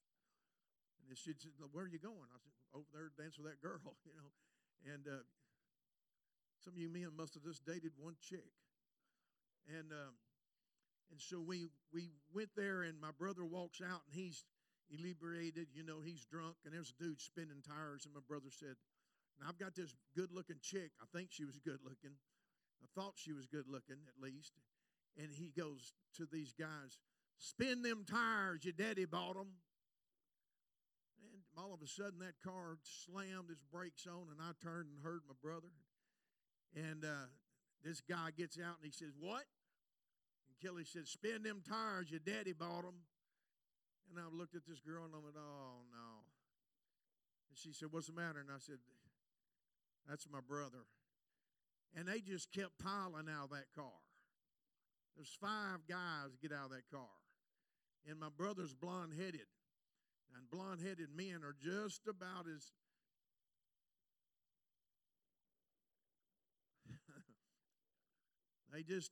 And 1.09 1.19
she 1.19 1.37
said, 1.37 1.53
where 1.75 1.85
are 1.85 1.93
you 1.93 2.01
going? 2.01 2.31
I 2.31 2.39
said, 2.41 2.55
over 2.73 2.89
there 2.95 3.13
to 3.13 3.17
dance 3.21 3.37
with 3.37 3.51
that 3.51 3.61
girl, 3.61 3.85
you 4.09 4.17
know. 4.17 4.31
And 4.89 5.05
uh, 5.05 5.25
some 6.65 6.75
of 6.75 6.81
you 6.81 6.89
men 6.89 7.13
must 7.17 7.35
have 7.35 7.45
just 7.45 7.67
dated 7.67 7.93
one 7.99 8.17
chick. 8.21 8.49
And 9.69 9.93
um, 9.93 10.15
and 11.13 11.21
so 11.21 11.39
we 11.39 11.69
we 11.93 12.11
went 12.35 12.51
there, 12.57 12.83
and 12.83 12.99
my 12.99 13.13
brother 13.13 13.45
walks 13.45 13.81
out, 13.85 14.03
and 14.09 14.15
he's 14.15 14.45
inebriated. 14.91 15.69
You 15.75 15.85
know, 15.85 16.01
he's 16.01 16.25
drunk, 16.25 16.57
and 16.65 16.75
there's 16.75 16.91
a 16.91 17.03
dude 17.03 17.21
spinning 17.21 17.63
tires. 17.63 18.07
And 18.07 18.15
my 18.15 18.25
brother 18.27 18.51
said, 18.51 18.75
"Now 19.41 19.49
I've 19.49 19.59
got 19.59 19.75
this 19.75 19.95
good-looking 20.15 20.59
chick. 20.61 20.93
I 21.01 21.07
think 21.17 21.31
she 21.31 21.45
was 21.45 21.59
good-looking. 21.59 22.17
I 22.83 22.87
thought 22.95 23.15
she 23.17 23.33
was 23.33 23.47
good-looking 23.47 23.99
at 24.09 24.23
least." 24.23 24.53
And 25.17 25.33
he 25.33 25.51
goes 25.51 25.93
to 26.17 26.27
these 26.27 26.53
guys, 26.53 26.99
"Spin 27.39 27.83
them 27.83 28.05
tires. 28.05 28.65
Your 28.65 28.73
daddy 28.73 29.05
bought 29.05 29.35
them." 29.35 29.61
And 31.21 31.43
all 31.57 31.75
of 31.75 31.83
a 31.83 31.87
sudden, 31.87 32.19
that 32.21 32.41
car 32.43 32.79
slammed 32.83 33.51
its 33.51 33.65
brakes 33.65 34.07
on, 34.07 34.29
and 34.31 34.41
I 34.41 34.53
turned 34.63 34.89
and 34.91 35.03
heard 35.03 35.23
my 35.29 35.35
brother. 35.43 35.69
And 36.75 37.05
uh, 37.05 37.29
this 37.85 38.01
guy 38.01 38.31
gets 38.37 38.59
out 38.59 38.79
and 38.81 38.87
he 38.87 38.93
says, 38.93 39.13
What? 39.19 39.45
And 40.49 40.57
Kelly 40.63 40.85
said, 40.85 41.07
Spin 41.07 41.43
them 41.43 41.63
tires, 41.69 42.11
your 42.11 42.21
daddy 42.21 42.53
bought 42.53 42.83
them. 42.83 43.05
And 44.09 44.19
I 44.19 44.29
looked 44.31 44.55
at 44.55 44.67
this 44.67 44.81
girl 44.81 45.05
and 45.05 45.15
I 45.15 45.19
went, 45.19 45.37
Oh, 45.37 45.85
no. 45.91 46.25
And 47.51 47.59
she 47.59 47.73
said, 47.73 47.89
What's 47.91 48.07
the 48.07 48.15
matter? 48.15 48.41
And 48.41 48.51
I 48.51 48.59
said, 48.59 48.79
That's 50.09 50.27
my 50.31 50.41
brother. 50.47 50.85
And 51.95 52.09
they 52.09 52.21
just 52.21 52.53
kept 52.53 52.79
piling 52.83 53.29
out 53.29 53.45
of 53.45 53.51
that 53.51 53.67
car. 53.75 54.01
There's 55.17 55.37
five 55.41 55.87
guys 55.89 56.37
get 56.41 56.53
out 56.53 56.67
of 56.67 56.71
that 56.71 56.89
car. 56.91 57.09
And 58.09 58.19
my 58.19 58.31
brother's 58.35 58.75
blonde 58.75 59.13
headed. 59.17 59.47
And 60.35 60.51
blonde 60.51 60.81
headed 60.81 61.09
men 61.15 61.43
are 61.45 61.55
just 61.61 62.09
about 62.09 62.47
as 62.49 62.73
they 68.73 68.83
just 68.83 69.11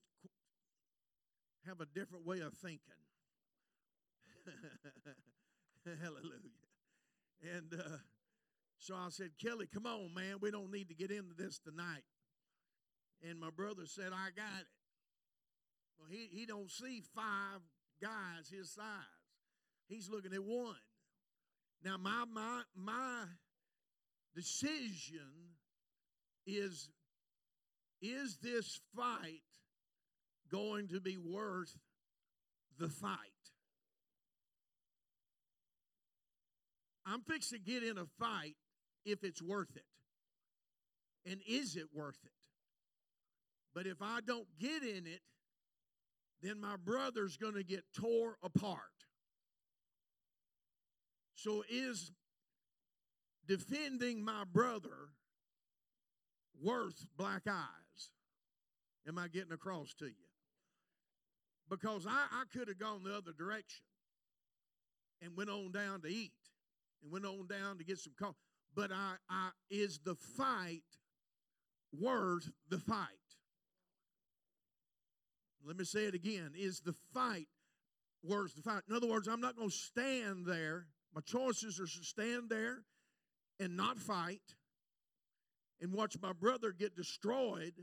have 1.66 1.80
a 1.80 1.86
different 1.86 2.26
way 2.26 2.40
of 2.40 2.54
thinking. 2.54 2.80
Hallelujah. 6.02 6.50
And 7.42 7.74
uh, 7.74 7.98
so 8.80 8.94
I 8.94 9.08
said, 9.10 9.32
Kelly, 9.40 9.66
come 9.72 9.84
on, 9.84 10.14
man. 10.14 10.36
We 10.40 10.50
don't 10.50 10.72
need 10.72 10.88
to 10.88 10.94
get 10.94 11.10
into 11.10 11.34
this 11.36 11.58
tonight. 11.58 12.02
And 13.22 13.38
my 13.38 13.50
brother 13.54 13.82
said, 13.84 14.06
I 14.06 14.30
got 14.34 14.60
it. 14.60 14.66
Well, 15.98 16.08
he, 16.10 16.28
he 16.32 16.46
don't 16.46 16.70
see 16.70 17.02
five 17.14 17.60
guys 18.00 18.48
his 18.50 18.72
size. 18.72 18.84
He's 19.86 20.08
looking 20.08 20.32
at 20.32 20.42
one. 20.42 20.76
Now, 21.84 21.98
my 21.98 22.24
my 22.32 22.62
my 22.74 23.24
decision 24.34 25.56
is 26.46 26.88
is 28.00 28.38
this 28.42 28.80
fight 28.96 29.42
going 30.50 30.88
to 30.88 31.00
be 31.00 31.18
worth 31.18 31.76
the 32.78 32.88
fight. 32.88 33.18
I'm 37.04 37.20
fixing 37.22 37.58
to 37.58 37.64
get 37.64 37.82
in 37.82 37.98
a 37.98 38.06
fight 38.18 38.56
if 39.04 39.24
it's 39.24 39.42
worth 39.42 39.76
it. 39.76 39.84
And 41.30 41.40
is 41.46 41.76
it 41.76 41.86
worth 41.92 42.18
it? 42.24 42.32
But 43.74 43.86
if 43.86 44.02
I 44.02 44.20
don't 44.26 44.48
get 44.58 44.82
in 44.82 45.06
it, 45.06 45.20
then 46.42 46.60
my 46.60 46.76
brother's 46.76 47.36
going 47.36 47.54
to 47.54 47.62
get 47.62 47.84
tore 47.94 48.36
apart. 48.42 48.80
So 51.34 51.62
is 51.70 52.12
defending 53.46 54.24
my 54.24 54.44
brother 54.50 55.10
worth 56.62 57.06
black 57.16 57.42
eyes? 57.48 58.10
Am 59.06 59.18
I 59.18 59.28
getting 59.28 59.52
across 59.52 59.94
to 59.94 60.06
you? 60.06 60.30
because 61.70 62.04
I, 62.06 62.26
I 62.32 62.42
could 62.52 62.68
have 62.68 62.78
gone 62.78 63.04
the 63.04 63.16
other 63.16 63.32
direction 63.32 63.84
and 65.22 65.36
went 65.36 65.48
on 65.48 65.70
down 65.70 66.02
to 66.02 66.08
eat 66.08 66.32
and 67.02 67.12
went 67.12 67.24
on 67.24 67.46
down 67.46 67.78
to 67.78 67.84
get 67.84 67.98
some 67.98 68.12
coffee. 68.18 68.36
But 68.74 68.92
I, 68.92 69.14
I 69.28 69.50
is 69.70 70.00
the 70.04 70.14
fight 70.14 70.82
worth 71.92 72.50
the 72.68 72.78
fight? 72.78 73.06
Let 75.64 75.76
me 75.76 75.84
say 75.84 76.04
it 76.04 76.14
again. 76.14 76.52
Is 76.56 76.80
the 76.80 76.94
fight 77.12 77.48
worth 78.22 78.54
the 78.54 78.62
fight? 78.62 78.82
In 78.88 78.94
other 78.94 79.08
words, 79.08 79.28
I'm 79.28 79.40
not 79.40 79.56
going 79.56 79.68
to 79.68 79.74
stand 79.74 80.46
there. 80.46 80.86
My 81.14 81.20
choices 81.20 81.78
are 81.80 81.86
to 81.86 82.04
stand 82.04 82.48
there 82.48 82.78
and 83.58 83.76
not 83.76 83.98
fight 83.98 84.54
and 85.80 85.92
watch 85.92 86.16
my 86.22 86.32
brother 86.32 86.72
get 86.72 86.96
destroyed 86.96 87.74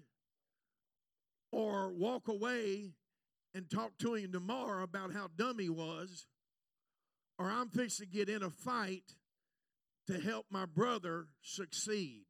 or 1.52 1.92
walk 1.92 2.28
away 2.28 2.94
and 3.54 3.70
talk 3.70 3.98
to 4.00 4.14
him 4.16 4.32
tomorrow 4.32 4.84
about 4.84 5.14
how 5.14 5.28
dumb 5.36 5.60
he 5.60 5.70
was, 5.70 6.28
or 7.40 7.50
I'm 7.50 7.70
fixing 7.70 8.08
to 8.08 8.12
get 8.12 8.30
in 8.30 8.44
a 8.44 8.50
fight 8.50 9.16
to 10.08 10.20
help 10.20 10.46
my 10.50 10.66
brother 10.66 11.28
succeed. 11.42 12.26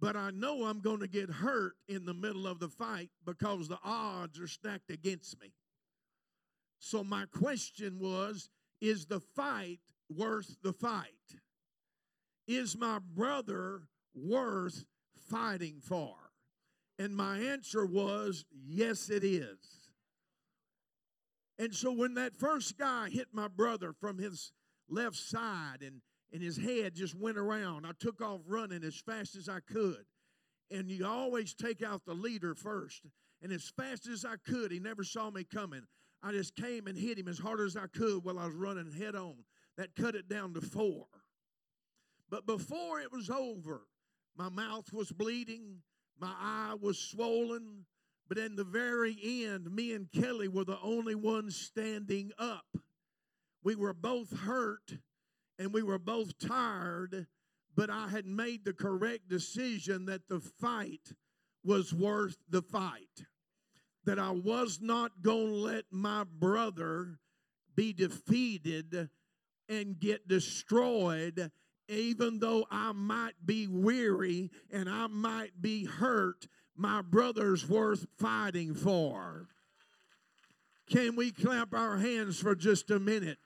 But 0.00 0.16
I 0.16 0.30
know 0.30 0.64
I'm 0.64 0.80
going 0.80 1.00
to 1.00 1.08
get 1.08 1.30
hurt 1.30 1.74
in 1.88 2.04
the 2.04 2.14
middle 2.14 2.46
of 2.46 2.58
the 2.58 2.68
fight 2.68 3.10
because 3.24 3.68
the 3.68 3.78
odds 3.84 4.40
are 4.40 4.48
stacked 4.48 4.90
against 4.90 5.40
me. 5.40 5.52
So 6.78 7.04
my 7.04 7.24
question 7.26 7.98
was 7.98 8.48
Is 8.80 9.06
the 9.06 9.20
fight 9.20 9.80
worth 10.10 10.56
the 10.62 10.72
fight? 10.72 11.08
Is 12.46 12.76
my 12.76 12.98
brother 12.98 13.82
worth 14.14 14.84
fighting 15.30 15.80
for? 15.80 16.14
And 16.98 17.16
my 17.16 17.38
answer 17.38 17.86
was 17.86 18.44
Yes, 18.52 19.08
it 19.10 19.24
is. 19.24 19.90
And 21.58 21.74
so 21.74 21.92
when 21.92 22.14
that 22.14 22.36
first 22.36 22.76
guy 22.76 23.08
hit 23.10 23.28
my 23.32 23.48
brother 23.48 23.92
from 23.92 24.18
his 24.18 24.52
left 24.88 25.16
side 25.16 25.78
and, 25.80 26.02
and 26.34 26.42
his 26.42 26.56
head 26.56 26.96
just 26.96 27.14
went 27.14 27.38
around, 27.38 27.86
I 27.86 27.92
took 28.00 28.20
off 28.20 28.40
running 28.48 28.82
as 28.82 28.96
fast 28.96 29.36
as 29.36 29.48
I 29.48 29.60
could. 29.60 30.04
And 30.68 30.90
you 30.90 31.06
always 31.06 31.54
take 31.54 31.80
out 31.80 32.04
the 32.04 32.12
leader 32.12 32.56
first. 32.56 33.06
And 33.40 33.52
as 33.52 33.72
fast 33.76 34.08
as 34.08 34.24
I 34.24 34.34
could, 34.44 34.72
he 34.72 34.80
never 34.80 35.04
saw 35.04 35.30
me 35.30 35.44
coming. 35.44 35.82
I 36.24 36.32
just 36.32 36.56
came 36.56 36.88
and 36.88 36.98
hit 36.98 37.18
him 37.18 37.28
as 37.28 37.38
hard 37.38 37.60
as 37.60 37.76
I 37.76 37.86
could 37.86 38.24
while 38.24 38.40
I 38.40 38.46
was 38.46 38.56
running 38.56 38.90
head 38.90 39.14
on. 39.14 39.36
That 39.76 39.94
cut 39.94 40.16
it 40.16 40.28
down 40.28 40.54
to 40.54 40.60
four. 40.60 41.06
But 42.28 42.46
before 42.46 43.00
it 43.00 43.12
was 43.12 43.30
over, 43.30 43.82
my 44.36 44.48
mouth 44.48 44.92
was 44.92 45.12
bleeding, 45.12 45.82
my 46.18 46.32
eye 46.36 46.74
was 46.80 46.98
swollen, 46.98 47.86
but 48.28 48.38
in 48.38 48.56
the 48.56 48.64
very 48.64 49.16
end, 49.22 49.72
me 49.72 49.92
and 49.92 50.10
Kelly 50.10 50.48
were 50.48 50.64
the 50.64 50.80
only 50.80 51.14
ones 51.14 51.54
standing 51.56 52.32
up. 52.38 52.66
We 53.62 53.76
were 53.76 53.94
both 53.94 54.36
hurt 54.40 54.98
and 55.58 55.72
we 55.72 55.82
were 55.82 55.98
both 55.98 56.38
tired, 56.38 57.26
but 57.76 57.90
I 57.90 58.08
had 58.08 58.26
made 58.26 58.64
the 58.64 58.72
correct 58.72 59.28
decision 59.28 60.06
that 60.06 60.28
the 60.28 60.40
fight 60.40 61.12
was 61.64 61.92
worth 61.92 62.36
the 62.48 62.62
fight. 62.62 63.26
That 64.04 64.18
I 64.18 64.30
was 64.30 64.80
not 64.82 65.22
going 65.22 65.48
to 65.48 65.54
let 65.54 65.84
my 65.90 66.24
brother 66.24 67.18
be 67.74 67.92
defeated 67.92 69.08
and 69.68 69.98
get 69.98 70.28
destroyed, 70.28 71.50
even 71.88 72.38
though 72.38 72.66
I 72.70 72.92
might 72.92 73.34
be 73.44 73.66
weary 73.66 74.50
and 74.70 74.88
I 74.88 75.06
might 75.06 75.60
be 75.62 75.84
hurt 75.84 76.46
my 76.76 77.02
brother's 77.02 77.68
worth 77.68 78.06
fighting 78.18 78.74
for. 78.74 79.48
Can 80.90 81.16
we 81.16 81.30
clap 81.30 81.72
our 81.72 81.96
hands 81.96 82.38
for 82.40 82.54
just 82.54 82.90
a 82.90 82.98
minute? 82.98 83.38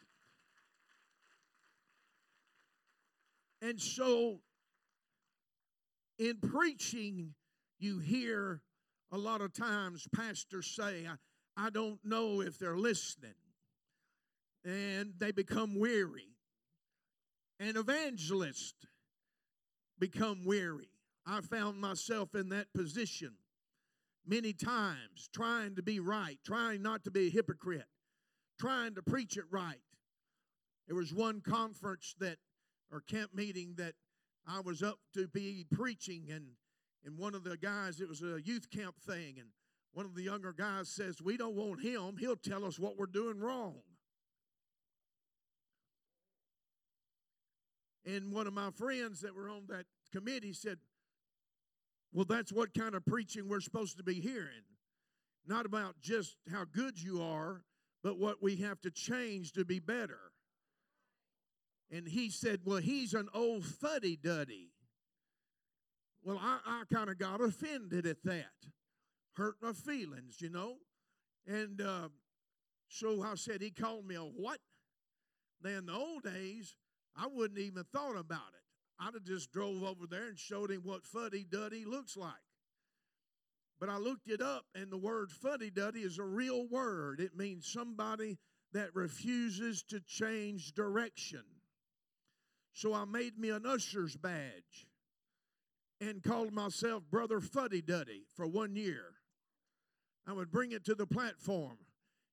And 3.61 3.81
so, 3.81 4.41
in 6.19 6.37
preaching, 6.37 7.35
you 7.79 7.99
hear 7.99 8.63
a 9.11 9.19
lot 9.19 9.41
of 9.41 9.53
times 9.53 10.07
pastors 10.15 10.67
say, 10.67 11.07
I, 11.07 11.67
I 11.67 11.71
don't 11.71 11.99
know 12.05 12.41
if 12.41 12.59
they're 12.59 12.77
listening. 12.77 13.35
And 14.65 15.15
they 15.19 15.33
become 15.33 15.79
weary. 15.79 16.35
And 17.59 17.77
evangelists 17.77 18.87
become 19.99 20.45
weary. 20.45 20.91
I 21.27 21.41
found 21.41 21.81
myself 21.81 22.35
in 22.35 22.51
that 22.51 22.73
position 22.75 23.35
many 24.27 24.53
times, 24.53 25.29
trying 25.33 25.75
to 25.77 25.83
be 25.83 26.01
right, 26.01 26.39
trying 26.45 26.83
not 26.83 27.05
to 27.05 27.11
be 27.11 27.29
a 27.29 27.31
hypocrite, 27.31 27.87
trying 28.61 28.95
to 28.95 29.03
preach 29.03 29.37
it 29.37 29.45
right. 29.51 29.81
There 30.87 30.97
was 30.97 31.13
one 31.13 31.41
conference 31.41 32.15
that, 32.21 32.37
or 32.93 33.01
camp 33.01 33.35
meeting 33.35 33.75
that 33.77 33.95
I 34.47 34.61
was 34.61 34.83
up 34.83 34.99
to 35.15 35.29
be 35.29 35.67
preaching, 35.71 36.29
and, 36.33 36.47
and 37.05 37.19
one 37.19 37.35
of 37.35 37.45
the 37.45 37.57
guys, 37.57 38.01
it 38.01 38.09
was 38.09 38.23
a 38.23 38.41
youth 38.43 38.71
camp 38.71 38.97
thing, 39.01 39.37
and 39.39 39.49
one 39.93 40.07
of 40.07 40.15
the 40.15 40.23
younger 40.23 40.53
guys 40.53 40.89
says, 40.89 41.21
We 41.21 41.37
don't 41.37 41.55
want 41.57 41.83
him. 41.83 42.17
He'll 42.19 42.37
tell 42.37 42.65
us 42.65 42.79
what 42.79 42.97
we're 42.97 43.07
doing 43.07 43.39
wrong. 43.39 43.81
And 48.07 48.33
one 48.33 48.47
of 48.47 48.55
my 48.55 48.71
friends 48.71 49.21
that 49.21 49.35
were 49.35 49.51
on 49.51 49.65
that 49.69 49.85
committee 50.13 50.53
said, 50.53 50.79
Well, 52.13 52.25
that's 52.25 52.53
what 52.53 52.73
kind 52.73 52.95
of 52.95 53.05
preaching 53.05 53.49
we're 53.49 53.61
supposed 53.61 53.99
to 53.99 54.05
be 54.05 54.21
hearing. 54.21 54.65
Not 55.47 55.67
about 55.67 56.01
just 56.01 56.37
how 56.51 56.65
good 56.65 57.03
you 57.03 57.23
are, 57.23 57.63
but 58.03 58.19
what 58.19 58.43
we 58.43 58.57
have 58.57 58.81
to 58.83 58.91
change 58.91 59.53
to 59.53 59.65
be 59.65 59.79
better. 59.79 60.33
And 61.91 62.07
he 62.07 62.31
said, 62.31 62.61
Well, 62.65 62.79
he's 62.79 63.15
an 63.15 63.29
old 63.35 63.65
fuddy 63.65 64.17
duddy. 64.17 64.71
Well, 66.23 66.39
I, 66.41 66.59
I 66.67 66.83
kind 66.93 67.09
of 67.09 67.19
got 67.19 67.41
offended 67.41 68.07
at 68.07 68.23
that, 68.25 68.53
hurt 69.35 69.57
my 69.63 69.73
feelings, 69.73 70.41
you 70.41 70.51
know. 70.51 70.77
And 71.47 71.81
uh, 71.81 72.09
so 72.89 73.23
I 73.23 73.35
said, 73.37 73.63
He 73.63 73.71
called 73.71 74.07
me 74.07 74.17
a 74.17 74.21
what? 74.21 74.59
Now, 75.63 75.79
in 75.79 75.87
the 75.87 75.95
old 75.95 76.23
days, 76.23 76.77
I 77.17 77.27
wouldn't 77.27 77.59
even 77.59 77.85
thought 77.93 78.17
about 78.17 78.53
it. 78.55 78.59
I'd 79.01 79.15
have 79.15 79.25
just 79.25 79.53
drove 79.53 79.83
over 79.83 80.07
there 80.09 80.29
and 80.29 80.39
showed 80.39 80.71
him 80.71 80.83
what 80.85 81.05
fuddy 81.05 81.47
duddy 81.51 81.85
looks 81.85 82.17
like. 82.17 82.33
But 83.81 83.89
I 83.89 83.97
looked 83.97 84.29
it 84.29 84.41
up, 84.41 84.65
and 84.75 84.91
the 84.91 84.99
word 84.99 85.31
fuddy 85.31 85.71
duddy 85.71 86.01
is 86.01 86.19
a 86.19 86.25
real 86.25 86.67
word. 86.67 87.21
It 87.21 87.37
means 87.37 87.73
somebody 87.73 88.39
that 88.73 88.95
refuses 88.95 89.85
to 89.85 90.01
change 90.01 90.73
direction. 90.73 91.45
So 92.73 92.95
I 92.95 93.05
made 93.05 93.39
me 93.39 93.51
an 93.51 93.67
usher's 93.67 94.17
badge 94.17 94.87
and 96.01 96.23
called 96.23 96.53
myself 96.53 97.03
Brother 97.11 97.41
Fuddy 97.41 97.83
Duddy 97.83 98.23
for 98.37 98.47
one 98.47 98.77
year. 98.77 99.15
I 100.27 100.33
would 100.33 100.51
bring 100.51 100.73
it 100.73 100.85
to 100.85 100.95
the 100.95 101.07
platform, 101.07 101.79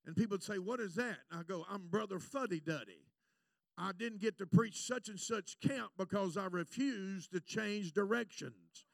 and 0.05 0.15
people 0.15 0.35
would 0.35 0.43
say, 0.43 0.59
What 0.59 0.79
is 0.79 0.95
that? 0.95 1.17
I 1.31 1.43
go, 1.43 1.65
I'm 1.69 1.87
Brother 1.87 2.19
Fuddy 2.19 2.59
Duddy. 2.59 3.05
I 3.77 3.91
didn't 3.97 4.21
get 4.21 4.37
to 4.37 4.45
preach 4.45 4.85
such 4.85 5.09
and 5.09 5.19
such 5.19 5.59
camp 5.59 5.91
because 5.97 6.37
I 6.37 6.45
refused 6.45 7.31
to 7.31 7.41
change 7.41 7.93
directions. 7.93 8.85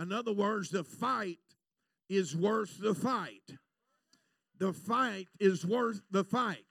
In 0.00 0.12
other 0.12 0.32
words, 0.32 0.70
the 0.70 0.84
fight 0.84 1.38
is 2.08 2.34
worth 2.34 2.78
the 2.80 2.94
fight. 2.94 3.58
The 4.58 4.72
fight 4.72 5.28
is 5.38 5.66
worth 5.66 6.00
the 6.10 6.24
fight. 6.24 6.64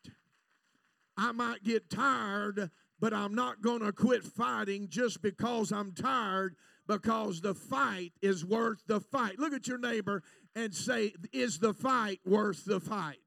I 1.18 1.32
might 1.32 1.64
get 1.64 1.90
tired, 1.90 2.72
but 3.00 3.14
I'm 3.14 3.34
not 3.34 3.62
going 3.62 3.82
to 3.82 3.92
quit 3.92 4.24
fighting 4.24 4.88
just 4.90 5.22
because 5.22 5.72
I'm 5.72 5.94
tired, 5.94 6.56
because 6.88 7.42
the 7.42 7.54
fight 7.54 8.14
is 8.22 8.44
worth 8.44 8.84
the 8.88 9.00
fight. 9.00 9.40
Look 9.40 9.54
at 9.54 9.68
your 9.68 9.78
neighbor 9.78 10.24
and 10.56 10.74
say, 10.74 11.14
Is 11.32 11.60
the 11.60 11.74
fight 11.74 12.20
worth 12.26 12.66
the 12.66 12.80
fight? 12.80 13.18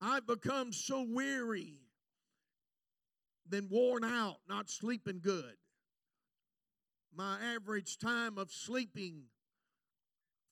I've 0.00 0.26
become 0.26 0.72
so 0.72 1.06
weary, 1.08 1.80
then 3.48 3.68
worn 3.70 4.02
out, 4.02 4.36
not 4.48 4.70
sleeping 4.70 5.20
good. 5.22 5.56
My 7.14 7.38
average 7.54 7.98
time 7.98 8.38
of 8.38 8.50
sleeping 8.50 9.24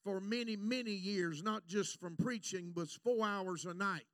for 0.04 0.20
many, 0.20 0.56
many 0.56 0.92
years, 0.92 1.42
not 1.42 1.66
just 1.66 1.98
from 1.98 2.16
preaching, 2.16 2.72
was 2.74 2.92
four 2.92 3.26
hours 3.26 3.64
a 3.64 3.74
night. 3.74 4.06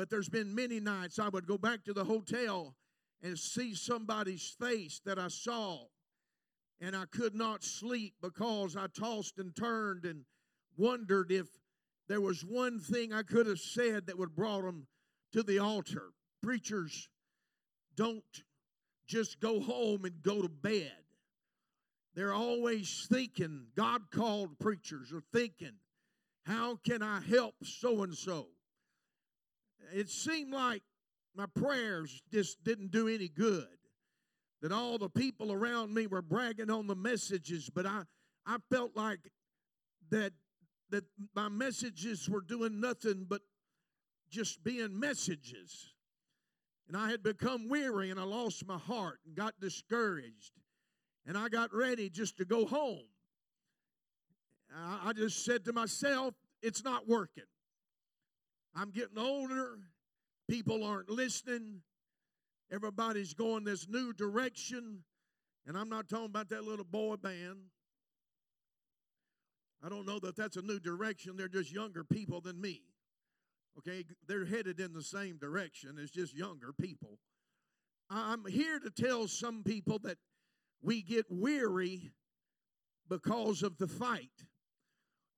But 0.00 0.08
there's 0.08 0.30
been 0.30 0.54
many 0.54 0.80
nights 0.80 1.18
I 1.18 1.28
would 1.28 1.46
go 1.46 1.58
back 1.58 1.84
to 1.84 1.92
the 1.92 2.06
hotel 2.06 2.74
and 3.22 3.38
see 3.38 3.74
somebody's 3.74 4.56
face 4.58 4.98
that 5.04 5.18
I 5.18 5.28
saw, 5.28 5.88
and 6.80 6.96
I 6.96 7.04
could 7.04 7.34
not 7.34 7.62
sleep 7.62 8.14
because 8.22 8.76
I 8.76 8.86
tossed 8.86 9.36
and 9.36 9.54
turned 9.54 10.06
and 10.06 10.24
wondered 10.78 11.30
if 11.30 11.48
there 12.08 12.22
was 12.22 12.42
one 12.42 12.80
thing 12.80 13.12
I 13.12 13.22
could 13.22 13.46
have 13.46 13.58
said 13.58 14.06
that 14.06 14.16
would 14.16 14.30
have 14.30 14.36
brought 14.36 14.62
them 14.62 14.86
to 15.32 15.42
the 15.42 15.58
altar. 15.58 16.14
Preachers 16.42 17.10
don't 17.94 18.24
just 19.06 19.38
go 19.38 19.60
home 19.60 20.06
and 20.06 20.22
go 20.22 20.40
to 20.40 20.48
bed. 20.48 20.96
They're 22.14 22.32
always 22.32 23.06
thinking, 23.12 23.66
God 23.76 24.10
called 24.10 24.58
preachers 24.58 25.12
are 25.12 25.24
thinking, 25.30 25.74
how 26.46 26.76
can 26.76 27.02
I 27.02 27.20
help 27.20 27.56
so 27.62 28.02
and 28.02 28.14
so? 28.14 28.46
It 29.92 30.08
seemed 30.08 30.52
like 30.52 30.82
my 31.34 31.46
prayers 31.46 32.22
just 32.32 32.62
didn't 32.64 32.90
do 32.90 33.08
any 33.08 33.28
good. 33.28 33.66
That 34.62 34.72
all 34.72 34.98
the 34.98 35.08
people 35.08 35.52
around 35.52 35.94
me 35.94 36.06
were 36.06 36.22
bragging 36.22 36.70
on 36.70 36.86
the 36.86 36.94
messages, 36.94 37.70
but 37.74 37.86
I, 37.86 38.02
I 38.46 38.58
felt 38.70 38.94
like 38.94 39.20
that 40.10 40.32
that 40.90 41.04
my 41.34 41.48
messages 41.48 42.28
were 42.28 42.40
doing 42.40 42.80
nothing 42.80 43.24
but 43.28 43.40
just 44.28 44.62
being 44.62 44.98
messages. 44.98 45.94
And 46.88 46.96
I 46.96 47.10
had 47.10 47.22
become 47.22 47.68
weary 47.68 48.10
and 48.10 48.18
I 48.18 48.24
lost 48.24 48.66
my 48.66 48.78
heart 48.78 49.20
and 49.24 49.34
got 49.34 49.54
discouraged. 49.60 50.52
And 51.26 51.38
I 51.38 51.48
got 51.48 51.72
ready 51.72 52.10
just 52.10 52.36
to 52.38 52.44
go 52.44 52.66
home. 52.66 53.04
I 54.74 55.12
just 55.12 55.44
said 55.44 55.64
to 55.66 55.72
myself, 55.72 56.34
it's 56.62 56.84
not 56.84 57.08
working. 57.08 57.44
I'm 58.74 58.90
getting 58.90 59.18
older. 59.18 59.78
People 60.48 60.84
aren't 60.84 61.10
listening. 61.10 61.82
Everybody's 62.72 63.34
going 63.34 63.64
this 63.64 63.88
new 63.88 64.12
direction. 64.12 65.04
And 65.66 65.76
I'm 65.76 65.88
not 65.88 66.08
talking 66.08 66.26
about 66.26 66.48
that 66.50 66.64
little 66.64 66.84
boy 66.84 67.16
band. 67.16 67.58
I 69.82 69.88
don't 69.88 70.06
know 70.06 70.18
that 70.20 70.36
that's 70.36 70.56
a 70.56 70.62
new 70.62 70.78
direction. 70.78 71.36
They're 71.36 71.48
just 71.48 71.72
younger 71.72 72.04
people 72.04 72.40
than 72.40 72.60
me. 72.60 72.82
Okay, 73.78 74.04
they're 74.26 74.44
headed 74.44 74.80
in 74.80 74.92
the 74.92 75.02
same 75.02 75.38
direction. 75.38 75.96
It's 75.98 76.10
just 76.10 76.34
younger 76.34 76.72
people. 76.72 77.18
I'm 78.10 78.44
here 78.44 78.80
to 78.80 78.90
tell 78.90 79.28
some 79.28 79.62
people 79.62 80.00
that 80.00 80.18
we 80.82 81.02
get 81.02 81.26
weary 81.30 82.10
because 83.08 83.62
of 83.62 83.78
the 83.78 83.86
fight. 83.86 84.28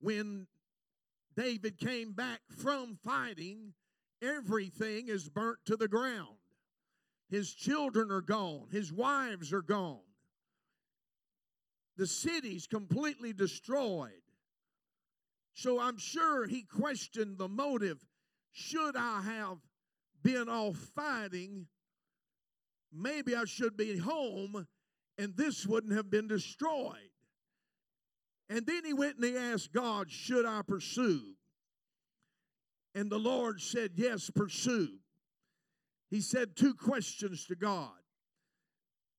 When 0.00 0.46
David 1.36 1.78
came 1.78 2.12
back 2.12 2.40
from 2.48 2.98
fighting, 3.04 3.74
everything 4.20 5.08
is 5.08 5.28
burnt 5.28 5.58
to 5.66 5.76
the 5.76 5.88
ground. 5.88 6.36
His 7.28 7.52
children 7.54 8.10
are 8.10 8.20
gone, 8.20 8.66
his 8.70 8.92
wives 8.92 9.52
are 9.52 9.62
gone. 9.62 10.00
The 11.96 12.06
city's 12.06 12.66
completely 12.66 13.32
destroyed. 13.32 14.12
So 15.54 15.80
I'm 15.80 15.98
sure 15.98 16.46
he 16.46 16.62
questioned 16.62 17.38
the 17.38 17.48
motive. 17.48 18.04
Should 18.52 18.96
I 18.96 19.22
have 19.22 19.58
been 20.22 20.48
off 20.48 20.76
fighting? 20.76 21.66
Maybe 22.92 23.34
I 23.34 23.44
should 23.44 23.76
be 23.76 23.98
home 23.98 24.66
and 25.18 25.36
this 25.36 25.66
wouldn't 25.66 25.92
have 25.92 26.10
been 26.10 26.28
destroyed. 26.28 27.11
And 28.52 28.66
then 28.66 28.84
he 28.84 28.92
went 28.92 29.16
and 29.16 29.24
he 29.24 29.34
asked 29.34 29.72
God, 29.72 30.10
Should 30.10 30.44
I 30.44 30.60
pursue? 30.60 31.22
And 32.94 33.10
the 33.10 33.18
Lord 33.18 33.62
said, 33.62 33.92
Yes, 33.94 34.28
pursue. 34.28 34.90
He 36.10 36.20
said 36.20 36.54
two 36.54 36.74
questions 36.74 37.46
to 37.46 37.56
God. 37.56 37.96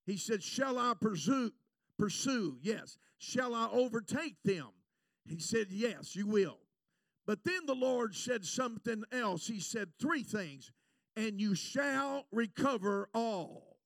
He 0.06 0.17
said, 0.17 0.43
Shall 0.43 0.78
I 0.78 0.93
pursue? 1.02 1.52
Pursue, 1.98 2.60
yes. 2.62 3.00
Shall 3.17 3.56
I 3.56 3.69
overtake 3.72 4.36
them? 4.46 4.69
He 5.26 5.39
said, 5.39 5.67
Yes, 5.72 6.15
you 6.15 6.28
will. 6.28 6.60
But 7.26 7.43
then 7.43 7.65
the 7.65 7.74
Lord 7.74 8.13
said 8.13 8.46
something 8.46 9.04
else. 9.12 9.48
He 9.48 9.60
said 9.60 9.89
three 10.00 10.22
things, 10.22 10.72
and 11.15 11.41
you 11.41 11.56
shall 11.56 12.28
recover 12.32 13.10
all. 13.15 13.78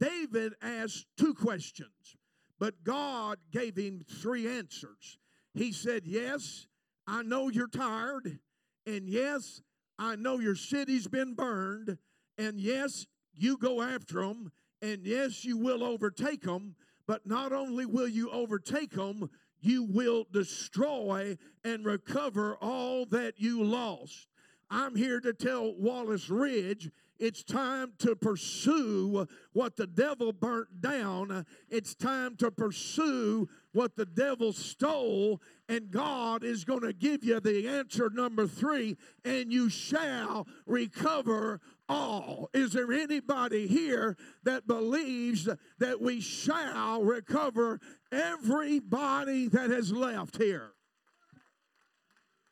David 0.00 0.54
asked 0.62 1.04
two 1.18 1.34
questions, 1.34 2.16
but 2.58 2.84
God 2.84 3.38
gave 3.52 3.76
him 3.76 4.04
three 4.20 4.48
answers. 4.48 5.18
He 5.54 5.72
said, 5.72 6.02
Yes, 6.04 6.66
I 7.06 7.22
know 7.22 7.48
you're 7.48 7.68
tired, 7.68 8.38
and 8.86 9.08
yes, 9.08 9.62
I 9.98 10.16
know 10.16 10.38
your 10.38 10.54
city's 10.54 11.08
been 11.08 11.34
burned, 11.34 11.98
and 12.36 12.60
yes, 12.60 13.06
you 13.34 13.56
go 13.56 13.82
after 13.82 14.20
them, 14.20 14.52
and 14.82 15.04
yes, 15.04 15.44
you 15.44 15.56
will 15.56 15.82
overtake 15.82 16.42
them, 16.42 16.76
but 17.06 17.26
not 17.26 17.52
only 17.52 17.86
will 17.86 18.08
you 18.08 18.30
overtake 18.30 18.92
them, 18.92 19.30
you 19.60 19.82
will 19.84 20.26
destroy 20.32 21.36
and 21.64 21.84
recover 21.84 22.56
all 22.60 23.06
that 23.06 23.34
you 23.38 23.64
lost. 23.64 24.28
I'm 24.70 24.94
here 24.94 25.20
to 25.20 25.32
tell 25.32 25.74
Wallace 25.74 26.28
Ridge 26.28 26.90
it's 27.18 27.42
time 27.42 27.92
to 27.98 28.14
pursue 28.14 29.26
what 29.52 29.76
the 29.76 29.86
devil 29.86 30.32
burnt 30.32 30.80
down. 30.80 31.44
It's 31.68 31.94
time 31.94 32.36
to 32.36 32.50
pursue 32.50 33.48
what 33.72 33.96
the 33.96 34.06
devil 34.06 34.52
stole. 34.52 35.40
And 35.68 35.90
God 35.90 36.44
is 36.44 36.64
going 36.64 36.82
to 36.82 36.92
give 36.92 37.24
you 37.24 37.40
the 37.40 37.68
answer 37.68 38.08
number 38.08 38.46
three, 38.46 38.96
and 39.24 39.52
you 39.52 39.68
shall 39.68 40.46
recover 40.66 41.60
all. 41.88 42.50
Is 42.54 42.72
there 42.72 42.92
anybody 42.92 43.66
here 43.66 44.16
that 44.44 44.66
believes 44.66 45.48
that 45.78 46.00
we 46.00 46.20
shall 46.20 47.02
recover 47.02 47.80
everybody 48.12 49.48
that 49.48 49.70
has 49.70 49.92
left 49.92 50.36
here? 50.36 50.70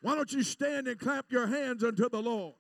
Why 0.02 0.14
don't 0.14 0.32
you 0.32 0.42
stand 0.42 0.88
and 0.88 0.98
clap 0.98 1.30
your 1.30 1.46
hands 1.46 1.84
unto 1.84 2.08
the 2.08 2.20
Lord? 2.20 2.54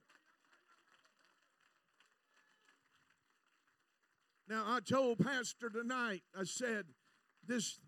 Now, 4.48 4.64
I 4.66 4.80
told 4.80 5.18
Pastor 5.18 5.68
tonight, 5.68 6.22
I 6.38 6.44
said, 6.44 6.84
this, 7.46 7.80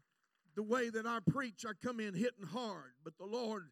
the 0.56 0.62
way 0.62 0.90
that 0.90 1.06
I 1.06 1.18
preach, 1.30 1.64
I 1.66 1.72
come 1.84 2.00
in 2.00 2.14
hitting 2.14 2.46
hard, 2.52 2.92
but 3.04 3.16
the 3.18 3.26
Lord 3.26 3.68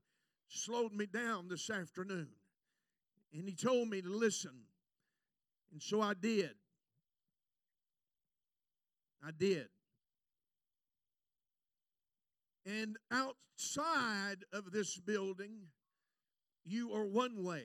slowed 0.49 0.93
me 0.93 1.07
down 1.07 1.49
this 1.49 1.69
afternoon. 1.69 2.29
And 3.33 3.49
He 3.49 3.55
told 3.55 3.89
me 3.89 4.03
to 4.03 4.09
listen. 4.09 4.53
And 5.73 5.83
so 5.83 6.01
I 6.01 6.15
did. 6.15 6.55
I 9.25 9.31
did. 9.37 9.67
And 12.65 12.97
outside 13.11 14.45
of 14.53 14.71
this 14.71 14.97
building, 14.99 15.53
you 16.65 16.93
are 16.95 17.05
one 17.05 17.45
way. 17.45 17.65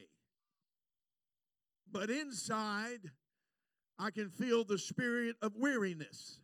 But 1.91 2.09
inside, 2.09 3.11
I 4.01 4.09
can 4.09 4.29
feel 4.29 4.63
the 4.63 4.79
spirit 4.79 5.35
of 5.43 5.55
weariness. 5.55 6.39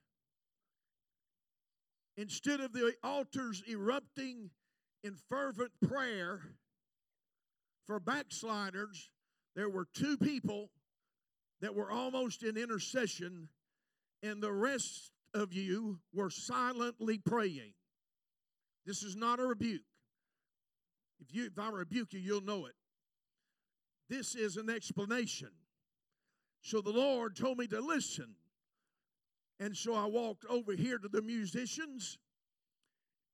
Instead 2.15 2.59
of 2.59 2.71
the 2.71 2.93
altars 3.03 3.63
erupting 3.67 4.51
in 5.03 5.15
fervent 5.27 5.71
prayer 5.87 6.41
for 7.87 7.99
backsliders, 7.99 9.09
there 9.55 9.69
were 9.69 9.87
two 9.91 10.17
people 10.17 10.69
that 11.61 11.73
were 11.73 11.89
almost 11.89 12.43
in 12.43 12.57
intercession, 12.57 13.49
and 14.21 14.39
the 14.39 14.53
rest 14.53 15.09
of 15.33 15.51
you 15.51 15.97
were 16.13 16.29
silently 16.29 17.17
praying. 17.17 17.73
This 18.85 19.01
is 19.01 19.15
not 19.15 19.39
a 19.39 19.43
rebuke. 19.43 19.81
If 21.19 21.33
you 21.33 21.47
if 21.47 21.57
I 21.57 21.69
rebuke 21.69 22.13
you, 22.13 22.19
you'll 22.19 22.41
know 22.41 22.67
it. 22.67 22.75
This 24.09 24.35
is 24.35 24.57
an 24.57 24.69
explanation. 24.69 25.49
So 26.61 26.81
the 26.81 26.91
Lord 26.91 27.35
told 27.35 27.57
me 27.57 27.67
to 27.67 27.79
listen. 27.79 28.35
And 29.59 29.75
so 29.75 29.93
I 29.93 30.05
walked 30.05 30.45
over 30.49 30.73
here 30.73 30.97
to 30.97 31.07
the 31.07 31.21
musicians, 31.21 32.17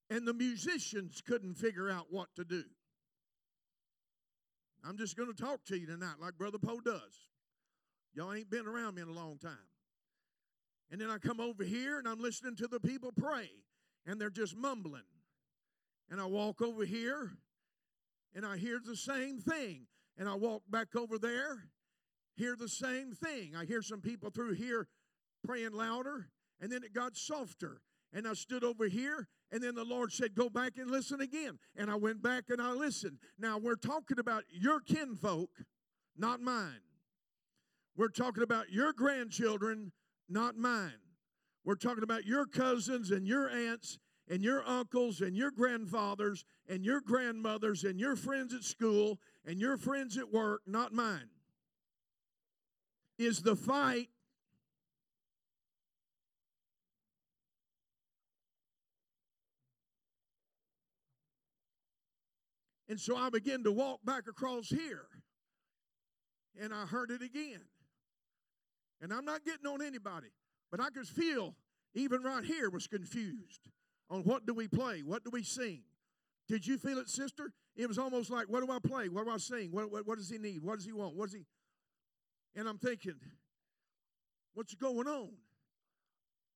and 0.10 0.28
the 0.28 0.34
musicians 0.34 1.22
couldn't 1.26 1.56
figure 1.56 1.90
out 1.90 2.08
what 2.10 2.28
to 2.36 2.46
do. 2.46 2.64
I'm 4.86 4.98
just 4.98 5.18
going 5.18 5.34
to 5.34 5.42
talk 5.42 5.64
to 5.66 5.78
you 5.78 5.88
tonight 5.88 6.16
like 6.22 6.38
Brother 6.38 6.60
Poe 6.60 6.80
does. 6.80 7.28
Y'all 8.14 8.34
ain't 8.34 8.50
been 8.50 8.68
around 8.68 8.96
me 8.96 9.02
in 9.02 9.08
a 9.08 9.14
long 9.14 9.38
time. 9.38 9.58
And 10.92 11.02
then 11.02 11.10
I 11.10 11.18
come 11.18 11.40
over 11.40 11.64
here 11.64 11.98
and 11.98 12.08
I'm 12.08 12.20
listening 12.20 12.56
to 12.58 12.68
the 12.68 12.80
people 12.80 13.12
pray, 13.12 13.50
and 14.06 14.20
they're 14.20 14.30
just 14.30 14.56
mumbling. 14.56 15.02
And 16.10 16.22
I 16.22 16.26
walk 16.26 16.62
over 16.62 16.86
here 16.86 17.32
and 18.36 18.46
I 18.46 18.58
hear 18.58 18.80
the 18.84 18.96
same 18.96 19.40
thing. 19.40 19.88
And 20.18 20.30
I 20.30 20.36
walk 20.36 20.62
back 20.70 20.96
over 20.96 21.18
there 21.18 21.70
hear 22.36 22.56
the 22.56 22.70
same 22.70 23.12
thing. 23.12 23.56
I 23.56 23.66
hear 23.66 23.82
some 23.82 24.02
people 24.02 24.30
through 24.30 24.54
here 24.54 24.88
praying 25.44 25.74
louder, 25.74 26.30
and 26.60 26.72
then 26.72 26.84
it 26.84 26.94
got 26.94 27.16
softer. 27.16 27.82
And 28.16 28.28
I 28.28 28.34
stood 28.34 28.64
over 28.64 28.88
here, 28.88 29.28
and 29.52 29.62
then 29.62 29.76
the 29.76 29.84
Lord 29.84 30.12
said, 30.12 30.36
Go 30.36 30.50
back 30.50 30.74
and 30.78 30.90
listen 30.90 31.20
again. 31.20 31.58
And 31.76 31.90
I 31.90 31.96
went 31.96 32.22
back 32.22 32.46
and 32.50 32.62
I 32.62 32.72
listened. 32.72 33.18
Now, 33.40 33.58
we're 33.58 33.76
talking 33.76 34.20
about 34.20 34.44
your 34.50 34.80
kinfolk, 34.80 35.50
not 36.16 36.40
mine. 36.40 36.82
We're 37.98 38.10
talking 38.10 38.44
about 38.44 38.72
your 38.72 38.94
grandchildren, 38.94 39.92
not 40.30 40.56
mine. 40.56 40.92
We're 41.66 41.76
talking 41.76 42.04
about 42.04 42.26
your 42.26 42.46
cousins 42.46 43.10
and 43.12 43.28
your 43.28 43.50
aunts 43.50 43.98
and 44.30 44.44
your 44.44 44.68
uncles 44.68 45.22
and 45.22 45.36
your 45.36 45.52
grandfathers 45.52 46.44
and 46.68 46.84
your 46.86 47.02
grandmothers 47.02 47.84
and 47.84 48.00
your 48.00 48.16
friends 48.16 48.54
at 48.54 48.64
school 48.64 49.20
and 49.46 49.60
your 49.60 49.78
friends 49.78 50.18
at 50.18 50.32
work, 50.32 50.62
not 50.68 50.94
mine 50.94 51.30
is 53.18 53.42
the 53.42 53.56
fight 53.56 54.10
And 62.94 63.02
so 63.02 63.18
I 63.18 63.32
began 63.32 63.64
to 63.64 63.72
walk 63.72 64.02
back 64.06 64.28
across 64.28 64.70
here. 64.70 65.08
And 66.62 66.72
I 66.72 66.86
heard 66.86 67.10
it 67.10 67.24
again. 67.24 67.62
And 69.02 69.12
I'm 69.12 69.26
not 69.26 69.44
getting 69.44 69.66
on 69.66 69.82
anybody, 69.82 70.28
but 70.70 70.80
I 70.80 70.92
could 70.92 71.08
feel 71.08 71.56
even 71.96 72.22
right 72.22 72.44
here 72.44 72.70
was 72.70 72.86
confused 72.86 73.68
on 74.12 74.22
what 74.22 74.46
do 74.46 74.54
we 74.54 74.68
play? 74.68 75.02
What 75.02 75.24
do 75.24 75.32
we 75.34 75.42
sing? 75.42 75.82
Did 76.48 76.68
you 76.68 76.78
feel 76.78 77.00
it, 77.00 77.10
sister? 77.10 77.52
It 77.76 77.88
was 77.88 77.98
almost 77.98 78.30
like, 78.30 78.48
what 78.48 78.64
do 78.64 78.72
I 78.72 78.78
play? 78.78 79.10
What 79.10 79.26
do 79.26 79.32
I 79.32 79.38
sing? 79.38 79.72
What, 79.72 79.92
what, 79.92 80.06
what 80.06 80.20
does 80.20 80.30
he 80.30 80.38
need? 80.38 80.62
What 80.62 80.76
does 80.76 80.86
he 80.86 80.92
want? 80.92 81.16
What 81.16 81.32
does 81.32 81.34
he? 81.34 81.48
And 82.56 82.68
I'm 82.68 82.78
thinking, 82.78 83.16
what's 84.54 84.76
going 84.76 85.08
on? 85.08 85.32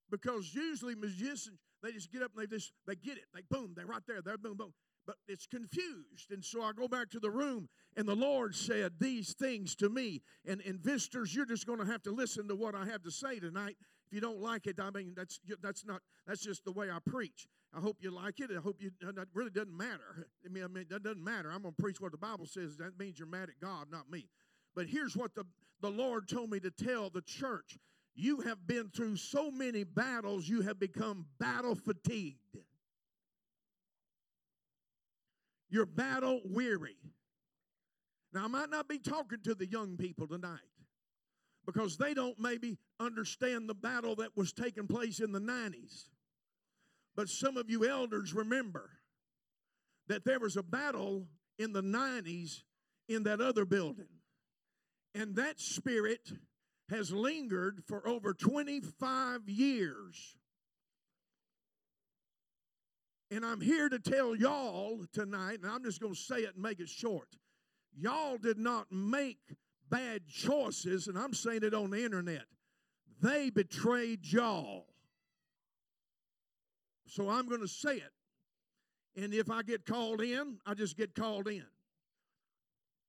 Because 0.09 0.53
usually 0.53 0.95
musicians, 0.95 1.59
they 1.83 1.91
just 1.91 2.11
get 2.11 2.21
up 2.21 2.31
and 2.35 2.43
they 2.43 2.55
just 2.55 2.71
they 2.87 2.95
get 2.95 3.17
it. 3.17 3.25
They 3.33 3.41
boom, 3.49 3.73
they're 3.75 3.85
right 3.85 4.01
there. 4.07 4.21
They're 4.21 4.37
boom, 4.37 4.57
boom. 4.57 4.73
But 5.05 5.15
it's 5.27 5.47
confused. 5.47 6.31
And 6.31 6.43
so 6.43 6.61
I 6.61 6.73
go 6.73 6.87
back 6.87 7.09
to 7.11 7.19
the 7.19 7.29
room, 7.29 7.69
and 7.95 8.05
the 8.05 8.15
Lord 8.15 8.55
said 8.55 8.93
these 8.99 9.33
things 9.33 9.73
to 9.77 9.89
me. 9.89 10.21
And, 10.45 10.61
and 10.61 10.79
visitors, 10.79 11.33
you're 11.33 11.45
just 11.45 11.65
going 11.65 11.79
to 11.79 11.85
have 11.85 12.03
to 12.03 12.11
listen 12.11 12.47
to 12.49 12.55
what 12.55 12.75
I 12.75 12.85
have 12.85 13.03
to 13.03 13.11
say 13.11 13.39
tonight. 13.39 13.77
If 14.05 14.13
you 14.13 14.19
don't 14.19 14.41
like 14.41 14.67
it, 14.67 14.79
I 14.81 14.89
mean, 14.89 15.13
that's, 15.15 15.39
that's 15.61 15.85
not, 15.85 16.01
that's 16.25 16.41
just 16.41 16.65
the 16.65 16.73
way 16.73 16.89
I 16.91 16.99
preach. 17.09 17.47
I 17.73 17.79
hope 17.79 17.97
you 18.01 18.11
like 18.11 18.39
it. 18.39 18.49
I 18.51 18.61
hope 18.61 18.77
you, 18.79 18.91
that 19.01 19.27
really 19.33 19.49
doesn't 19.49 19.75
matter. 19.75 20.27
I 20.45 20.49
mean, 20.49 20.63
I 20.63 20.67
mean, 20.67 20.85
that 20.89 21.03
doesn't 21.03 21.23
matter. 21.23 21.51
I'm 21.51 21.61
going 21.61 21.73
to 21.75 21.81
preach 21.81 22.01
what 22.01 22.11
the 22.11 22.17
Bible 22.17 22.45
says. 22.45 22.77
That 22.77 22.97
means 22.99 23.19
you're 23.19 23.27
mad 23.29 23.49
at 23.49 23.59
God, 23.61 23.87
not 23.91 24.09
me. 24.09 24.27
But 24.77 24.85
here's 24.85 25.17
what 25.17 25.33
the, 25.33 25.43
the 25.81 25.89
Lord 25.89 26.29
told 26.29 26.51
me 26.51 26.59
to 26.59 26.69
tell 26.69 27.09
the 27.09 27.23
church 27.23 27.79
you 28.13 28.41
have 28.41 28.67
been 28.67 28.89
through 28.89 29.15
so 29.15 29.49
many 29.49 29.83
battles, 29.83 30.47
you 30.47 30.61
have 30.61 30.79
become 30.79 31.25
battle 31.39 31.73
fatigued. 31.73 32.59
You're 35.71 35.87
battle 35.87 36.41
weary. 36.45 36.95
Now, 38.31 38.45
I 38.45 38.47
might 38.47 38.69
not 38.69 38.87
be 38.87 38.99
talking 38.99 39.39
to 39.45 39.55
the 39.55 39.65
young 39.65 39.97
people 39.97 40.27
tonight 40.27 40.59
because 41.65 41.97
they 41.97 42.13
don't 42.13 42.39
maybe 42.39 42.77
understand 42.99 43.67
the 43.67 43.73
battle 43.73 44.15
that 44.17 44.37
was 44.37 44.53
taking 44.53 44.85
place 44.85 45.19
in 45.21 45.31
the 45.31 45.41
90s. 45.41 46.03
But 47.15 47.29
some 47.29 47.57
of 47.57 47.67
you 47.67 47.89
elders 47.89 48.31
remember 48.31 48.91
that 50.07 50.23
there 50.23 50.39
was 50.39 50.55
a 50.55 50.63
battle 50.63 51.25
in 51.57 51.73
the 51.73 51.81
90s 51.81 52.61
in 53.09 53.23
that 53.23 53.41
other 53.41 53.65
building. 53.65 54.05
And 55.17 55.35
that 55.37 55.59
spirit 55.59 56.31
has 56.91 57.11
lingered 57.11 57.83
for 57.87 58.07
over 58.07 58.35
25 58.35 59.49
years. 59.49 60.37
And 63.31 63.43
I'm 63.43 63.59
here 63.59 63.89
to 63.89 63.97
tell 63.97 64.35
y'all 64.35 64.99
tonight, 65.11 65.59
and 65.63 65.71
I'm 65.71 65.83
just 65.83 65.99
going 65.99 66.13
to 66.13 66.19
say 66.19 66.41
it 66.41 66.53
and 66.53 66.61
make 66.61 66.79
it 66.79 66.87
short. 66.87 67.29
Y'all 67.97 68.37
did 68.37 68.59
not 68.59 68.91
make 68.91 69.39
bad 69.89 70.27
choices, 70.27 71.07
and 71.07 71.17
I'm 71.17 71.33
saying 71.33 71.63
it 71.63 71.73
on 71.73 71.89
the 71.89 72.05
internet. 72.05 72.45
They 73.19 73.49
betrayed 73.49 74.23
y'all. 74.23 74.85
So 77.07 77.27
I'm 77.27 77.47
going 77.47 77.61
to 77.61 77.67
say 77.67 77.95
it. 77.95 79.21
And 79.21 79.33
if 79.33 79.49
I 79.49 79.63
get 79.63 79.83
called 79.83 80.21
in, 80.21 80.57
I 80.63 80.75
just 80.75 80.95
get 80.95 81.15
called 81.15 81.47
in. 81.47 81.65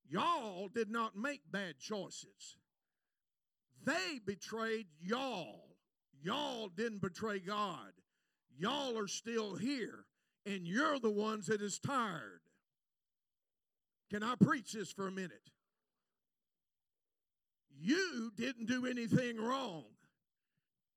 Y'all 0.09 0.69
did 0.69 0.89
not 0.89 1.15
make 1.15 1.41
bad 1.51 1.77
choices. 1.79 2.57
They 3.85 4.19
betrayed 4.25 4.87
y'all. 4.99 5.75
Y'all 6.21 6.69
didn't 6.69 7.01
betray 7.01 7.39
God. 7.39 7.91
Y'all 8.57 8.97
are 8.97 9.07
still 9.07 9.55
here, 9.55 10.05
and 10.45 10.67
you're 10.67 10.99
the 10.99 11.11
ones 11.11 11.45
that 11.45 11.61
is 11.61 11.79
tired. 11.79 12.41
Can 14.09 14.23
I 14.23 14.33
preach 14.35 14.73
this 14.73 14.91
for 14.91 15.07
a 15.07 15.11
minute? 15.11 15.51
You 17.79 18.31
didn't 18.35 18.65
do 18.65 18.85
anything 18.85 19.37
wrong, 19.37 19.85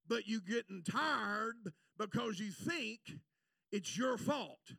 but 0.09 0.27
you 0.27 0.41
getting 0.41 0.83
tired 0.83 1.73
because 1.99 2.41
you 2.41 2.51
think 2.51 3.01
it's 3.71 3.97
your 3.97 4.17
fault. 4.17 4.73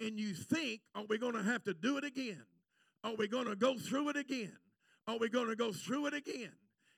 And 0.00 0.18
you 0.18 0.34
think, 0.34 0.80
oh, 0.94 1.02
are 1.02 1.06
we 1.08 1.18
going 1.18 1.34
to 1.34 1.42
have 1.42 1.62
to 1.64 1.74
do 1.74 1.98
it 1.98 2.04
again? 2.04 2.44
Are 3.04 3.14
we 3.14 3.28
going 3.28 3.46
to 3.46 3.54
go 3.54 3.76
through 3.76 4.08
it 4.08 4.16
again? 4.16 4.56
Are 5.06 5.18
we 5.18 5.28
going 5.28 5.48
to 5.48 5.56
go 5.56 5.72
through 5.72 6.06
it 6.06 6.14
again? 6.14 6.52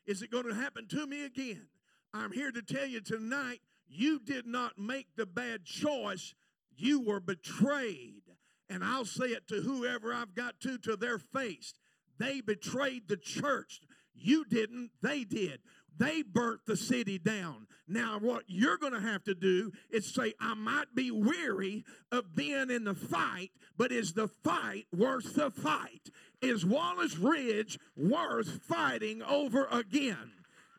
Is 0.07 0.23
it 0.23 0.31
going 0.31 0.47
to 0.47 0.55
happen 0.55 0.87
to 0.89 1.05
me 1.05 1.25
again? 1.25 1.67
I'm 2.15 2.31
here 2.31 2.53
to 2.53 2.63
tell 2.63 2.87
you 2.87 3.01
tonight 3.01 3.61
you 3.89 4.21
did 4.21 4.47
not 4.47 4.79
make 4.79 5.09
the 5.17 5.27
bad 5.27 5.65
choice, 5.65 6.35
you 6.77 7.01
were 7.01 7.19
betrayed. 7.19 8.23
And 8.71 8.85
I'll 8.85 9.05
say 9.05 9.27
it 9.27 9.49
to 9.49 9.61
whoever 9.61 10.15
I've 10.15 10.35
got 10.35 10.61
to 10.61 10.79
to 10.79 10.97
their 10.97 11.19
face. 11.19 11.75
They 12.19 12.41
betrayed 12.41 13.09
the 13.09 13.17
church. 13.17 13.81
You 14.15 14.45
didn't, 14.45 14.91
they 15.03 15.25
did. 15.25 15.61
They 15.99 16.23
burnt 16.23 16.61
the 16.67 16.77
city 16.77 17.19
down. 17.19 17.67
Now, 17.89 18.19
what 18.19 18.45
you're 18.49 18.79
going 18.79 18.93
to 18.93 19.01
have 19.01 19.25
to 19.25 19.35
do 19.35 19.73
is 19.91 20.13
say, 20.13 20.35
I 20.41 20.55
might 20.55 20.95
be 20.95 21.11
weary 21.11 21.85
of 22.11 22.35
being 22.35 22.71
in 22.71 22.85
the 22.85 22.95
fight, 22.95 23.51
but 23.79 23.93
is 23.93 24.13
the 24.13 24.29
fight 24.29 24.87
worth 24.95 25.35
the 25.35 25.51
fight? 25.51 26.11
Is 26.43 26.67
Wallace 26.67 27.17
Ridge 27.17 27.79
worth 27.97 28.63
fighting 28.63 29.23
over 29.23 29.67
again? 29.71 30.33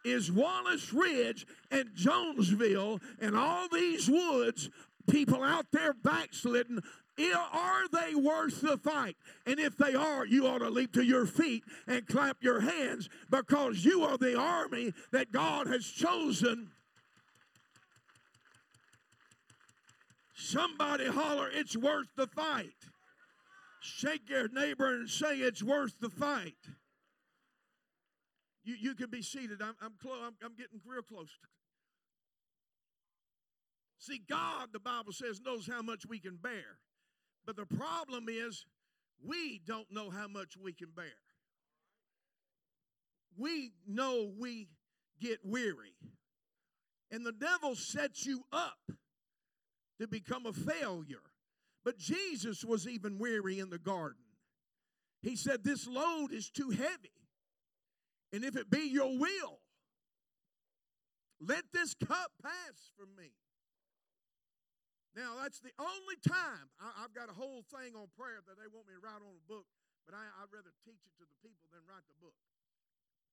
Is 0.03 0.31
Wallace 0.31 0.93
Ridge 0.93 1.47
and 1.71 1.89
Jonesville 1.95 2.99
and 3.19 3.35
all 3.35 3.67
these 3.69 4.09
woods, 4.09 4.69
people 5.09 5.43
out 5.43 5.67
there 5.71 5.93
backslidden, 5.93 6.81
are 7.51 7.87
they 7.91 8.15
worth 8.15 8.61
the 8.61 8.77
fight? 8.77 9.17
And 9.45 9.59
if 9.59 9.75
they 9.77 9.95
are, 9.95 10.25
you 10.25 10.47
ought 10.47 10.59
to 10.59 10.69
leap 10.69 10.93
to 10.93 11.03
your 11.03 11.25
feet 11.25 11.63
and 11.87 12.07
clap 12.07 12.37
your 12.41 12.59
hands 12.59 13.09
because 13.29 13.83
you 13.83 14.03
are 14.03 14.17
the 14.17 14.37
army 14.37 14.93
that 15.11 15.31
God 15.31 15.67
has 15.67 15.85
chosen. 15.85 16.69
Somebody 20.35 21.07
holler, 21.07 21.49
it's 21.51 21.75
worth 21.75 22.07
the 22.15 22.27
fight. 22.27 22.69
Shake 23.81 24.29
your 24.29 24.47
neighbor 24.49 24.93
and 24.93 25.09
say, 25.09 25.37
it's 25.37 25.63
worth 25.63 25.99
the 25.99 26.09
fight. 26.09 26.55
You, 28.63 28.75
you 28.79 28.95
can 28.95 29.09
be 29.09 29.21
seated. 29.21 29.61
I'm, 29.61 29.75
I'm, 29.81 29.93
close. 30.01 30.19
I'm, 30.23 30.35
I'm 30.43 30.55
getting 30.55 30.81
real 30.85 31.01
close. 31.01 31.29
See, 33.97 34.21
God, 34.29 34.69
the 34.73 34.79
Bible 34.79 35.13
says, 35.13 35.41
knows 35.43 35.67
how 35.67 35.81
much 35.81 36.05
we 36.07 36.19
can 36.19 36.35
bear. 36.35 36.77
But 37.47 37.55
the 37.55 37.65
problem 37.65 38.25
is, 38.27 38.65
we 39.25 39.61
don't 39.65 39.89
know 39.89 40.09
how 40.09 40.27
much 40.27 40.57
we 40.61 40.73
can 40.73 40.89
bear. 40.93 41.05
We 43.37 43.71
know 43.87 44.29
we 44.37 44.67
get 45.21 45.39
weary. 45.45 45.95
And 47.09 47.25
the 47.25 47.31
devil 47.31 47.73
sets 47.73 48.25
you 48.25 48.43
up 48.51 48.91
to 49.97 50.07
become 50.07 50.45
a 50.45 50.51
failure. 50.51 51.23
But 51.85 51.97
Jesus 51.97 52.65
was 52.65 52.85
even 52.85 53.17
weary 53.17 53.59
in 53.59 53.69
the 53.69 53.79
garden. 53.79 54.23
He 55.21 55.37
said, 55.37 55.63
This 55.63 55.87
load 55.87 56.33
is 56.33 56.49
too 56.49 56.71
heavy. 56.71 57.13
And 58.33 58.43
if 58.43 58.57
it 58.57 58.69
be 58.69 58.89
your 58.89 59.17
will, 59.17 59.59
let 61.39 61.63
this 61.71 61.93
cup 61.93 62.31
pass 62.43 62.91
from 62.97 63.15
me. 63.17 63.31
Now, 65.17 65.41
that's 65.41 65.57
the 65.57 65.73
only 65.81 66.13
time 66.21 66.69
I, 66.77 67.01
have 67.01 67.13
got 67.17 67.25
a 67.25 67.33
whole 67.33 67.65
thing 67.73 67.97
on 67.97 68.05
prayer 68.13 68.37
that 68.45 68.53
they 68.53 68.69
want 68.69 68.85
me 68.85 68.93
to 68.93 69.01
write 69.01 69.17
on 69.17 69.33
a 69.33 69.45
book, 69.49 69.65
but 70.05 70.13
I, 70.13 70.21
I'd 70.21 70.53
rather 70.53 70.69
teach 70.85 71.01
it 71.01 71.13
to 71.17 71.25
the 71.25 71.37
people 71.41 71.65
than 71.73 71.81
write 71.89 72.05
the 72.05 72.21
book. 72.21 72.37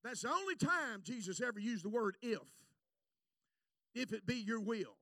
That's 0.00 0.24
the 0.24 0.32
only 0.32 0.56
time 0.56 1.04
Jesus 1.04 1.44
ever 1.44 1.60
used 1.60 1.84
the 1.84 1.92
word 1.92 2.16
if. 2.22 2.40
If 3.94 4.14
it 4.14 4.24
be 4.24 4.36
your 4.36 4.60
will. 4.60 4.96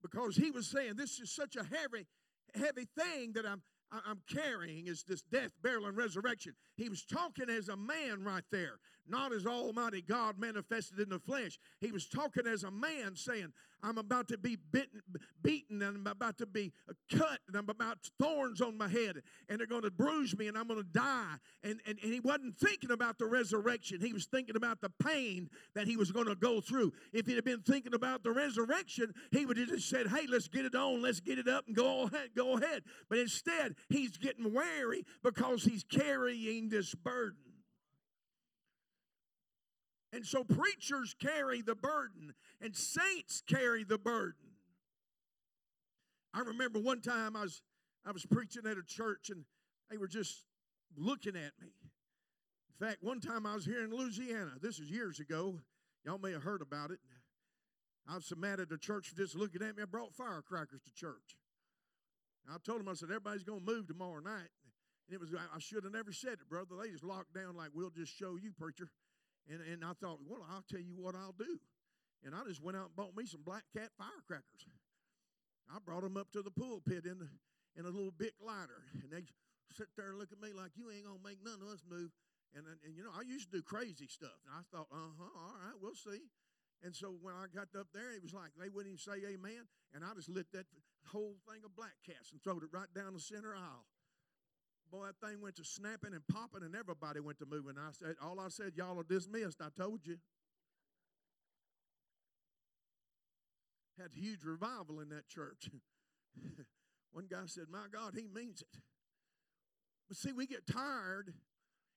Because 0.00 0.34
he 0.34 0.50
was 0.50 0.66
saying, 0.66 0.96
This 0.96 1.20
is 1.20 1.30
such 1.30 1.56
a 1.56 1.62
heavy, 1.62 2.06
heavy 2.54 2.88
thing 2.96 3.32
that 3.34 3.44
I'm 3.44 3.60
I'm 3.90 4.20
carrying 4.28 4.86
is 4.86 5.02
this 5.02 5.22
death, 5.22 5.50
burial, 5.62 5.86
and 5.86 5.96
resurrection. 5.96 6.52
He 6.76 6.90
was 6.90 7.04
talking 7.04 7.48
as 7.48 7.68
a 7.68 7.76
man 7.76 8.22
right 8.22 8.44
there, 8.50 8.78
not 9.08 9.32
as 9.32 9.46
Almighty 9.46 10.02
God 10.02 10.38
manifested 10.38 10.98
in 11.00 11.08
the 11.08 11.18
flesh. 11.18 11.58
He 11.80 11.92
was 11.92 12.06
talking 12.06 12.46
as 12.46 12.64
a 12.64 12.70
man 12.70 13.16
saying, 13.16 13.52
I'm 13.82 13.98
about 13.98 14.28
to 14.28 14.38
be 14.38 14.56
bitten, 14.72 15.02
beaten 15.42 15.82
and 15.82 15.98
I'm 15.98 16.06
about 16.06 16.38
to 16.38 16.46
be 16.46 16.72
cut 17.12 17.38
and 17.46 17.56
I'm 17.56 17.68
about 17.68 17.98
thorns 18.20 18.60
on 18.60 18.76
my 18.76 18.88
head 18.88 19.22
and 19.48 19.58
they're 19.58 19.66
going 19.66 19.82
to 19.82 19.90
bruise 19.90 20.36
me 20.36 20.48
and 20.48 20.58
I'm 20.58 20.66
going 20.66 20.80
to 20.82 20.88
die. 20.88 21.36
And, 21.62 21.80
and, 21.86 21.98
and 22.02 22.12
he 22.12 22.20
wasn't 22.20 22.58
thinking 22.58 22.90
about 22.90 23.18
the 23.18 23.26
resurrection. 23.26 24.00
He 24.00 24.12
was 24.12 24.26
thinking 24.26 24.56
about 24.56 24.80
the 24.80 24.90
pain 25.04 25.48
that 25.74 25.86
he 25.86 25.96
was 25.96 26.10
going 26.10 26.26
to 26.26 26.34
go 26.34 26.60
through. 26.60 26.92
If 27.12 27.26
he 27.26 27.34
had 27.34 27.44
been 27.44 27.60
thinking 27.60 27.94
about 27.94 28.24
the 28.24 28.32
resurrection, 28.32 29.14
he 29.30 29.46
would 29.46 29.56
have 29.56 29.68
just 29.68 29.88
said, 29.88 30.08
hey, 30.08 30.26
let's 30.28 30.48
get 30.48 30.64
it 30.64 30.74
on. 30.74 31.00
Let's 31.00 31.20
get 31.20 31.38
it 31.38 31.48
up 31.48 31.66
and 31.66 31.76
go 31.76 32.04
ahead. 32.04 32.30
Go 32.36 32.56
ahead. 32.56 32.82
But 33.08 33.18
instead, 33.18 33.76
he's 33.88 34.16
getting 34.16 34.52
weary 34.52 35.04
because 35.22 35.62
he's 35.62 35.84
carrying 35.84 36.68
this 36.68 36.94
burden. 36.94 37.47
And 40.12 40.24
so 40.24 40.42
preachers 40.42 41.14
carry 41.20 41.60
the 41.60 41.74
burden, 41.74 42.34
and 42.60 42.74
saints 42.74 43.42
carry 43.46 43.84
the 43.84 43.98
burden. 43.98 44.48
I 46.32 46.40
remember 46.40 46.78
one 46.78 47.00
time 47.00 47.36
I 47.36 47.42
was 47.42 47.62
I 48.06 48.12
was 48.12 48.24
preaching 48.24 48.62
at 48.66 48.78
a 48.78 48.82
church 48.82 49.28
and 49.28 49.44
they 49.90 49.98
were 49.98 50.08
just 50.08 50.44
looking 50.96 51.36
at 51.36 51.52
me. 51.60 51.72
In 52.80 52.86
fact, 52.86 53.02
one 53.02 53.20
time 53.20 53.44
I 53.44 53.54
was 53.54 53.64
here 53.64 53.84
in 53.84 53.90
Louisiana. 53.90 54.52
This 54.62 54.78
is 54.78 54.90
years 54.90 55.20
ago. 55.20 55.58
Y'all 56.06 56.18
may 56.18 56.32
have 56.32 56.42
heard 56.42 56.62
about 56.62 56.90
it. 56.90 57.00
I 58.08 58.14
was 58.14 58.24
so 58.24 58.36
mad 58.36 58.60
at 58.60 58.70
the 58.70 58.78
church 58.78 59.08
for 59.08 59.16
just 59.16 59.34
looking 59.34 59.62
at 59.62 59.76
me. 59.76 59.82
I 59.82 59.86
brought 59.86 60.14
firecrackers 60.14 60.80
to 60.82 60.92
church. 60.94 61.36
I 62.48 62.56
told 62.64 62.80
them, 62.80 62.88
I 62.88 62.94
said, 62.94 63.10
everybody's 63.10 63.44
going 63.44 63.60
to 63.60 63.66
move 63.66 63.86
tomorrow 63.88 64.20
night. 64.20 64.48
And 65.06 65.14
it 65.14 65.20
was, 65.20 65.34
I 65.34 65.58
should 65.58 65.84
have 65.84 65.92
never 65.92 66.12
said 66.12 66.34
it, 66.34 66.48
brother. 66.48 66.76
They 66.80 66.88
just 66.88 67.04
locked 67.04 67.34
down 67.34 67.56
like, 67.56 67.70
we'll 67.74 67.90
just 67.90 68.16
show 68.16 68.36
you, 68.40 68.52
preacher. 68.58 68.88
And, 69.48 69.60
and 69.64 69.84
I 69.84 69.92
thought, 69.96 70.20
well, 70.28 70.44
I'll 70.52 70.64
tell 70.68 70.80
you 70.80 70.94
what 70.96 71.16
I'll 71.16 71.34
do. 71.36 71.58
And 72.24 72.34
I 72.34 72.44
just 72.44 72.62
went 72.62 72.76
out 72.76 72.92
and 72.92 72.96
bought 72.96 73.16
me 73.16 73.24
some 73.24 73.42
black 73.44 73.64
cat 73.72 73.90
firecrackers. 73.96 74.68
I 75.72 75.78
brought 75.84 76.02
them 76.02 76.16
up 76.16 76.30
to 76.32 76.42
the 76.42 76.50
pulpit 76.50 77.04
in, 77.04 77.18
the, 77.18 77.28
in 77.76 77.84
a 77.84 77.92
little 77.92 78.12
big 78.12 78.36
lighter. 78.40 78.84
And 79.02 79.12
they 79.12 79.24
sit 79.72 79.88
there 79.96 80.10
and 80.10 80.18
look 80.18 80.32
at 80.32 80.40
me 80.40 80.52
like, 80.52 80.72
you 80.76 80.90
ain't 80.90 81.04
going 81.04 81.20
to 81.20 81.24
make 81.24 81.40
none 81.44 81.60
of 81.60 81.68
us 81.68 81.84
move. 81.88 82.10
And, 82.56 82.64
and, 82.64 82.80
and, 82.84 82.92
you 82.96 83.04
know, 83.04 83.12
I 83.12 83.22
used 83.22 83.52
to 83.52 83.60
do 83.60 83.62
crazy 83.62 84.08
stuff. 84.08 84.36
And 84.48 84.52
I 84.56 84.64
thought, 84.72 84.88
uh 84.92 85.12
huh, 85.16 85.32
all 85.36 85.56
right, 85.60 85.76
we'll 85.80 85.96
see. 85.96 86.28
And 86.82 86.94
so 86.94 87.16
when 87.20 87.34
I 87.34 87.50
got 87.50 87.68
up 87.74 87.88
there, 87.92 88.14
it 88.14 88.22
was 88.22 88.32
like 88.32 88.54
they 88.54 88.68
wouldn't 88.68 88.94
even 88.94 89.02
say 89.02 89.20
amen. 89.26 89.66
And 89.92 90.04
I 90.04 90.14
just 90.14 90.28
lit 90.28 90.46
that 90.52 90.66
whole 91.10 91.36
thing 91.48 91.64
of 91.64 91.74
black 91.74 91.96
cats 92.06 92.30
and 92.32 92.40
throwed 92.42 92.62
it 92.62 92.70
right 92.72 92.88
down 92.94 93.14
the 93.14 93.20
center 93.20 93.54
aisle. 93.54 93.84
Boy, 94.90 95.06
that 95.06 95.26
thing 95.26 95.40
went 95.42 95.56
to 95.56 95.64
snapping 95.64 96.14
and 96.14 96.26
popping, 96.28 96.62
and 96.62 96.74
everybody 96.74 97.20
went 97.20 97.38
to 97.38 97.46
moving. 97.46 97.74
I 97.78 97.90
said, 97.92 98.16
all 98.22 98.40
I 98.40 98.48
said, 98.48 98.72
y'all 98.76 98.98
are 98.98 99.04
dismissed. 99.04 99.60
I 99.60 99.68
told 99.76 100.06
you. 100.06 100.16
Had 104.00 104.10
huge 104.14 104.44
revival 104.44 105.00
in 105.00 105.08
that 105.10 105.28
church. 105.28 105.68
One 107.12 107.26
guy 107.30 107.42
said, 107.46 107.64
My 107.70 107.86
God, 107.92 108.14
he 108.16 108.28
means 108.32 108.62
it. 108.62 108.80
But 110.08 110.16
see, 110.16 110.32
we 110.32 110.46
get 110.46 110.66
tired, 110.66 111.34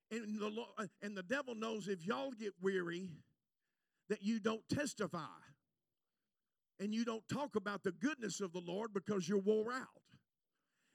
and 0.09 0.39
the, 0.39 0.51
and 1.01 1.15
the 1.15 1.23
devil 1.23 1.55
knows 1.55 1.87
if 1.87 2.05
y'all 2.05 2.31
get 2.31 2.53
weary, 2.61 3.09
that 4.09 4.21
you 4.21 4.39
don't 4.39 4.67
testify 4.67 5.39
and 6.81 6.93
you 6.93 7.05
don't 7.05 7.25
talk 7.29 7.55
about 7.55 7.83
the 7.83 7.91
goodness 7.91 8.41
of 8.41 8.51
the 8.51 8.59
Lord 8.59 8.93
because 8.93 9.29
you're 9.29 9.37
wore 9.37 9.71
out. 9.71 10.00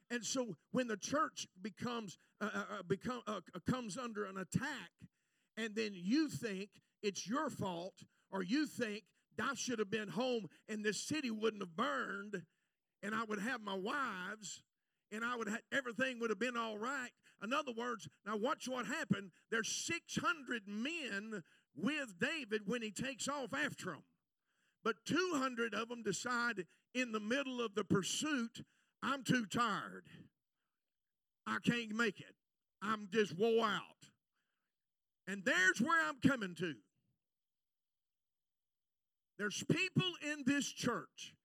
And 0.09 0.23
so 0.23 0.55
when 0.71 0.87
the 0.87 0.97
church 0.97 1.47
becomes 1.61 2.17
uh, 2.39 2.49
uh, 2.53 2.57
uh 2.57 2.83
become 2.87 3.21
uh, 3.27 3.41
comes 3.69 3.97
under 3.97 4.25
an 4.25 4.37
attack, 4.37 4.91
and 5.57 5.75
then 5.75 5.91
you 5.93 6.29
think 6.29 6.69
it's 7.01 7.27
your 7.27 7.49
fault, 7.49 7.95
or 8.31 8.43
you 8.43 8.65
think 8.67 9.03
I 9.41 9.53
should 9.55 9.79
have 9.79 9.91
been 9.91 10.09
home 10.09 10.47
and 10.67 10.83
this 10.83 11.01
city 11.01 11.31
wouldn't 11.31 11.61
have 11.61 11.75
burned, 11.75 12.41
and 13.03 13.13
I 13.13 13.23
would 13.23 13.39
have 13.39 13.61
my 13.61 13.75
wives, 13.75 14.63
and 15.11 15.23
I 15.23 15.35
would 15.35 15.47
have, 15.47 15.61
everything 15.71 16.19
would 16.19 16.29
have 16.29 16.39
been 16.39 16.57
all 16.57 16.77
right. 16.77 17.09
In 17.43 17.53
other 17.53 17.71
words, 17.71 18.07
now 18.25 18.35
watch 18.35 18.67
what 18.67 18.87
happened. 18.87 19.31
There's 19.51 19.69
600 19.69 20.63
men 20.67 21.43
with 21.75 22.19
David 22.19 22.63
when 22.65 22.81
he 22.81 22.91
takes 22.91 23.27
off 23.27 23.53
after 23.53 23.85
them. 23.85 24.03
But 24.83 25.05
200 25.05 25.73
of 25.73 25.89
them 25.89 26.01
decide 26.01 26.65
in 26.93 27.11
the 27.11 27.19
middle 27.19 27.61
of 27.61 27.75
the 27.75 27.83
pursuit 27.83 28.63
I'm 29.03 29.23
too 29.23 29.45
tired. 29.45 30.05
I 31.45 31.57
can't 31.63 31.95
make 31.95 32.19
it. 32.19 32.35
I'm 32.81 33.07
just 33.11 33.37
wore 33.37 33.65
out. 33.65 33.81
And 35.27 35.43
there's 35.45 35.81
where 35.81 36.07
I'm 36.07 36.19
coming 36.25 36.55
to. 36.55 36.73
There's 39.37 39.63
people 39.69 40.11
in 40.23 40.43
this 40.45 40.67
church 40.67 41.35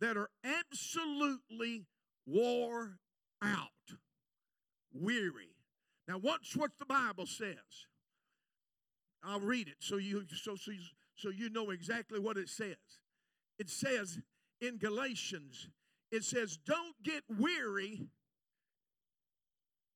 that 0.00 0.16
are 0.16 0.30
absolutely 0.44 1.86
wore 2.26 2.98
out, 3.42 3.68
weary. 4.92 5.54
Now, 6.08 6.18
watch 6.18 6.56
what 6.56 6.72
the 6.78 6.86
Bible 6.86 7.26
says. 7.26 7.86
I'll 9.22 9.40
read 9.40 9.68
it 9.68 9.76
so 9.80 9.98
you 9.98 10.24
so 10.34 10.56
so 10.56 10.72
so 11.14 11.28
you 11.28 11.50
know 11.50 11.70
exactly 11.70 12.18
what 12.18 12.38
it 12.38 12.48
says. 12.48 12.76
It 13.58 13.68
says 13.68 14.18
in 14.60 14.78
Galatians, 14.78 15.68
it 16.10 16.24
says, 16.24 16.56
"Don't 16.56 17.02
get 17.02 17.24
weary 17.28 18.08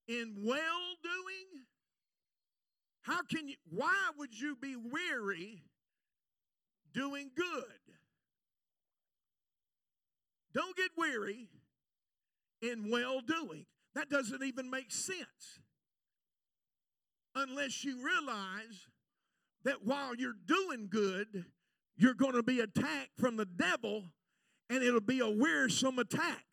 in 0.07 0.35
well 0.45 0.97
doing." 1.03 1.67
How 3.03 3.23
can 3.23 3.49
you? 3.49 3.57
Why 3.69 4.11
would 4.17 4.39
you 4.39 4.57
be 4.57 4.77
weary 4.77 5.65
doing 6.93 7.31
good? 7.35 7.81
Don't 10.55 10.77
get 10.77 10.93
weary 10.97 11.49
in 12.63 12.91
well 12.91 13.21
doing. 13.21 13.67
That 13.95 14.09
doesn't 14.09 14.43
even 14.43 14.71
make 14.71 14.91
sense 14.91 15.61
unless 17.35 17.85
you 17.85 18.05
realize 18.05 18.87
that 19.65 19.85
while 19.85 20.15
you're 20.15 20.37
doing 20.47 20.89
good, 20.89 21.45
you're 21.97 22.15
going 22.15 22.35
to 22.35 22.43
be 22.43 22.61
attacked 22.61 23.19
from 23.19 23.37
the 23.37 23.45
devil 23.45 24.05
and 24.71 24.83
it'll 24.83 25.01
be 25.01 25.21
a 25.21 25.29
wearisome 25.29 25.99
attack. 25.99 26.45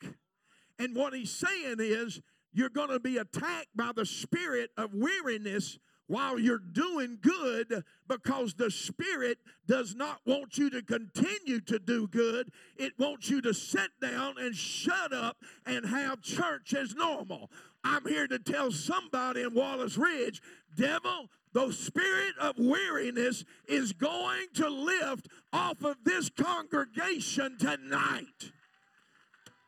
And 0.79 0.95
what 0.95 1.13
he's 1.13 1.31
saying 1.31 1.77
is, 1.79 2.21
you're 2.53 2.69
going 2.69 2.89
to 2.89 2.99
be 2.99 3.17
attacked 3.17 3.69
by 3.75 3.91
the 3.95 4.05
spirit 4.05 4.71
of 4.77 4.93
weariness 4.93 5.77
while 6.11 6.37
you're 6.37 6.59
doing 6.59 7.17
good 7.21 7.85
because 8.09 8.53
the 8.55 8.69
Spirit 8.69 9.37
does 9.65 9.95
not 9.95 10.19
want 10.25 10.57
you 10.57 10.69
to 10.69 10.81
continue 10.81 11.61
to 11.61 11.79
do 11.79 12.05
good. 12.05 12.49
It 12.75 12.91
wants 12.99 13.29
you 13.29 13.41
to 13.43 13.53
sit 13.53 13.91
down 14.01 14.35
and 14.37 14.53
shut 14.53 15.13
up 15.13 15.37
and 15.65 15.85
have 15.85 16.21
church 16.21 16.73
as 16.73 16.93
normal. 16.95 17.49
I'm 17.85 18.05
here 18.05 18.27
to 18.27 18.39
tell 18.39 18.73
somebody 18.73 19.43
in 19.43 19.53
Wallace 19.53 19.97
Ridge, 19.97 20.41
devil, 20.75 21.29
the 21.53 21.71
spirit 21.71 22.35
of 22.39 22.57
weariness 22.57 23.43
is 23.67 23.93
going 23.93 24.47
to 24.55 24.69
lift 24.69 25.27
off 25.51 25.83
of 25.83 25.97
this 26.03 26.29
congregation 26.29 27.57
tonight. 27.57 28.51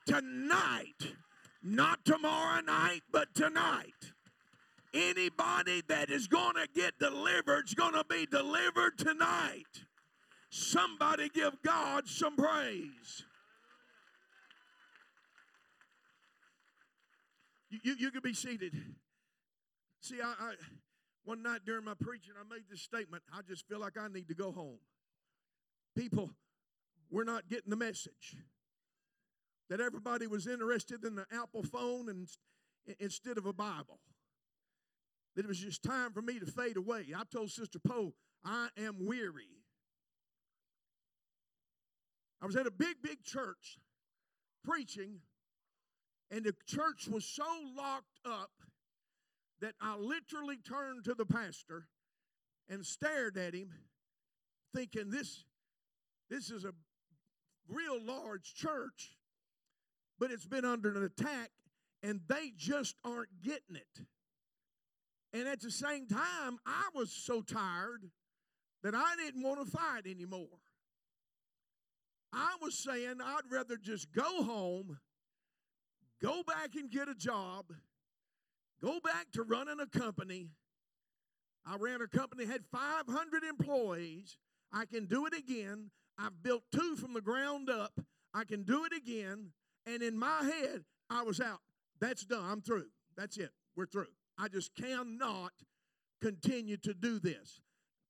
Tonight. 0.05 1.13
Not 1.61 2.03
tomorrow 2.05 2.61
night, 2.61 3.01
but 3.11 3.33
tonight. 3.35 4.13
Anybody 4.93 5.81
that 5.87 6.09
is 6.09 6.27
going 6.27 6.55
to 6.55 6.67
get 6.75 6.99
delivered 6.99 7.65
is 7.65 7.73
going 7.73 7.93
to 7.93 8.05
be 8.09 8.25
delivered 8.25 8.97
tonight. 8.97 9.85
Somebody 10.49 11.29
give 11.29 11.55
God 11.63 12.07
some 12.07 12.35
praise. 12.35 13.23
You, 17.71 17.79
you, 17.83 17.95
you 17.97 18.11
can 18.11 18.21
be 18.21 18.33
seated. 18.33 18.73
See, 20.01 20.21
I, 20.21 20.27
I 20.27 20.53
one 21.23 21.41
night 21.41 21.61
during 21.65 21.85
my 21.85 21.93
preaching, 21.99 22.33
I 22.39 22.43
made 22.53 22.63
this 22.69 22.81
statement. 22.81 23.23
I 23.33 23.41
just 23.47 23.67
feel 23.67 23.79
like 23.79 23.97
I 23.97 24.07
need 24.07 24.27
to 24.27 24.35
go 24.35 24.51
home. 24.51 24.79
People, 25.97 26.31
we're 27.09 27.23
not 27.23 27.47
getting 27.49 27.69
the 27.69 27.75
message 27.75 28.35
that 29.69 29.79
everybody 29.79 30.27
was 30.27 30.47
interested 30.47 31.03
in 31.05 31.15
the 31.15 31.25
Apple 31.31 31.63
phone 31.63 32.09
and 32.09 32.27
instead 32.99 33.37
of 33.37 33.45
a 33.45 33.53
Bible 33.53 33.99
that 35.35 35.45
it 35.45 35.47
was 35.47 35.59
just 35.59 35.83
time 35.83 36.11
for 36.11 36.21
me 36.21 36.39
to 36.39 36.45
fade 36.45 36.77
away. 36.77 37.05
I 37.15 37.23
told 37.31 37.49
Sister 37.49 37.79
Poe, 37.79 38.13
I 38.43 38.67
am 38.77 39.05
weary. 39.05 39.63
I 42.41 42.45
was 42.45 42.55
at 42.55 42.67
a 42.67 42.71
big, 42.71 42.97
big 43.01 43.23
church 43.23 43.79
preaching, 44.63 45.21
and 46.29 46.43
the 46.43 46.53
church 46.67 47.07
was 47.07 47.25
so 47.25 47.45
locked 47.75 48.19
up 48.25 48.51
that 49.63 49.75
I 49.79 49.95
literally 49.95 50.57
turned 50.57 51.05
to 51.05 51.13
the 51.13 51.25
pastor 51.25 51.87
and 52.67 52.85
stared 52.85 53.37
at 53.37 53.55
him, 53.55 53.69
thinking, 54.75 55.09
This, 55.09 55.45
this 56.29 56.51
is 56.51 56.65
a 56.65 56.73
real 57.69 57.97
large 58.03 58.53
church, 58.55 59.15
but 60.19 60.31
it's 60.31 60.45
been 60.45 60.65
under 60.65 60.89
an 60.93 61.05
attack, 61.05 61.49
and 62.03 62.19
they 62.27 62.51
just 62.57 62.97
aren't 63.05 63.41
getting 63.41 63.77
it. 63.77 64.05
And 65.31 65.47
at 65.47 65.61
the 65.61 65.71
same 65.71 66.07
time, 66.07 66.57
I 66.65 66.89
was 66.93 67.09
so 67.09 67.41
tired 67.41 68.11
that 68.83 68.93
I 68.93 69.15
didn't 69.15 69.43
want 69.43 69.65
to 69.65 69.71
fight 69.71 70.05
anymore. 70.05 70.59
I 72.33 72.57
was 72.61 72.77
saying 72.77 73.15
I'd 73.23 73.49
rather 73.49 73.77
just 73.77 74.11
go 74.11 74.43
home, 74.43 74.97
go 76.21 76.43
back 76.43 76.75
and 76.75 76.91
get 76.91 77.07
a 77.07 77.15
job, 77.15 77.67
go 78.83 78.99
back 78.99 79.31
to 79.33 79.43
running 79.43 79.79
a 79.79 79.87
company. 79.97 80.49
I 81.65 81.77
ran 81.77 82.01
a 82.01 82.07
company, 82.07 82.45
had 82.45 82.65
500 82.71 83.43
employees. 83.43 84.37
I 84.73 84.85
can 84.85 85.05
do 85.05 85.25
it 85.25 85.33
again. 85.33 85.91
I've 86.19 86.43
built 86.43 86.63
two 86.73 86.95
from 86.97 87.13
the 87.13 87.21
ground 87.21 87.69
up. 87.69 87.93
I 88.33 88.43
can 88.43 88.63
do 88.63 88.85
it 88.85 88.93
again. 88.93 89.51
And 89.85 90.03
in 90.03 90.17
my 90.17 90.41
head, 90.43 90.83
I 91.09 91.23
was 91.23 91.39
out. 91.39 91.59
That's 92.01 92.25
done. 92.25 92.43
I'm 92.43 92.61
through. 92.61 92.87
That's 93.15 93.37
it. 93.37 93.51
We're 93.75 93.85
through. 93.85 94.07
I 94.37 94.47
just 94.47 94.75
cannot 94.75 95.51
continue 96.21 96.77
to 96.77 96.93
do 96.93 97.19
this. 97.19 97.61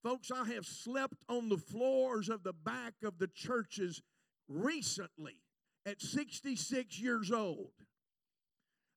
Folks, 0.02 0.30
I 0.30 0.44
have 0.52 0.66
slept 0.66 1.16
on 1.28 1.48
the 1.48 1.56
floors 1.56 2.28
of 2.28 2.42
the 2.42 2.52
back 2.52 2.94
of 3.04 3.18
the 3.18 3.28
churches 3.28 4.02
recently 4.48 5.36
at 5.86 6.00
66 6.02 6.98
years 6.98 7.30
old. 7.30 7.72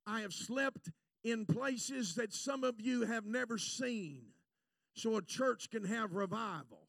I 0.06 0.22
have 0.22 0.34
slept 0.34 0.90
in 1.32 1.46
places 1.46 2.16
that 2.16 2.34
some 2.34 2.64
of 2.64 2.80
you 2.80 3.06
have 3.06 3.26
never 3.26 3.58
seen 3.58 4.22
so 4.94 5.18
a 5.18 5.22
church 5.22 5.70
can 5.70 5.84
have 5.84 6.14
revival. 6.14 6.88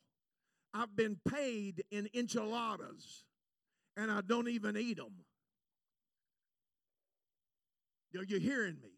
I've 0.73 0.95
been 0.95 1.19
paid 1.29 1.83
in 1.91 2.09
enchiladas 2.15 3.25
and 3.97 4.11
I 4.11 4.21
don't 4.21 4.49
even 4.49 4.77
eat 4.77 4.99
them. 4.99 5.13
Are 8.17 8.25
you 8.25 8.39
hearing 8.39 8.77
me? 8.81 8.91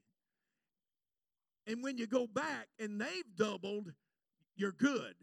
And 1.67 1.83
when 1.83 1.97
you 1.97 2.07
go 2.07 2.27
back 2.27 2.69
and 2.79 3.01
they've 3.01 3.37
doubled, 3.37 3.93
you're 4.57 4.73
good. 4.73 5.15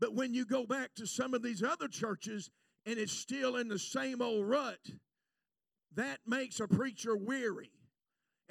But 0.00 0.14
when 0.14 0.32
you 0.32 0.44
go 0.44 0.64
back 0.64 0.94
to 0.96 1.06
some 1.06 1.34
of 1.34 1.42
these 1.42 1.62
other 1.62 1.88
churches 1.88 2.50
and 2.86 2.98
it's 2.98 3.12
still 3.12 3.56
in 3.56 3.68
the 3.68 3.78
same 3.78 4.22
old 4.22 4.48
rut, 4.48 4.80
that 5.94 6.18
makes 6.26 6.60
a 6.60 6.68
preacher 6.68 7.16
weary. 7.16 7.70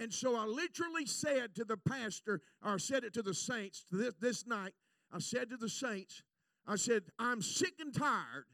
And 0.02 0.12
so 0.12 0.36
I 0.36 0.46
literally 0.46 1.06
said 1.06 1.54
to 1.54 1.64
the 1.64 1.78
pastor, 1.78 2.42
or 2.66 2.80
said 2.80 3.04
it 3.04 3.14
to 3.14 3.22
the 3.22 3.36
saints 3.36 3.86
this, 3.92 4.16
this 4.20 4.48
night, 4.48 4.74
I 5.14 5.20
said 5.20 5.52
to 5.52 5.58
the 5.58 5.70
saints, 5.70 6.24
I 6.66 6.76
said, 6.76 7.04
I'm 7.20 7.44
sick 7.44 7.74
and 7.80 7.94
tired 7.94 8.46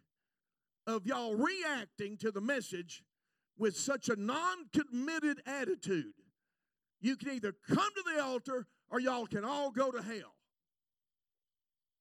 of 0.85 1.07
y'all 1.07 1.35
reacting 1.35 2.17
to 2.17 2.31
the 2.31 2.41
message 2.41 3.01
with 3.57 3.77
such 3.77 4.09
a 4.09 4.17
non 4.17 4.57
committed 4.73 5.41
attitude. 5.45 6.11
You 6.99 7.15
can 7.15 7.29
either 7.29 7.53
come 7.69 7.77
to 7.95 8.03
the 8.13 8.21
altar 8.21 8.67
or 8.89 8.99
y'all 8.99 9.25
can 9.25 9.45
all 9.45 9.71
go 9.71 9.89
to 9.89 10.01
hell. 10.01 10.35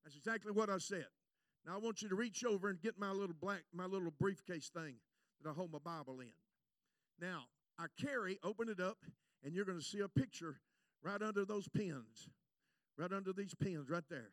That's 0.03 0.17
exactly 0.17 0.51
what 0.51 0.71
I 0.71 0.79
said. 0.79 1.07
Now 1.65 1.77
I 1.77 1.79
want 1.79 2.03
you 2.03 2.09
to 2.09 2.17
reach 2.17 2.45
over 2.45 2.69
and 2.69 2.83
get 2.83 2.99
my 2.99 3.13
little 3.13 3.37
black, 3.41 3.63
my 3.73 3.87
little 3.87 4.13
briefcase 4.19 4.71
thing 4.75 4.97
that 5.41 5.51
I 5.51 5.53
hold 5.53 5.71
my 5.71 5.79
Bible 5.79 6.19
in. 6.19 6.33
Now 7.21 7.45
I 7.79 7.87
carry, 8.05 8.41
open 8.43 8.69
it 8.69 8.81
up, 8.81 8.97
and 9.47 9.55
you're 9.55 9.65
going 9.65 9.79
to 9.79 9.85
see 9.85 10.01
a 10.01 10.09
picture 10.09 10.57
right 11.05 11.23
under 11.23 11.45
those 11.45 11.69
pins, 11.69 12.29
right 12.99 13.13
under 13.13 13.33
these 13.33 13.55
pins, 13.55 13.89
right 13.89 14.03
there. 14.11 14.33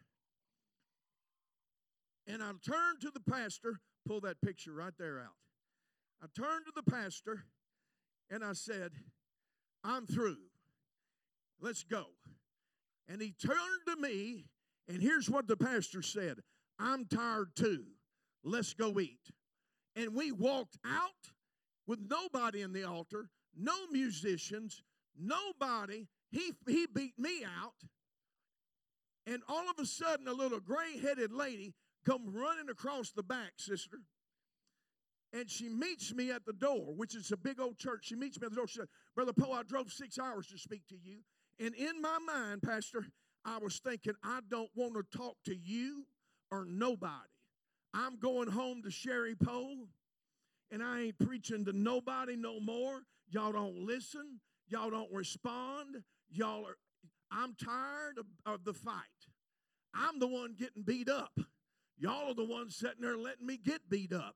And 2.26 2.42
I 2.42 2.48
turned 2.66 3.02
to 3.02 3.12
the 3.14 3.20
pastor, 3.32 3.80
pull 4.08 4.22
that 4.22 4.42
picture 4.42 4.74
right 4.74 4.94
there 4.98 5.20
out. 5.20 5.36
I 6.24 6.26
turned 6.36 6.66
to 6.66 6.72
the 6.76 6.92
pastor 6.92 7.44
and 8.32 8.44
I 8.44 8.54
said, 8.54 8.92
I'm 9.84 10.08
through. 10.08 10.38
Let's 11.62 11.84
go. 11.84 12.06
And 13.08 13.22
he 13.22 13.34
turned 13.34 13.58
to 13.90 13.96
me, 13.98 14.46
and 14.88 15.00
here's 15.00 15.30
what 15.30 15.48
the 15.48 15.58
pastor 15.58 16.02
said 16.02 16.38
I'm 16.80 17.06
tired 17.06 17.50
too. 17.56 17.84
Let's 18.44 18.74
go 18.74 19.00
eat. 19.00 19.30
And 19.96 20.16
we 20.16 20.32
walked 20.32 20.80
out 20.84 21.32
with 21.86 22.00
nobody 22.10 22.62
in 22.62 22.74
the 22.74 22.86
altar, 22.86 23.30
no 23.56 23.86
musicians, 23.92 24.82
nobody. 25.20 26.08
He, 26.32 26.52
he 26.68 26.88
beat 26.94 27.18
me 27.18 27.44
out. 27.44 27.74
And 29.26 29.42
all 29.48 29.70
of 29.70 29.80
a 29.80 29.86
sudden, 29.86 30.28
a 30.28 30.34
little 30.34 30.60
gray 30.60 30.98
headed 31.02 31.32
lady 31.32 31.74
come 32.06 32.34
running 32.34 32.70
across 32.70 33.12
the 33.12 33.24
back, 33.24 33.54
sister. 33.58 34.00
And 35.32 35.50
she 35.50 35.70
meets 35.70 36.14
me 36.14 36.32
at 36.32 36.46
the 36.46 36.54
door, 36.54 36.94
which 36.96 37.16
is 37.16 37.32
a 37.32 37.38
big 37.38 37.60
old 37.60 37.78
church. 37.78 38.06
She 38.06 38.16
meets 38.16 38.40
me 38.40 38.46
at 38.46 38.52
the 38.52 38.58
door. 38.58 38.68
She 38.68 38.80
said, 38.80 38.88
Brother 39.16 39.34
Poe, 39.34 39.52
I 39.52 39.64
drove 39.64 39.92
six 39.92 40.20
hours 40.20 40.48
to 40.48 40.58
speak 40.58 40.82
to 40.90 40.96
you. 41.02 41.20
And 41.60 41.74
in 41.76 42.02
my 42.02 42.20
mind, 42.20 42.62
Pastor, 42.62 43.06
I 43.46 43.58
was 43.58 43.80
thinking, 43.80 44.14
I 44.24 44.42
don't 44.50 44.70
want 44.76 44.94
to 44.94 45.18
talk 45.18 45.38
to 45.46 45.56
you 45.56 46.06
or 46.52 46.66
nobody. 46.66 47.14
I'm 47.94 48.18
going 48.18 48.50
home 48.50 48.82
to 48.84 48.92
Sherry 48.92 49.36
Poe, 49.36 49.88
and 50.72 50.84
I 50.84 51.02
ain't 51.02 51.20
preaching 51.20 51.66
to 51.66 51.74
nobody 51.74 52.36
no 52.36 52.60
more. 52.60 53.02
Y'all 53.30 53.52
don't 53.52 53.78
listen. 53.78 54.40
Y'all 54.68 54.90
don't 54.90 55.12
respond. 55.12 56.04
Y'all 56.30 56.66
are, 56.66 56.78
I'm 57.32 57.56
tired 57.56 58.18
of, 58.18 58.26
of 58.46 58.64
the 58.64 58.74
fight. 58.74 58.94
I'm 59.94 60.20
the 60.20 60.28
one 60.28 60.56
getting 60.58 60.84
beat 60.84 61.10
up. 61.10 61.38
Y'all 61.98 62.32
are 62.32 62.34
the 62.34 62.46
ones 62.46 62.76
sitting 62.76 63.02
there 63.02 63.18
letting 63.18 63.46
me 63.46 63.58
get 63.58 63.90
beat 63.90 64.14
up. 64.14 64.36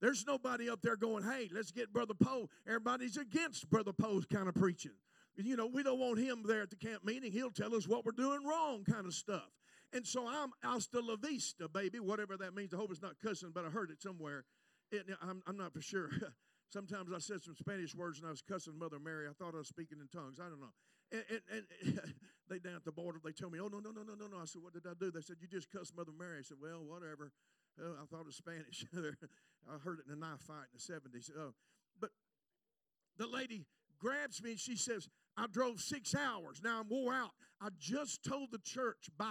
There's 0.00 0.26
nobody 0.26 0.68
up 0.68 0.82
there 0.82 0.96
going, 0.96 1.24
hey, 1.24 1.48
let's 1.52 1.70
get 1.70 1.92
Brother 1.92 2.14
Poe. 2.14 2.50
Everybody's 2.66 3.16
against 3.16 3.70
Brother 3.70 3.92
Poe's 3.92 4.26
kind 4.26 4.48
of 4.48 4.54
preaching. 4.54 4.92
You 5.36 5.56
know, 5.56 5.66
we 5.66 5.82
don't 5.82 5.98
want 5.98 6.18
him 6.18 6.42
there 6.46 6.62
at 6.62 6.70
the 6.70 6.76
camp 6.76 7.04
meeting. 7.04 7.30
He'll 7.32 7.50
tell 7.50 7.74
us 7.74 7.86
what 7.86 8.04
we're 8.04 8.12
doing 8.12 8.44
wrong, 8.44 8.84
kind 8.84 9.06
of 9.06 9.14
stuff. 9.14 9.50
And 9.92 10.06
so 10.06 10.26
I'm 10.26 10.50
hasta 10.62 11.00
la 11.00 11.16
vista, 11.16 11.68
baby, 11.68 12.00
whatever 12.00 12.36
that 12.38 12.54
means. 12.54 12.74
I 12.74 12.76
hope 12.76 12.90
it's 12.90 13.02
not 13.02 13.14
cussing, 13.22 13.52
but 13.54 13.64
I 13.64 13.68
heard 13.68 13.90
it 13.90 14.02
somewhere. 14.02 14.44
It, 14.90 15.06
I'm, 15.22 15.42
I'm 15.46 15.56
not 15.56 15.72
for 15.72 15.80
sure. 15.80 16.10
Sometimes 16.68 17.12
I 17.14 17.18
said 17.18 17.42
some 17.42 17.54
Spanish 17.54 17.94
words 17.94 18.18
and 18.18 18.26
I 18.26 18.30
was 18.30 18.42
cussing 18.42 18.78
Mother 18.78 18.98
Mary. 18.98 19.26
I 19.28 19.32
thought 19.32 19.54
I 19.54 19.58
was 19.58 19.68
speaking 19.68 19.98
in 20.00 20.08
tongues. 20.08 20.40
I 20.40 20.48
don't 20.48 20.60
know. 20.60 20.74
And, 21.12 21.22
and, 21.30 21.64
and 21.82 22.00
they 22.50 22.58
down 22.58 22.74
at 22.74 22.84
the 22.84 22.92
border, 22.92 23.18
they 23.22 23.32
tell 23.32 23.50
me, 23.50 23.60
oh, 23.60 23.68
no, 23.68 23.78
no, 23.78 23.90
no, 23.90 24.02
no, 24.02 24.14
no, 24.14 24.26
no. 24.26 24.42
I 24.42 24.46
said, 24.46 24.62
what 24.62 24.74
did 24.74 24.86
I 24.86 24.94
do? 24.98 25.10
They 25.10 25.20
said, 25.20 25.36
you 25.40 25.46
just 25.46 25.70
cussed 25.70 25.96
Mother 25.96 26.12
Mary. 26.16 26.38
I 26.40 26.42
said, 26.42 26.58
well, 26.60 26.82
whatever. 26.84 27.30
Uh, 27.78 28.02
I 28.02 28.06
thought 28.10 28.20
it 28.20 28.26
was 28.26 28.36
Spanish. 28.36 28.84
I 28.96 29.78
heard 29.78 30.00
it 30.00 30.06
in 30.06 30.12
a 30.12 30.16
knife 30.16 30.40
fight 30.40 30.66
in 30.72 30.78
the 30.78 31.18
70s. 31.18 31.30
Uh, 31.30 31.52
but 32.00 32.10
the 33.18 33.26
lady 33.26 33.66
grabs 33.98 34.42
me 34.42 34.52
and 34.52 34.60
she 34.60 34.76
says, 34.76 35.08
I 35.36 35.46
drove 35.46 35.80
six 35.80 36.14
hours. 36.14 36.60
Now 36.62 36.80
I'm 36.80 36.88
wore 36.88 37.12
out. 37.12 37.32
I 37.60 37.68
just 37.78 38.24
told 38.24 38.50
the 38.50 38.60
church 38.64 39.08
bye. 39.18 39.26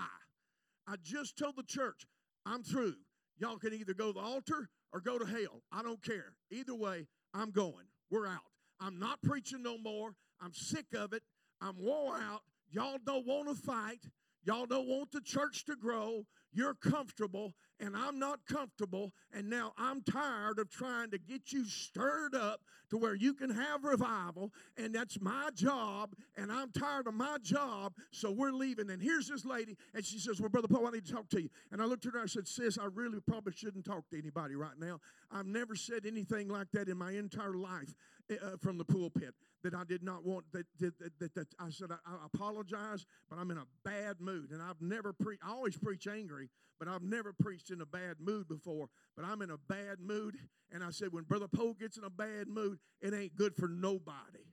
I 0.88 0.96
just 1.02 1.38
told 1.38 1.56
the 1.58 1.64
church 1.64 2.06
I'm 2.46 2.64
through. 2.64 2.96
Y'all 3.38 3.58
can 3.58 3.74
either 3.74 3.94
go 3.94 4.08
to 4.08 4.14
the 4.14 4.26
altar 4.26 4.70
or 4.94 5.02
go 5.02 5.18
to 5.18 5.26
hell. 5.26 5.64
I 5.72 5.82
don't 5.82 6.04
care. 6.04 6.34
Either 6.52 6.76
way, 6.76 7.08
I'm 7.36 7.52
going. 7.52 7.86
We're 8.10 8.28
out. 8.28 8.40
I'm 8.80 8.98
not 8.98 9.22
preaching 9.22 9.62
no 9.62 9.78
more. 9.78 10.16
I'm 10.42 10.54
sick 10.54 10.86
of 10.96 11.12
it. 11.14 11.24
I'm 11.62 11.76
wore 11.78 12.16
out. 12.16 12.42
Y'all 12.70 12.98
don't 13.06 13.28
want 13.28 13.50
to 13.50 13.56
fight. 13.56 14.00
Y'all 14.44 14.66
don't 14.66 14.88
want 14.88 15.12
the 15.12 15.22
church 15.22 15.66
to 15.66 15.76
grow. 15.76 16.26
You're 16.54 16.76
comfortable, 16.76 17.54
and 17.80 17.96
I'm 17.96 18.20
not 18.20 18.40
comfortable. 18.46 19.12
And 19.34 19.50
now 19.50 19.74
I'm 19.78 20.02
tired 20.02 20.60
of 20.60 20.70
trying 20.70 21.12
to 21.12 21.18
get 21.18 21.52
you 21.52 21.66
stirred 21.66 22.36
up 22.36 22.62
to 22.90 22.98
where 22.98 23.16
you 23.16 23.34
can 23.34 23.50
have 23.50 23.84
revival. 23.84 24.52
And 24.78 24.94
that's 24.94 25.20
my 25.20 25.50
job. 25.54 26.16
And 26.38 26.52
I'm 26.52 26.72
tired 26.72 27.08
of 27.08 27.14
my 27.14 27.38
job. 27.42 27.94
So 28.12 28.32
we're 28.32 28.52
leaving. 28.52 28.90
And 28.90 29.02
here's 29.02 29.28
this 29.28 29.46
lady. 29.46 29.78
And 29.94 30.06
she 30.06 30.20
says, 30.20 30.40
Well, 30.40 30.50
Brother 30.50 30.68
Poe, 30.68 30.86
I 30.86 30.92
need 30.92 31.06
to 31.06 31.14
talk 31.14 31.30
to 31.30 31.42
you. 31.42 31.50
And 31.72 31.82
I 31.82 31.86
looked 31.86 32.06
at 32.06 32.14
her 32.14 32.20
and 32.20 32.26
I 32.26 32.28
said, 32.28 32.48
Sis, 32.48 32.78
I 32.78 32.86
really 32.94 33.20
probably 33.20 33.54
shouldn't 33.54 33.86
talk 33.86 34.10
to 34.12 34.18
anybody 34.18 34.56
right 34.56 34.80
now. 34.80 35.00
I've 35.32 35.48
never 35.48 35.76
said 35.76 36.06
anything 36.06 36.48
like 36.48 36.72
that 36.72 36.88
in 36.88 36.98
my 36.98 37.12
entire 37.12 37.56
life 37.56 37.94
uh, 38.32 38.58
from 38.62 38.78
the 38.78 38.86
pulpit 38.86 39.34
that 39.64 39.74
I 39.74 39.84
did 39.84 40.04
not 40.04 40.26
want. 40.26 40.46
That, 40.54 40.66
that, 40.80 40.98
that, 41.00 41.20
that, 41.20 41.36
that 41.36 41.48
I 41.60 41.70
said, 41.70 41.90
I, 41.92 41.98
I, 42.06 42.16
apologize, 42.34 43.06
but 43.30 43.40
I'm 43.40 43.52
in 43.52 43.58
a 43.58 43.66
bad 43.84 44.20
mood. 44.20 44.52
And 44.52 44.62
I've 44.62 44.82
never 44.82 45.14
preached, 45.14 45.42
I 45.46 45.52
always 45.52 45.78
preach 45.78 46.08
angry, 46.08 46.50
but 46.80 46.88
I've 46.88 47.04
never 47.04 47.34
preached 47.34 47.72
in 47.72 47.82
a 47.82 47.86
bad 47.86 48.18
mood 48.20 48.48
before. 48.48 48.88
But 49.16 49.26
I'm 49.26 49.42
in 49.42 49.52
a 49.52 49.58
bad 49.58 50.00
mood. 50.00 50.36
And 50.72 50.84
I 50.84 50.92
said, 50.92 51.10
when 51.12 51.24
Brother 51.24 51.48
Poe 51.48 51.74
gets 51.74 51.98
in 51.98 52.04
a 52.04 52.10
bad 52.10 52.48
mood, 52.48 52.80
it 53.02 53.14
ain't 53.14 53.36
good 53.36 53.56
for 53.56 53.68
nobody. 53.68 54.46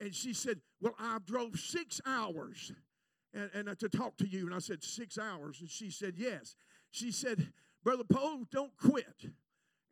And 0.00 0.14
she 0.14 0.32
said, 0.32 0.60
Well, 0.80 0.94
I 0.98 1.18
drove 1.24 1.58
six 1.58 2.00
hours 2.04 2.72
and, 3.32 3.50
and 3.54 3.68
uh, 3.68 3.74
to 3.76 3.88
talk 3.88 4.16
to 4.18 4.26
you. 4.26 4.46
And 4.46 4.54
I 4.54 4.58
said, 4.58 4.82
Six 4.82 5.18
hours. 5.18 5.60
And 5.60 5.70
she 5.70 5.90
said, 5.90 6.14
Yes. 6.16 6.56
She 6.90 7.10
said, 7.10 7.52
Brother 7.82 8.04
Poe, 8.04 8.44
don't 8.50 8.76
quit. 8.76 9.30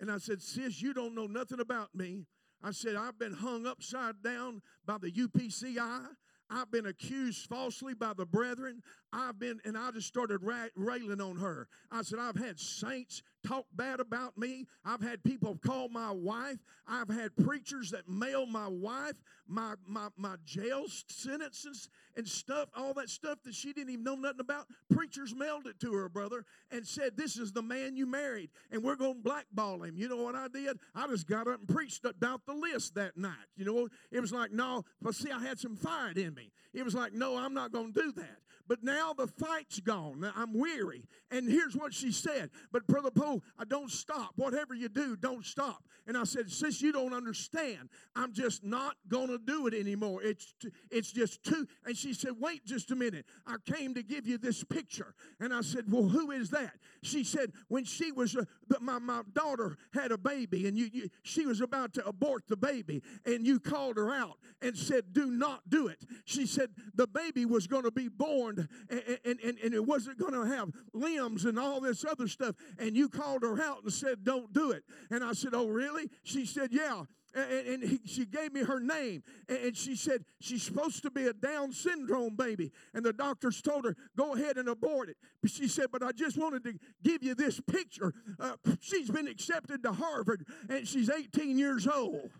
And 0.01 0.11
I 0.11 0.19
said, 0.19 0.43
Sis, 0.43 0.83
you 0.83 0.93
don't 0.93 1.15
know 1.15 1.27
nothing 1.27 1.61
about 1.61 1.95
me. 1.95 2.27
I 2.63 2.71
said, 2.71 2.97
I've 2.97 3.19
been 3.19 3.35
hung 3.35 3.67
upside 3.67 4.23
down 4.23 4.63
by 4.87 4.99
the 4.99 5.11
UPCI. 5.11 6.07
I've 6.51 6.71
been 6.71 6.87
accused 6.87 7.49
falsely 7.49 7.95
by 7.95 8.13
the 8.17 8.27
brethren. 8.27 8.83
I've 9.13 9.39
been, 9.39 9.61
and 9.65 9.77
I 9.77 9.91
just 9.91 10.07
started 10.07 10.43
ra- 10.43 10.67
railing 10.77 11.21
on 11.21 11.37
her. 11.39 11.67
I 11.91 12.03
said, 12.03 12.19
I've 12.19 12.37
had 12.37 12.61
saints 12.61 13.23
talk 13.47 13.67
bad 13.75 14.01
about 14.01 14.37
me. 14.39 14.67
I've 14.85 15.01
had 15.01 15.23
people 15.23 15.59
call 15.65 15.89
my 15.89 16.11
wife. 16.11 16.59
I've 16.87 17.09
had 17.09 17.37
preachers 17.37 17.91
that 17.91 18.09
mail 18.09 18.47
my 18.47 18.69
wife 18.69 19.21
my, 19.53 19.75
my, 19.87 20.09
my 20.17 20.37
jail 20.45 20.85
sentences 21.09 21.89
and 22.17 22.27
stuff, 22.27 22.69
all 22.75 22.95
that 22.95 23.09
stuff 23.09 23.39
that 23.45 23.55
she 23.55 23.73
didn't 23.73 23.91
even 23.91 24.05
know 24.05 24.15
nothing 24.15 24.41
about. 24.41 24.67
Preachers 24.93 25.35
mailed 25.35 25.67
it 25.67 25.79
to 25.81 25.93
her, 25.93 26.09
brother, 26.09 26.45
and 26.71 26.87
said, 26.87 27.17
This 27.17 27.37
is 27.37 27.53
the 27.53 27.63
man 27.63 27.97
you 27.97 28.07
married, 28.07 28.51
and 28.71 28.83
we're 28.83 28.97
going 28.97 29.17
to 29.17 29.23
blackball 29.23 29.83
him. 29.83 29.97
You 29.97 30.09
know 30.09 30.17
what 30.17 30.35
I 30.35 30.49
did? 30.49 30.79
I 30.95 31.07
just 31.07 31.29
got 31.29 31.47
up 31.49 31.59
and 31.59 31.69
preached 31.69 32.05
about 32.05 32.43
the 32.47 32.55
list 32.55 32.95
that 32.95 33.17
night. 33.17 33.33
You 33.57 33.65
know, 33.65 33.89
it 34.11 34.21
was 34.21 34.33
like, 34.33 34.53
No, 34.53 34.85
but 35.01 35.15
see, 35.15 35.31
I 35.31 35.41
had 35.41 35.59
some 35.59 35.77
fire 35.77 36.13
in 36.15 36.35
me. 36.35 36.51
It 36.73 36.85
was 36.85 36.95
like, 36.95 37.13
No, 37.13 37.37
I'm 37.37 37.55
not 37.55 37.73
going 37.73 37.93
to 37.93 38.03
do 38.03 38.13
that. 38.13 38.39
But 38.69 38.83
now 38.83 39.13
the 39.13 39.27
fight's 39.27 39.81
gone. 39.81 40.31
I'm 40.37 40.55
weary. 40.55 41.05
And 41.31 41.49
here's 41.49 41.77
what 41.77 41.93
she 41.93 42.13
said. 42.13 42.51
But 42.71 42.87
Brother 42.87 43.11
Poe, 43.11 43.32
I 43.59 43.65
don't 43.65 43.91
stop. 43.91 44.33
Whatever 44.37 44.75
you 44.75 44.89
do, 44.89 45.17
don't 45.17 45.45
stop. 45.45 45.85
And 46.07 46.17
I 46.17 46.25
said, 46.25 46.51
Sis, 46.51 46.83
you 46.83 46.93
don't 46.93 47.15
understand. 47.15 47.89
I'm 48.17 48.33
just 48.33 48.65
not 48.65 48.97
going 49.09 49.29
to 49.29 49.39
do 49.39 49.67
it 49.67 49.75
anymore. 49.75 50.23
It's, 50.23 50.55
it's 50.91 51.13
just 51.13 51.43
too. 51.45 51.67
And 51.85 51.97
she 51.97 52.13
said, 52.13 52.33
Wait 52.41 52.65
just 52.65 52.91
a 52.91 52.97
minute. 52.97 53.25
I 53.47 53.57
came 53.65 53.95
to 53.95 54.03
give 54.03 54.27
you 54.27 54.39
this 54.39 54.65
picture. 54.65 55.15
And 55.41 55.55
I 55.55 55.61
said, 55.61 55.85
Well, 55.89 56.09
who 56.09 56.31
is 56.33 56.51
that? 56.51 56.73
She 57.03 57.23
said, 57.25 57.53
When 57.69 57.85
she 57.85 58.11
was, 58.11 58.37
uh, 58.37 58.45
my, 58.81 58.99
my 58.99 59.23
daughter 59.33 59.77
had 59.95 60.11
a 60.11 60.19
baby 60.19 60.67
and 60.67 60.77
you, 60.77 60.91
you, 60.93 61.09
she 61.23 61.47
was 61.47 61.61
about 61.61 61.95
to 61.95 62.07
abort 62.07 62.45
the 62.49 62.57
baby, 62.57 63.03
and 63.25 63.47
you 63.47 63.61
called 63.61 63.97
her 63.97 64.13
out 64.13 64.39
and 64.61 64.77
said, 64.77 65.13
Do 65.13 65.27
not 65.27 65.61
do 65.69 65.87
it. 65.87 66.05
She 66.25 66.47
said, 66.47 66.71
The 66.95 67.07
baby 67.07 67.47
was 67.47 67.67
going 67.67 67.85
to 67.85 67.93
be 67.93 68.09
born 68.09 68.69
and, 68.91 69.03
and, 69.25 69.41
and, 69.41 69.59
and 69.59 69.75
it 69.75 69.85
wasn't 69.85 70.19
going 70.19 70.35
to 70.35 70.45
have 70.45 70.71
limbs 70.93 71.45
and 71.45 71.59
all 71.59 71.81
this 71.81 72.05
other 72.05 72.29
stuff. 72.29 72.57
And 72.79 72.97
you 72.97 73.09
called 73.09 73.22
her 73.43 73.63
out 73.63 73.83
and 73.83 73.93
said, 73.93 74.25
Don't 74.25 74.53
do 74.53 74.71
it. 74.71 74.85
And 75.11 75.23
I 75.25 75.33
said, 75.33 75.55
Oh, 75.55 75.69
really? 75.69 76.11
She 76.25 76.47
said, 76.47 76.71
Yeah 76.73 77.05
and, 77.35 77.67
and 77.67 77.83
he, 77.83 78.01
she 78.05 78.25
gave 78.25 78.53
me 78.53 78.63
her 78.63 78.81
name. 78.81 79.23
And 79.49 79.77
she 79.77 79.97
said 79.97 80.25
she's 80.41 80.63
supposed 80.63 81.03
to 81.03 81.11
be 81.11 81.27
a 81.27 81.33
Down 81.33 81.73
syndrome 81.73 82.37
baby. 82.37 82.73
And 82.95 83.05
the 83.05 83.13
doctors 83.13 83.63
told 83.63 83.85
her, 83.85 83.97
go 84.17 84.35
ahead 84.35 84.57
and 84.57 84.69
abort 84.69 85.09
it. 85.09 85.17
But 85.41 85.51
she 85.51 85.69
said, 85.69 85.87
but 85.91 86.03
I 86.03 86.13
just 86.13 86.39
wanted 86.39 86.65
to 86.65 86.75
give 87.03 87.23
you 87.23 87.35
this 87.35 87.61
picture. 87.61 88.13
Uh, 88.39 88.57
she's 88.81 89.11
been 89.11 89.29
accepted 89.29 89.83
to 89.83 89.93
Harvard 89.93 90.47
and 90.69 90.87
she's 90.87 91.11
18 91.11 91.59
years 91.59 91.87
old. 91.87 92.31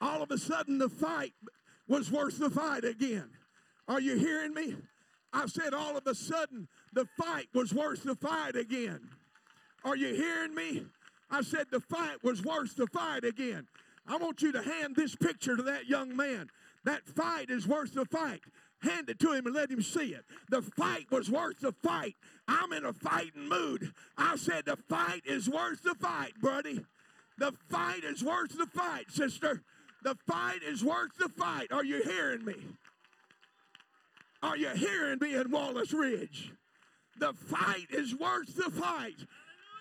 All 0.00 0.22
of 0.22 0.30
a 0.32 0.38
sudden, 0.38 0.78
the 0.78 0.88
fight 0.88 1.32
was 1.86 2.10
worth 2.10 2.38
the 2.38 2.50
fight 2.50 2.84
again. 2.84 3.30
Are 3.86 4.00
you 4.00 4.16
hearing 4.16 4.52
me? 4.52 4.74
I 5.32 5.46
said, 5.46 5.72
all 5.72 5.96
of 5.96 6.06
a 6.06 6.14
sudden, 6.14 6.68
the 6.92 7.06
fight 7.18 7.48
was 7.54 7.72
worth 7.72 8.02
the 8.02 8.14
fight 8.14 8.56
again. 8.56 9.00
Are 9.84 9.96
you 9.96 10.14
hearing 10.14 10.54
me? 10.54 10.84
I 11.30 11.42
said 11.42 11.66
the 11.70 11.80
fight 11.80 12.22
was 12.22 12.42
worth 12.42 12.76
the 12.76 12.86
fight 12.86 13.24
again. 13.24 13.66
I 14.06 14.16
want 14.16 14.42
you 14.42 14.52
to 14.52 14.62
hand 14.62 14.96
this 14.96 15.14
picture 15.14 15.56
to 15.56 15.62
that 15.62 15.86
young 15.86 16.14
man. 16.16 16.50
That 16.84 17.06
fight 17.06 17.50
is 17.50 17.66
worth 17.66 17.94
the 17.94 18.04
fight. 18.04 18.40
Hand 18.82 19.08
it 19.08 19.20
to 19.20 19.32
him 19.32 19.46
and 19.46 19.54
let 19.54 19.70
him 19.70 19.80
see 19.80 20.12
it. 20.12 20.24
The 20.50 20.60
fight 20.60 21.06
was 21.10 21.30
worth 21.30 21.60
the 21.60 21.72
fight. 21.72 22.16
I'm 22.48 22.72
in 22.72 22.84
a 22.84 22.92
fighting 22.92 23.48
mood. 23.48 23.92
I 24.18 24.36
said 24.36 24.64
the 24.66 24.76
fight 24.88 25.22
is 25.24 25.48
worth 25.48 25.82
the 25.82 25.94
fight, 25.94 26.32
buddy. 26.42 26.84
The 27.38 27.52
fight 27.70 28.02
is 28.04 28.22
worth 28.24 28.58
the 28.58 28.66
fight, 28.66 29.10
sister. 29.10 29.62
The 30.02 30.16
fight 30.26 30.62
is 30.64 30.84
worth 30.84 31.16
the 31.18 31.28
fight. 31.28 31.70
Are 31.70 31.84
you 31.84 32.02
hearing 32.02 32.44
me? 32.44 32.56
Are 34.42 34.56
you 34.56 34.70
hearing 34.70 35.18
me 35.20 35.36
in 35.36 35.50
Wallace 35.52 35.92
Ridge? 35.92 36.52
The 37.18 37.32
fight 37.32 37.86
is 37.90 38.14
worth 38.14 38.56
the 38.56 38.70
fight. 38.70 39.26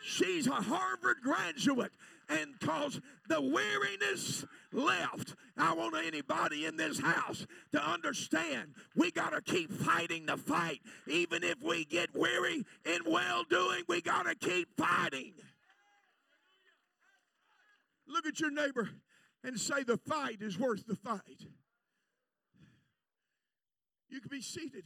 She's 0.03 0.47
a 0.47 0.51
Harvard 0.51 1.17
graduate. 1.23 1.91
And 2.29 2.57
cause 2.61 3.01
the 3.27 3.41
weariness 3.41 4.45
left. 4.71 5.36
I 5.57 5.73
want 5.73 5.95
anybody 5.95 6.65
in 6.65 6.77
this 6.77 6.99
house 6.99 7.45
to 7.73 7.84
understand 7.84 8.73
we 8.95 9.11
got 9.11 9.32
to 9.32 9.41
keep 9.41 9.69
fighting 9.69 10.27
the 10.27 10.38
fight. 10.38 10.79
Even 11.07 11.43
if 11.43 11.61
we 11.61 11.84
get 11.84 12.15
weary 12.15 12.63
in 12.86 12.99
well 13.05 13.43
doing, 13.49 13.84
we 13.89 14.01
got 14.01 14.27
to 14.27 14.36
keep 14.36 14.69
fighting. 14.77 15.34
Look 18.07 18.25
at 18.25 18.39
your 18.39 18.51
neighbor 18.51 18.89
and 19.43 19.59
say, 19.59 19.84
The 19.84 19.97
fight 19.97 20.38
is 20.41 20.57
worth 20.57 20.88
the 20.88 20.95
fight. 20.95 21.47
You 24.09 24.19
can 24.19 24.29
be 24.29 24.41
seated. 24.41 24.84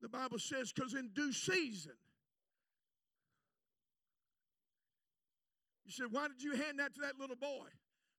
The 0.00 0.08
Bible 0.08 0.38
says, 0.38 0.72
because 0.72 0.94
in 0.94 1.10
due 1.14 1.32
season, 1.32 1.92
You 5.90 6.04
said, 6.04 6.06
Why 6.12 6.28
did 6.28 6.40
you 6.40 6.52
hand 6.52 6.78
that 6.78 6.94
to 6.94 7.00
that 7.00 7.18
little 7.18 7.34
boy? 7.34 7.66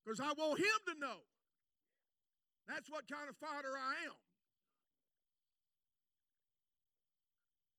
Because 0.04 0.20
I 0.20 0.34
want 0.38 0.60
him 0.60 0.66
to 0.88 1.00
know. 1.00 1.24
That's 2.68 2.92
what 2.92 3.10
kind 3.10 3.30
of 3.30 3.38
fighter 3.38 3.72
I 3.78 4.08
am. 4.08 4.14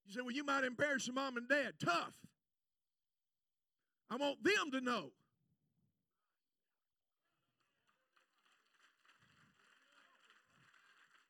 You 0.07 0.15
said, 0.15 0.23
Well, 0.23 0.33
you 0.33 0.45
might 0.45 0.65
embarrass 0.65 1.07
your 1.07 1.13
mom 1.13 1.37
and 1.37 1.47
dad. 1.47 1.75
Tough. 1.79 2.17
I 4.09 4.17
want 4.17 4.43
them 4.43 4.71
to 4.73 4.81
know. 4.81 5.11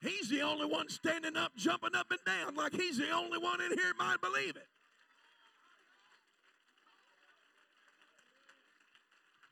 He's 0.02 0.28
the 0.28 0.42
only 0.42 0.66
one 0.66 0.88
standing 0.88 1.36
up, 1.36 1.52
jumping 1.56 1.94
up 1.94 2.10
and 2.10 2.20
down 2.26 2.54
like 2.56 2.72
he's 2.72 2.98
the 2.98 3.10
only 3.10 3.38
one 3.38 3.60
in 3.60 3.76
here 3.78 3.92
might 3.98 4.20
believe 4.20 4.56
it. 4.56 4.66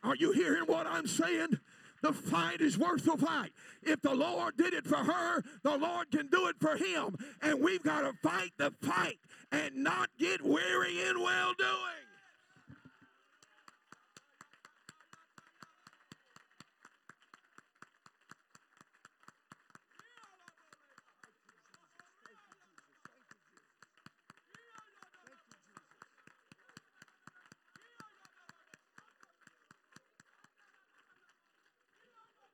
Are 0.03 0.17
you 0.17 0.33
hearing 0.33 0.65
what 0.67 0.87
I'm 0.87 1.07
saying? 1.07 1.59
The 2.03 2.13
fight 2.13 2.63
is 2.63 2.79
worth 2.79 3.05
the 3.05 3.17
fight. 3.19 3.53
If 3.83 4.01
the 4.01 4.15
Lord 4.15 4.57
did 4.57 4.73
it 4.73 4.87
for 4.87 4.97
her, 4.97 5.45
the 5.63 5.77
Lord 5.77 6.11
can 6.11 6.29
do 6.29 6.49
it 6.49 6.57
for 6.59 6.77
him. 6.77 7.15
And 7.43 7.61
we've 7.61 7.83
got 7.83 8.01
to 8.01 8.13
fight 8.23 8.53
the 8.57 8.73
fight 8.83 9.19
and 9.53 9.77
not 9.77 10.09
get 10.19 10.43
weary 10.43 11.03
in 11.03 11.21
well 11.21 11.53
doing. 11.59 12.10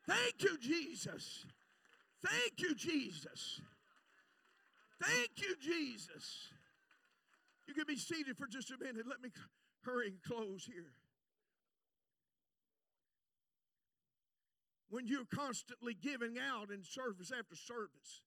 Thank 0.06 0.42
you, 0.42 0.56
Jesus. 0.58 1.44
Thank 2.24 2.60
you, 2.60 2.74
Jesus. 2.74 3.60
Thank 5.02 5.30
you, 5.38 5.56
Jesus. 5.60 6.48
You 7.66 7.74
can 7.74 7.84
be 7.86 7.96
seated 7.96 8.36
for 8.36 8.46
just 8.46 8.70
a 8.70 8.78
minute. 8.82 9.06
Let 9.08 9.20
me 9.20 9.30
hurry 9.82 10.08
and 10.08 10.22
close 10.22 10.64
here. 10.64 10.92
When 14.88 15.06
you're 15.06 15.26
constantly 15.34 15.94
giving 15.94 16.36
out 16.38 16.70
in 16.70 16.84
service 16.84 17.32
after 17.36 17.56
service, 17.56 18.22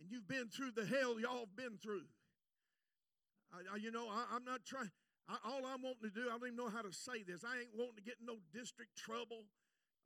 and 0.00 0.10
you've 0.10 0.28
been 0.28 0.48
through 0.48 0.70
the 0.70 0.86
hell 0.86 1.18
y'all 1.18 1.40
have 1.40 1.56
been 1.56 1.76
through, 1.82 2.06
I, 3.52 3.74
I, 3.74 3.76
you 3.76 3.90
know, 3.90 4.06
I, 4.08 4.36
am 4.36 4.44
not 4.44 4.64
trying. 4.64 4.90
all 5.44 5.66
I'm 5.66 5.82
wanting 5.82 6.08
to 6.08 6.10
do, 6.10 6.28
I 6.28 6.38
don't 6.38 6.54
even 6.54 6.56
know 6.56 6.70
how 6.70 6.82
to 6.82 6.92
say 6.92 7.24
this. 7.26 7.42
I 7.44 7.58
ain't 7.58 7.74
wanting 7.74 7.96
to 7.96 8.02
get 8.02 8.16
in 8.20 8.26
no 8.26 8.38
district 8.54 8.96
trouble 8.96 9.44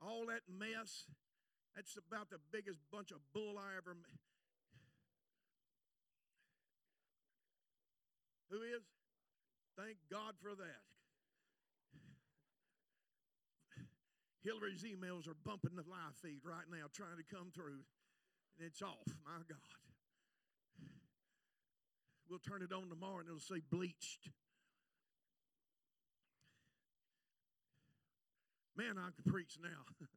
all 0.01 0.27
that 0.27 0.43
mess. 0.49 1.05
That's 1.77 1.97
about 1.97 2.31
the 2.31 2.41
biggest 2.51 2.81
bunch 2.91 3.11
of 3.11 3.19
bull 3.33 3.57
I 3.57 3.77
ever 3.77 3.95
met. 3.95 4.21
Who 8.51 8.57
is? 8.63 8.83
Thank 9.79 9.97
God 10.11 10.35
for 10.43 10.57
that. 10.57 10.83
Hillary's 14.43 14.83
emails 14.83 15.29
are 15.29 15.37
bumping 15.45 15.77
the 15.77 15.85
live 15.89 16.17
feed 16.21 16.41
right 16.45 16.65
now, 16.73 16.89
trying 16.93 17.21
to 17.21 17.35
come 17.35 17.53
through, 17.55 17.85
and 18.59 18.67
it's 18.67 18.83
off. 18.83 19.07
My 19.25 19.45
God. 19.49 19.81
We'll 22.29 22.39
turn 22.39 22.63
it 22.63 22.73
on 22.73 22.89
tomorrow 22.89 23.19
and 23.21 23.29
it'll 23.29 23.41
say 23.41 23.61
bleached. 23.71 24.31
Man, 28.81 28.97
I 28.97 29.13
can 29.13 29.29
preach 29.29 29.61
now. 29.61 29.85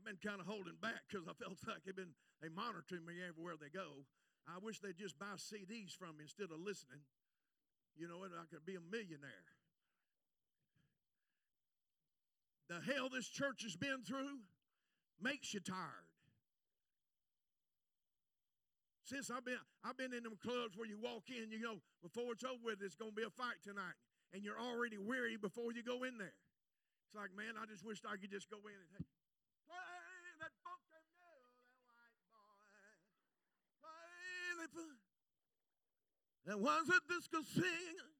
I've 0.00 0.08
been 0.08 0.16
kind 0.24 0.40
of 0.40 0.48
holding 0.48 0.80
back 0.80 1.04
because 1.04 1.28
I 1.28 1.36
felt 1.36 1.60
like 1.68 1.84
they've 1.84 1.92
been 1.92 2.16
they 2.40 2.48
monitor 2.48 2.96
me 3.04 3.20
everywhere 3.20 3.60
they 3.60 3.68
go. 3.68 4.08
I 4.48 4.56
wish 4.64 4.80
they'd 4.80 4.96
just 4.96 5.20
buy 5.20 5.36
CDs 5.36 5.92
from 5.92 6.16
me 6.16 6.24
instead 6.24 6.48
of 6.48 6.56
listening. 6.56 7.04
You 7.92 8.08
know, 8.08 8.24
and 8.24 8.32
I 8.32 8.48
could 8.48 8.64
be 8.64 8.80
a 8.80 8.84
millionaire. 8.88 9.52
The 12.72 12.80
hell 12.80 13.12
this 13.12 13.28
church 13.28 13.60
has 13.68 13.76
been 13.76 14.00
through 14.08 14.40
makes 15.20 15.52
you 15.52 15.60
tired. 15.60 16.08
Since 19.04 19.28
I've 19.28 19.44
been 19.44 19.60
I've 19.84 20.00
been 20.00 20.16
in 20.16 20.24
them 20.24 20.40
clubs 20.40 20.80
where 20.80 20.88
you 20.88 20.96
walk 20.96 21.28
in, 21.28 21.52
you 21.52 21.60
know, 21.60 21.76
before 22.00 22.32
it's 22.32 22.42
over 22.42 22.64
with, 22.64 22.80
it's 22.80 22.96
gonna 22.96 23.12
be 23.12 23.28
a 23.28 23.36
fight 23.36 23.60
tonight. 23.60 24.00
And 24.32 24.40
you're 24.42 24.58
already 24.58 24.96
weary 24.96 25.36
before 25.36 25.76
you 25.76 25.84
go 25.84 26.08
in 26.08 26.16
there. 26.16 26.32
It's 27.12 27.20
like, 27.20 27.36
man, 27.36 27.60
I 27.60 27.68
just 27.68 27.84
wished 27.84 28.08
I 28.08 28.16
could 28.16 28.32
just 28.32 28.48
go 28.48 28.56
in 28.64 28.72
and 28.72 28.88
hey, 28.88 29.04
play 29.68 30.32
that 30.40 30.48
funky 30.64 30.96
music, 31.12 31.52
that 31.68 31.84
white 31.84 32.16
boy. 32.32 32.72
Play 33.84 34.48
the 34.56 34.68
fun. 34.72 34.96
There 36.48 36.56
was 36.56 36.88
a 36.88 36.96
disco 37.12 37.44
singer 37.44 38.16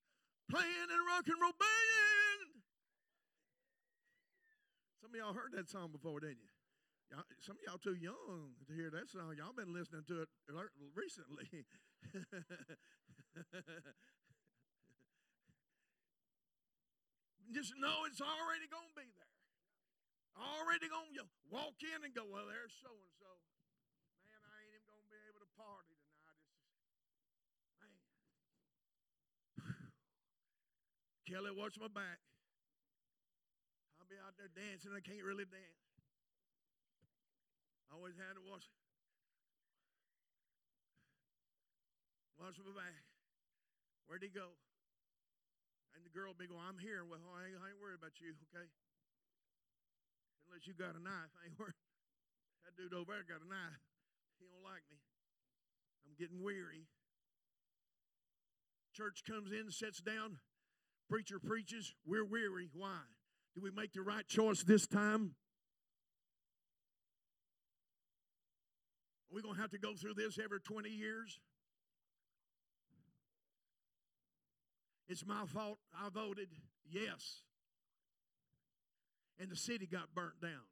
playing 0.53 0.93
in 0.93 1.01
rock 1.09 1.25
and 1.25 1.41
roll 1.41 1.57
band. 1.57 2.61
Some 5.01 5.09
of 5.09 5.17
y'all 5.17 5.33
heard 5.33 5.57
that 5.57 5.73
song 5.73 5.89
before, 5.89 6.21
didn't 6.21 6.45
you? 6.45 6.53
Y'all, 7.17 7.25
some 7.41 7.57
of 7.57 7.65
y'all 7.65 7.81
too 7.81 7.97
young 7.97 8.61
to 8.69 8.77
hear 8.77 8.93
that 8.93 9.09
song. 9.09 9.33
Y'all 9.41 9.57
been 9.57 9.73
listening 9.73 10.05
to 10.05 10.21
it 10.21 10.29
recently. 10.93 11.49
Just 17.51 17.75
know 17.83 18.07
it's 18.07 18.23
already 18.23 18.71
going 18.71 18.87
to 18.87 18.97
be 18.97 19.11
there. 19.19 19.35
Already 20.39 20.89
going 20.89 21.13
to 21.19 21.27
walk 21.51 21.77
in 21.83 22.07
and 22.07 22.15
go, 22.15 22.25
well, 22.25 22.47
there's 22.49 22.73
so 22.81 22.89
and 22.89 23.13
so. 23.19 23.29
Man, 24.25 24.41
I 24.47 24.55
ain't 24.63 24.73
even 24.79 24.87
going 24.89 25.03
to 25.03 25.11
be 25.13 25.21
able 25.29 25.43
to 25.43 25.51
party 25.59 25.99
tonight. 26.09 26.49
It's 27.37 27.53
just, 27.59 27.75
man. 27.77 27.99
Kelly, 31.29 31.53
watch 31.53 31.77
my 31.77 31.93
back. 31.93 32.23
I'll 34.01 34.09
be 34.09 34.17
out 34.17 34.39
there 34.41 34.49
dancing. 34.49 34.97
I 34.97 35.05
can't 35.05 35.27
really 35.27 35.45
dance. 35.45 35.83
I 37.93 38.01
always 38.01 38.17
had 38.17 38.41
to 38.41 38.43
watch. 38.49 38.65
Watch 42.41 42.57
my 42.65 42.73
back. 42.73 43.05
Where'd 44.09 44.25
he 44.25 44.33
go? 44.33 44.57
And 45.95 46.01
the 46.05 46.13
girl 46.13 46.33
be 46.33 46.49
going, 46.49 46.65
I'm 46.65 46.81
here. 46.81 47.05
Well, 47.05 47.21
I 47.37 47.53
ain't, 47.53 47.59
I 47.61 47.73
ain't 47.73 47.81
worried 47.81 48.01
about 48.01 48.17
you, 48.21 48.33
okay? 48.51 48.67
Unless 50.49 50.65
you 50.65 50.75
got 50.77 50.97
a 50.97 51.03
knife. 51.03 51.33
I 51.37 51.49
ain't 51.49 51.59
worried. 51.61 51.79
That 52.65 52.77
dude 52.77 52.95
over 52.95 53.13
there 53.13 53.27
got 53.27 53.45
a 53.45 53.49
knife. 53.49 53.83
He 54.39 54.47
don't 54.49 54.65
like 54.65 54.85
me. 54.89 54.99
I'm 56.07 56.15
getting 56.19 56.43
weary. 56.43 56.89
Church 58.95 59.23
comes 59.27 59.53
in, 59.53 59.71
sits 59.71 60.01
down. 60.01 60.39
Preacher 61.09 61.39
preaches. 61.39 61.95
We're 62.07 62.25
weary. 62.25 62.69
Why? 62.73 63.01
Do 63.55 63.61
we 63.61 63.71
make 63.71 63.93
the 63.93 64.03
right 64.03 64.27
choice 64.27 64.63
this 64.63 64.87
time? 64.87 65.35
Are 69.31 69.35
we 69.35 69.43
going 69.43 69.57
to 69.57 69.61
have 69.61 69.71
to 69.71 69.79
go 69.79 69.95
through 69.95 70.15
this 70.15 70.39
every 70.43 70.61
20 70.61 70.89
years? 70.89 71.41
It's 75.09 75.27
my 75.27 75.45
fault. 75.47 75.79
I 75.95 76.09
voted 76.09 76.49
yes. 76.91 77.43
And 79.39 79.51
the 79.51 79.57
city 79.57 79.87
got 79.87 80.15
burnt 80.15 80.41
down. 80.41 80.67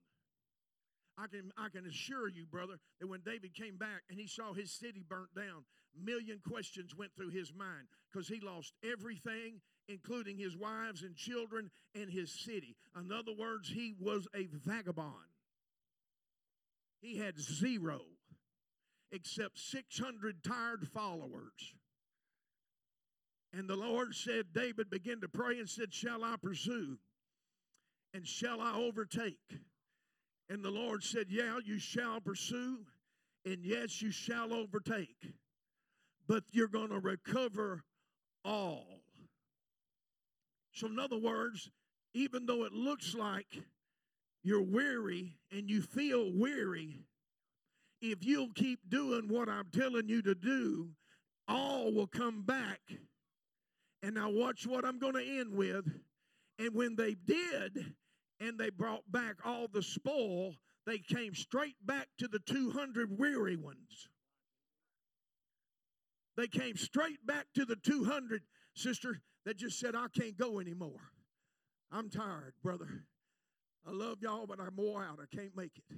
I 1.19 1.27
can, 1.27 1.53
I 1.59 1.69
can 1.69 1.87
assure 1.87 2.29
you, 2.29 2.47
brother, 2.47 2.77
that 3.01 3.07
when 3.07 3.21
David 3.21 3.55
came 3.55 3.77
back 3.77 4.03
and 4.09 4.19
he 4.19 4.27
saw 4.27 4.55
his 4.55 4.71
city 4.73 5.05
burnt 5.07 5.35
down, 5.35 5.65
million 6.03 6.41
questions 6.47 6.97
went 6.97 7.15
through 7.15 7.31
his 7.31 7.53
mind 7.53 7.89
because 8.11 8.29
he 8.29 8.41
lost 8.41 8.73
everything, 8.85 9.61
including 9.89 10.39
his 10.39 10.57
wives 10.57 11.03
and 11.03 11.15
children 11.17 11.71
and 11.95 12.11
his 12.11 12.33
city. 12.33 12.77
In 12.99 13.13
other 13.13 13.33
words, 13.39 13.69
he 13.69 13.95
was 14.01 14.27
a 14.35 14.47
vagabond. 14.47 15.13
He 17.01 17.19
had 17.19 17.39
zero 17.39 18.01
except 19.13 19.59
600 19.59 20.45
tired 20.45 20.89
followers. 20.89 21.75
And 23.53 23.69
the 23.69 23.77
Lord 23.77 24.15
said, 24.15 24.47
David 24.55 24.91
began 24.91 25.21
to 25.21 25.29
pray 25.29 25.59
and 25.59 25.69
said, 25.69 25.93
Shall 25.93 26.25
I 26.25 26.37
pursue? 26.41 26.99
And 28.15 28.27
shall 28.27 28.61
I 28.61 28.77
overtake? 28.77 29.39
And 30.49 30.65
the 30.65 30.71
Lord 30.71 31.03
said, 31.03 31.27
Yeah, 31.29 31.59
you 31.65 31.79
shall 31.79 32.21
pursue, 32.21 32.79
and 33.45 33.65
yes, 33.65 34.01
you 34.01 34.11
shall 34.11 34.53
overtake. 34.53 35.35
But 36.29 36.45
you're 36.53 36.69
going 36.69 36.91
to 36.91 37.01
recover 37.01 37.83
all. 38.45 39.01
So, 40.73 40.87
in 40.87 40.99
other 40.99 41.19
words, 41.19 41.71
even 42.15 42.47
though 42.47 42.65
it 42.65 42.73
looks 42.73 43.15
like 43.15 43.63
you're 44.45 44.63
weary 44.63 45.35
and 45.51 45.69
you 45.69 45.83
feel 45.83 46.31
weary, 46.33 46.99
if 48.01 48.25
you'll 48.25 48.53
keep 48.55 48.79
doing 48.89 49.29
what 49.29 49.49
I'm 49.49 49.69
telling 49.73 50.09
you 50.09 50.23
to 50.23 50.35
do, 50.35 50.91
all 51.49 51.93
will 51.93 52.07
come 52.07 52.43
back 52.43 52.81
and 54.03 54.15
now, 54.15 54.31
watch 54.31 54.67
what 54.67 54.85
I'm 54.85 54.99
going 54.99 55.15
to 55.15 55.39
end 55.41 55.53
with. 55.53 55.85
And 56.59 56.75
when 56.75 56.97
they 56.97 57.15
did, 57.15 57.95
and 58.41 58.59
they 58.59 58.71
brought 58.71 59.11
back 59.11 59.37
all 59.45 59.67
the 59.73 59.83
spoil, 59.83 60.55
they 60.87 60.99
came 60.99 61.35
straight 61.35 61.77
back 61.85 62.09
to 62.19 62.29
the 62.29 62.39
200 62.39 63.19
weary 63.19 63.57
ones. 63.57 64.09
They 66.37 66.47
came 66.47 66.77
straight 66.77 67.27
back 67.27 67.47
to 67.55 67.67
the 67.67 67.77
200, 67.77 68.43
sister, 68.75 69.21
that 69.45 69.59
just 69.59 69.79
said, 69.79 69.95
I 69.95 70.07
can't 70.09 70.37
go 70.37 70.61
anymore. 70.61 71.13
I'm 71.93 72.09
tired, 72.09 72.55
brother. 72.63 73.05
I 73.87 73.91
love 73.93 74.19
y'all, 74.23 74.47
but 74.47 74.61
I'm 74.61 74.77
wore 74.77 75.03
out. 75.03 75.19
I 75.21 75.35
can't 75.35 75.57
make 75.57 75.73
it. 75.77 75.97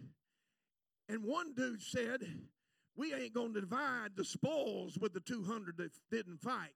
And 1.09 1.24
one 1.24 1.55
dude 1.55 1.82
said, 1.82 2.20
we 2.96 3.14
ain't 3.14 3.34
going 3.34 3.55
to 3.55 3.61
divide 3.61 4.11
the 4.16 4.24
spoils 4.24 4.98
with 5.00 5.12
the 5.12 5.20
200 5.20 5.76
that 5.78 5.90
didn't 6.11 6.40
fight. 6.40 6.70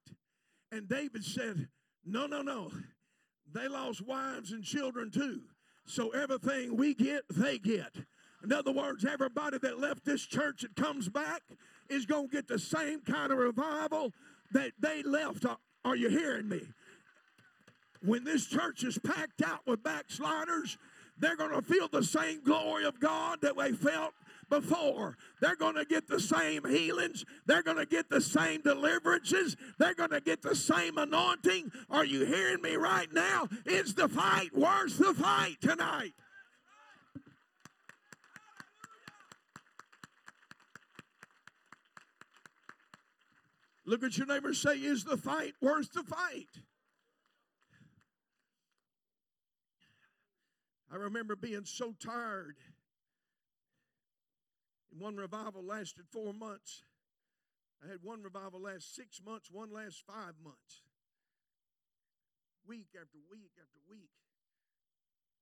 And 0.71 0.87
David 0.87 1.23
said, 1.23 1.67
No, 2.05 2.25
no, 2.25 2.41
no. 2.41 2.71
They 3.53 3.67
lost 3.67 4.05
wives 4.05 4.51
and 4.51 4.63
children 4.63 5.11
too. 5.11 5.41
So 5.85 6.09
everything 6.09 6.75
we 6.75 6.93
get, 6.93 7.23
they 7.29 7.57
get. 7.57 7.95
In 8.43 8.51
other 8.51 8.71
words, 8.71 9.05
everybody 9.05 9.57
that 9.57 9.79
left 9.79 10.05
this 10.05 10.21
church 10.21 10.61
that 10.61 10.75
comes 10.75 11.09
back 11.09 11.41
is 11.89 12.05
going 12.05 12.27
to 12.29 12.35
get 12.35 12.47
the 12.47 12.59
same 12.59 13.01
kind 13.01 13.31
of 13.31 13.37
revival 13.37 14.11
that 14.51 14.73
they 14.79 15.01
left. 15.03 15.45
Are 15.85 15.95
you 15.95 16.09
hearing 16.09 16.49
me? 16.49 16.61
When 18.03 18.23
this 18.23 18.45
church 18.45 18.83
is 18.83 18.97
packed 18.99 19.41
out 19.43 19.61
with 19.65 19.81
backsliders, 19.83 20.77
they're 21.17 21.35
going 21.35 21.53
to 21.53 21.61
feel 21.61 21.87
the 21.87 22.03
same 22.03 22.43
glory 22.43 22.85
of 22.85 22.99
God 22.99 23.39
that 23.41 23.57
they 23.57 23.71
felt 23.71 24.13
before. 24.49 25.17
They're 25.41 25.55
going 25.55 25.75
to 25.75 25.85
get 25.85 26.07
the 26.07 26.19
same 26.19 26.65
healings. 26.65 27.25
They're 27.45 27.63
going 27.63 27.77
to 27.77 27.85
get 27.85 28.09
the 28.09 28.21
same 28.21 28.61
deliverances. 28.61 29.55
They're 29.77 29.93
going 29.93 30.11
to 30.11 30.21
get 30.21 30.41
the 30.41 30.55
same 30.55 30.97
anointing. 30.97 31.71
Are 31.89 32.05
you 32.05 32.25
hearing 32.25 32.61
me 32.61 32.75
right 32.75 33.11
now? 33.13 33.47
Is 33.65 33.93
the 33.93 34.07
fight 34.07 34.55
worth 34.55 34.97
the 34.97 35.13
fight 35.13 35.57
tonight? 35.61 36.13
Look 43.85 44.03
at 44.03 44.17
your 44.17 44.27
neighbor 44.27 44.53
say, 44.53 44.75
Is 44.75 45.05
the 45.05 45.15
fight 45.15 45.53
worth 45.61 45.93
the 45.93 46.03
fight? 46.03 46.49
I 50.91 50.95
remember 50.95 51.35
being 51.35 51.65
so 51.65 51.93
tired. 51.99 52.57
One 54.97 55.15
revival 55.15 55.63
lasted 55.63 56.05
four 56.11 56.33
months. 56.33 56.83
I 57.83 57.89
had 57.89 57.99
one 58.01 58.23
revival 58.23 58.61
last 58.61 58.95
six 58.95 59.21
months, 59.23 59.49
one 59.51 59.71
last 59.71 60.03
five 60.07 60.33
months. 60.43 60.81
Week 62.67 62.89
after 62.95 63.19
week 63.31 63.51
after 63.61 63.79
week. 63.89 64.09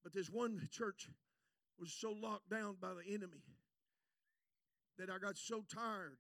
But 0.03 0.13
this 0.13 0.29
one 0.29 0.67
church 0.71 1.07
was 1.79 1.91
so 1.91 2.11
locked 2.11 2.49
down 2.49 2.77
by 2.81 2.93
the 2.93 3.13
enemy 3.13 3.43
that 4.97 5.09
I 5.09 5.17
got 5.17 5.37
so 5.37 5.63
tired. 5.73 6.19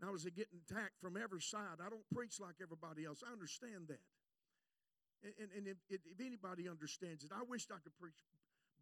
And 0.00 0.08
I 0.08 0.12
was 0.12 0.24
getting 0.24 0.60
attacked 0.68 1.00
from 1.00 1.16
every 1.16 1.40
side. 1.40 1.80
I 1.80 1.88
don't 1.88 2.04
preach 2.12 2.40
like 2.40 2.60
everybody 2.60 3.06
else. 3.06 3.22
I 3.24 3.32
understand 3.32 3.88
that. 3.88 4.04
And, 5.24 5.32
and, 5.40 5.50
and 5.56 5.64
if, 5.68 5.78
if, 5.88 6.00
anybody 6.20 6.68
understands 6.68 7.24
it, 7.24 7.32
I 7.32 7.40
wished 7.48 7.72
I 7.72 7.80
could 7.80 7.96
preach 7.96 8.20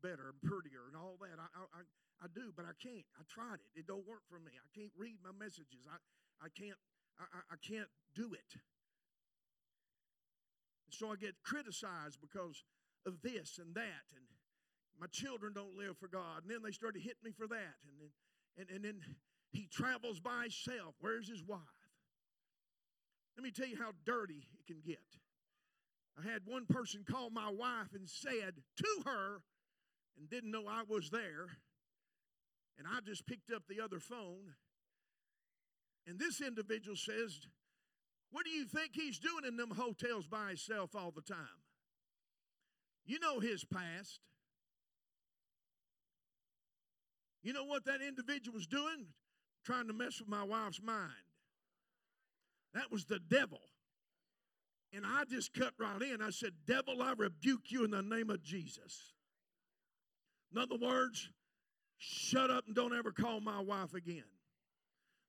better 0.05 0.28
and 0.28 0.38
prettier 0.44 0.84
and 0.84 0.92
all 0.92 1.16
that. 1.24 1.40
I, 1.40 1.48
I, 1.48 1.80
I 2.20 2.28
do, 2.28 2.52
but 2.52 2.68
I 2.68 2.76
can't. 2.76 3.09
I 3.16 3.24
tried 3.24 3.64
it. 3.64 3.72
It 3.72 3.88
don't 3.88 4.05
work 4.05 4.28
for 4.28 4.36
me. 4.36 4.52
I 4.61 4.68
can't 4.76 4.92
read 4.92 5.16
my 5.24 5.32
messages. 5.32 5.88
I, 5.88 5.96
I 6.44 6.52
can't 6.52 6.76
I, 7.16 7.57
I 7.57 7.59
can't 7.64 7.88
do 8.14 8.36
it. 8.36 8.61
So 10.90 11.09
I 11.09 11.16
get 11.16 11.34
criticized 11.42 12.20
because 12.20 12.62
of 13.07 13.22
this 13.22 13.59
and 13.59 13.74
that, 13.74 14.05
and 14.14 14.24
my 15.00 15.07
children 15.11 15.52
don't 15.55 15.76
live 15.76 15.98
for 15.98 16.09
God. 16.09 16.42
And 16.42 16.50
then 16.50 16.62
they 16.62 16.70
started 16.70 17.02
hitting 17.02 17.24
me 17.24 17.32
for 17.32 17.48
that. 17.48 17.76
And 17.88 17.96
then 17.98 18.11
and, 18.59 18.68
and 18.70 18.84
then 18.84 19.00
he 19.50 19.66
travels 19.66 20.20
by 20.20 20.42
himself. 20.42 20.94
Where's 21.00 21.28
his 21.28 21.42
wife? 21.42 21.61
Let 23.36 23.42
me 23.42 23.50
tell 23.50 23.66
you 23.66 23.76
how 23.76 23.92
dirty 24.05 24.46
it 24.59 24.66
can 24.66 24.82
get. 24.84 25.02
I 26.16 26.22
had 26.22 26.42
one 26.46 26.66
person 26.66 27.05
call 27.09 27.30
my 27.30 27.50
wife 27.50 27.90
and 27.92 28.09
said 28.09 28.55
to 28.76 29.02
her, 29.05 29.42
and 30.18 30.28
didn't 30.28 30.50
know 30.50 30.64
I 30.68 30.82
was 30.88 31.10
there. 31.10 31.48
And 32.78 32.86
I 32.88 33.00
just 33.06 33.26
picked 33.26 33.52
up 33.52 33.62
the 33.68 33.80
other 33.80 34.00
phone. 34.00 34.54
And 36.06 36.18
this 36.18 36.40
individual 36.40 36.96
says, 36.96 37.40
What 38.30 38.44
do 38.44 38.50
you 38.50 38.64
think 38.64 38.90
he's 38.92 39.18
doing 39.18 39.44
in 39.46 39.56
them 39.56 39.70
hotels 39.70 40.26
by 40.26 40.48
himself 40.48 40.94
all 40.94 41.12
the 41.14 41.22
time? 41.22 41.62
You 43.06 43.18
know 43.20 43.38
his 43.40 43.64
past. 43.64 44.20
You 47.42 47.52
know 47.52 47.64
what 47.64 47.84
that 47.84 48.00
individual 48.00 48.56
was 48.56 48.66
doing? 48.66 49.06
Trying 49.64 49.86
to 49.86 49.92
mess 49.92 50.18
with 50.18 50.28
my 50.28 50.42
wife's 50.42 50.80
mind. 50.82 51.10
That 52.72 52.90
was 52.90 53.04
the 53.04 53.18
devil. 53.18 53.60
And 54.92 55.04
I 55.04 55.24
just 55.24 55.52
cut 55.52 55.72
right 55.78 56.00
in. 56.02 56.22
I 56.22 56.30
said, 56.30 56.52
Devil, 56.66 57.02
I 57.02 57.14
rebuke 57.16 57.70
you 57.70 57.84
in 57.84 57.90
the 57.90 58.02
name 58.02 58.30
of 58.30 58.42
Jesus. 58.42 59.13
In 60.55 60.61
other 60.61 60.76
words, 60.76 61.28
shut 61.98 62.50
up 62.50 62.66
and 62.66 62.76
don't 62.76 62.96
ever 62.96 63.11
call 63.11 63.40
my 63.40 63.61
wife 63.61 63.94
again. 63.94 64.24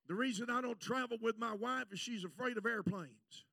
The 0.08 0.14
reason 0.14 0.52
I 0.52 0.62
don't 0.62 0.80
travel 0.80 1.18
with 1.20 1.40
my 1.40 1.54
wife 1.54 1.86
is 1.92 2.00
she's 2.00 2.24
afraid 2.24 2.58
of 2.58 2.66
airplanes. 2.66 3.46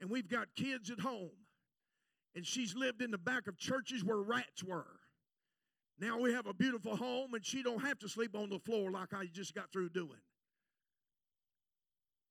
And 0.00 0.10
we've 0.10 0.28
got 0.28 0.48
kids 0.56 0.90
at 0.90 0.98
home. 0.98 1.30
And 2.34 2.44
she's 2.44 2.74
lived 2.74 3.02
in 3.02 3.12
the 3.12 3.18
back 3.18 3.46
of 3.46 3.56
churches 3.56 4.04
where 4.04 4.18
rats 4.18 4.64
were. 4.64 4.98
Now 5.98 6.18
we 6.18 6.32
have 6.32 6.46
a 6.46 6.52
beautiful 6.52 6.96
home 6.96 7.34
and 7.34 7.46
she 7.46 7.62
don't 7.62 7.82
have 7.82 7.98
to 8.00 8.08
sleep 8.08 8.34
on 8.34 8.50
the 8.50 8.58
floor 8.58 8.90
like 8.90 9.14
I 9.14 9.26
just 9.32 9.54
got 9.54 9.72
through 9.72 9.90
doing. 9.90 10.20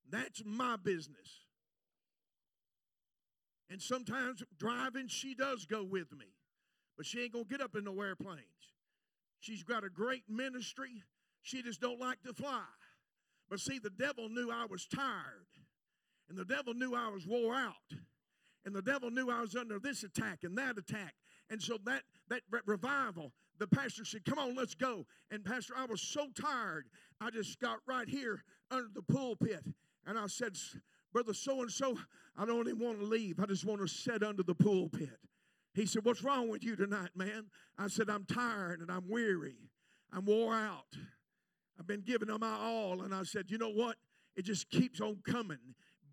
That's 0.08 0.42
my 0.44 0.76
business. 0.76 1.46
And 3.68 3.82
sometimes 3.82 4.44
driving, 4.58 5.08
she 5.08 5.34
does 5.34 5.64
go 5.64 5.82
with 5.82 6.12
me. 6.12 6.35
But 6.96 7.06
she 7.06 7.22
ain't 7.22 7.32
going 7.32 7.44
to 7.44 7.50
get 7.50 7.60
up 7.60 7.76
in 7.76 7.84
no 7.84 8.00
airplanes. 8.00 8.40
She's 9.40 9.62
got 9.62 9.84
a 9.84 9.90
great 9.90 10.24
ministry. 10.28 11.02
She 11.42 11.62
just 11.62 11.80
don't 11.80 12.00
like 12.00 12.22
to 12.22 12.32
fly. 12.32 12.64
But 13.48 13.60
see, 13.60 13.78
the 13.78 13.90
devil 13.90 14.28
knew 14.28 14.50
I 14.50 14.66
was 14.66 14.86
tired. 14.86 15.46
And 16.28 16.36
the 16.36 16.44
devil 16.44 16.74
knew 16.74 16.94
I 16.94 17.08
was 17.08 17.26
wore 17.26 17.54
out. 17.54 17.74
And 18.64 18.74
the 18.74 18.82
devil 18.82 19.10
knew 19.10 19.30
I 19.30 19.40
was 19.40 19.54
under 19.54 19.78
this 19.78 20.02
attack 20.02 20.40
and 20.42 20.58
that 20.58 20.76
attack. 20.76 21.14
And 21.50 21.62
so 21.62 21.78
that, 21.84 22.02
that 22.28 22.42
revival, 22.66 23.32
the 23.58 23.68
pastor 23.68 24.04
said, 24.04 24.24
Come 24.24 24.38
on, 24.38 24.56
let's 24.56 24.74
go. 24.74 25.06
And 25.30 25.44
Pastor, 25.44 25.74
I 25.76 25.84
was 25.84 26.02
so 26.02 26.26
tired. 26.34 26.86
I 27.20 27.30
just 27.30 27.60
got 27.60 27.78
right 27.86 28.08
here 28.08 28.42
under 28.70 28.88
the 28.92 29.02
pulpit. 29.02 29.64
And 30.04 30.18
I 30.18 30.26
said, 30.26 30.56
Brother 31.12 31.32
so 31.32 31.62
and 31.62 31.70
so, 31.70 31.96
I 32.36 32.44
don't 32.44 32.66
even 32.66 32.80
want 32.80 32.98
to 32.98 33.06
leave. 33.06 33.38
I 33.40 33.46
just 33.46 33.64
want 33.64 33.80
to 33.80 33.86
sit 33.86 34.22
under 34.22 34.42
the 34.42 34.54
pulpit. 34.54 35.18
He 35.76 35.84
said, 35.84 36.04
What's 36.06 36.24
wrong 36.24 36.48
with 36.48 36.64
you 36.64 36.74
tonight, 36.74 37.10
man? 37.14 37.44
I 37.78 37.88
said, 37.88 38.08
I'm 38.08 38.24
tired 38.24 38.80
and 38.80 38.90
I'm 38.90 39.08
weary. 39.08 39.58
I'm 40.10 40.24
wore 40.24 40.54
out. 40.54 40.96
I've 41.78 41.86
been 41.86 42.00
giving 42.00 42.28
them 42.28 42.40
my 42.40 42.56
all. 42.56 43.02
And 43.02 43.14
I 43.14 43.22
said, 43.24 43.50
You 43.50 43.58
know 43.58 43.70
what? 43.70 43.96
It 44.36 44.46
just 44.46 44.70
keeps 44.70 45.02
on 45.02 45.18
coming 45.28 45.58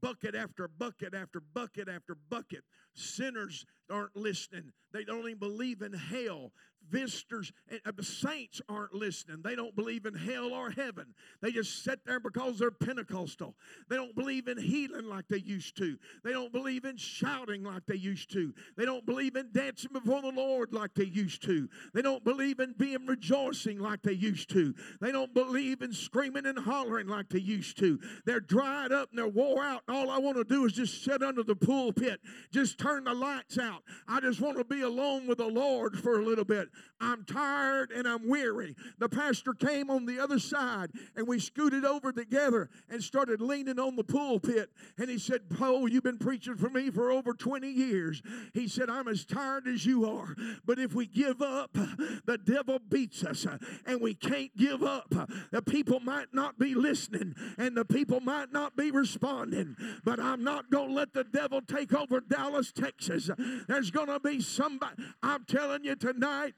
bucket 0.01 0.36
after 0.36 0.68
bucket 0.68 1.14
after 1.14 1.39
bucket 1.39 1.88
after 1.88 2.18
bucket. 2.30 2.66
Sinners 2.93 3.66
aren't 3.89 4.16
listening. 4.18 4.74
They 4.91 5.05
don't 5.05 5.20
even 5.22 5.39
believe 5.39 5.82
in 5.82 5.93
hell 5.93 6.51
visitors, 6.90 7.52
uh, 7.72 7.92
the 7.96 8.04
saints 8.04 8.62
aren't 8.70 8.94
listening. 8.94 9.42
They 9.44 9.56
don't 9.56 9.76
believe 9.76 10.06
in 10.06 10.14
hell 10.14 10.54
or 10.54 10.72
heaven. 10.72 11.14
They 11.42 11.52
just 11.52 11.84
sit 11.84 12.00
there 12.06 12.20
because 12.20 12.60
they're 12.60 12.72
Pentecostal. 12.72 13.56
They 13.90 13.96
don't 13.96 14.16
believe 14.16 14.48
in 14.48 14.58
healing 14.58 15.06
like 15.06 15.28
they 15.30 15.38
used 15.38 15.78
to. 15.78 15.98
They 16.24 16.32
don't 16.32 16.52
believe 16.52 16.86
in 16.86 16.98
shouting 16.98 17.64
like 17.64 17.86
they 17.86 17.96
used 17.96 18.32
to. 18.34 18.54
They 18.78 18.86
don't 18.86 19.06
believe 19.06 19.36
in 19.36 19.52
dancing 19.52 19.92
before 19.94 20.22
the 20.22 20.32
Lord 20.32 20.74
like 20.74 20.94
they 20.94 21.06
used 21.06 21.44
to. 21.44 21.70
They 21.94 22.02
don't 22.02 22.24
believe 22.24 22.60
in 22.60 22.74
being 22.78 23.06
rejoicing 23.06 23.80
like 23.80 24.02
they 24.02 24.14
used 24.14 24.50
to. 24.52 24.74
They 25.02 25.12
don't 25.12 25.34
believe 25.34 25.82
in 25.82 25.94
screaming 25.94 26.46
and 26.46 26.58
hollering 26.58 27.08
like 27.08 27.30
they 27.30 27.40
used 27.40 27.78
to. 27.80 28.00
They're 28.26 28.40
dried 28.40 28.92
up 28.92 29.10
and 29.10 29.20
they're 29.20 29.28
wore 29.28 29.64
out. 29.64 29.82
All 29.88 30.10
I 30.10 30.18
want 30.20 30.38
to 30.38 30.44
do 30.44 30.66
is 30.66 30.74
just 30.74 31.04
sit 31.04 31.22
under 31.22 31.44
the 31.44 31.56
pulpit, 31.56 32.20
just 32.52 32.78
turn 32.78 33.06
the 33.06 33.14
lights 33.14 33.58
out. 33.58 33.84
I 34.08 34.20
just 34.20 34.42
want 34.42 34.58
to 34.58 34.64
be 34.64 34.82
alone 34.82 35.28
with 35.28 35.38
the 35.38 35.48
Lord 35.48 35.98
for 35.98 36.20
a 36.20 36.26
little 36.26 36.46
bit. 36.46 36.70
I'm 36.99 37.26
tired 37.26 37.91
and 37.91 38.07
I'm 38.07 38.28
weary. 38.28 38.76
The 38.97 39.09
pastor 39.09 39.53
came 39.53 39.89
on 39.89 40.05
the 40.05 40.19
other 40.19 40.39
side 40.39 40.91
and 41.15 41.28
we 41.28 41.39
scooted 41.39 41.84
over 41.84 42.11
together 42.11 42.69
and 42.89 43.03
started 43.03 43.41
leaning 43.41 43.80
on 43.80 43.95
the 43.95 44.03
pulpit. 44.03 44.69
And 44.97 45.09
he 45.09 45.17
said, 45.17 45.49
Poe, 45.49 45.86
you've 45.86 46.03
been 46.03 46.17
preaching 46.17 46.55
for 46.55 46.69
me 46.69 46.89
for 46.89 47.11
over 47.11 47.34
20 47.34 47.67
years. 47.67 48.21
He 48.53 48.67
said, 48.67 48.89
I'm 48.89 49.07
as 49.07 49.26
tired 49.26 49.67
as 49.67 49.86
you 49.86 50.09
are. 50.09 50.36
But 50.65 50.80
if 50.80 50.93
we 50.93 51.05
give 51.05 51.41
up, 51.41 51.74
the 51.74 52.39
devil 52.43 52.80
beats 52.89 53.24
us 53.24 53.45
and 53.86 54.01
we 54.01 54.13
can't 54.13 54.55
give 54.55 54.84
up. 54.84 55.13
The 55.51 55.61
people 55.61 55.99
might 55.99 56.34
not 56.34 56.57
be 56.57 56.74
listening 56.74 57.36
and 57.57 57.76
the 57.76 57.86
people 57.86 58.21
might 58.21 58.51
not 58.51 58.78
be 58.78 58.91
responding, 58.91 59.76
but 60.03 60.19
I'm 60.19 60.43
not 60.43 60.69
going 60.69 60.89
to 60.89 60.95
let 60.95 61.13
the 61.13 61.26
devil 61.26 61.61
take 61.61 61.93
over 61.93 62.21
Dallas, 62.21 62.71
Texas. 62.71 63.30
There's 63.67 63.91
going 63.91 64.07
to 64.07 64.19
be 64.19 64.41
somebody, 64.41 65.03
I'm 65.21 65.43
telling 65.45 65.84
you 65.84 65.95
tonight, 65.95 66.53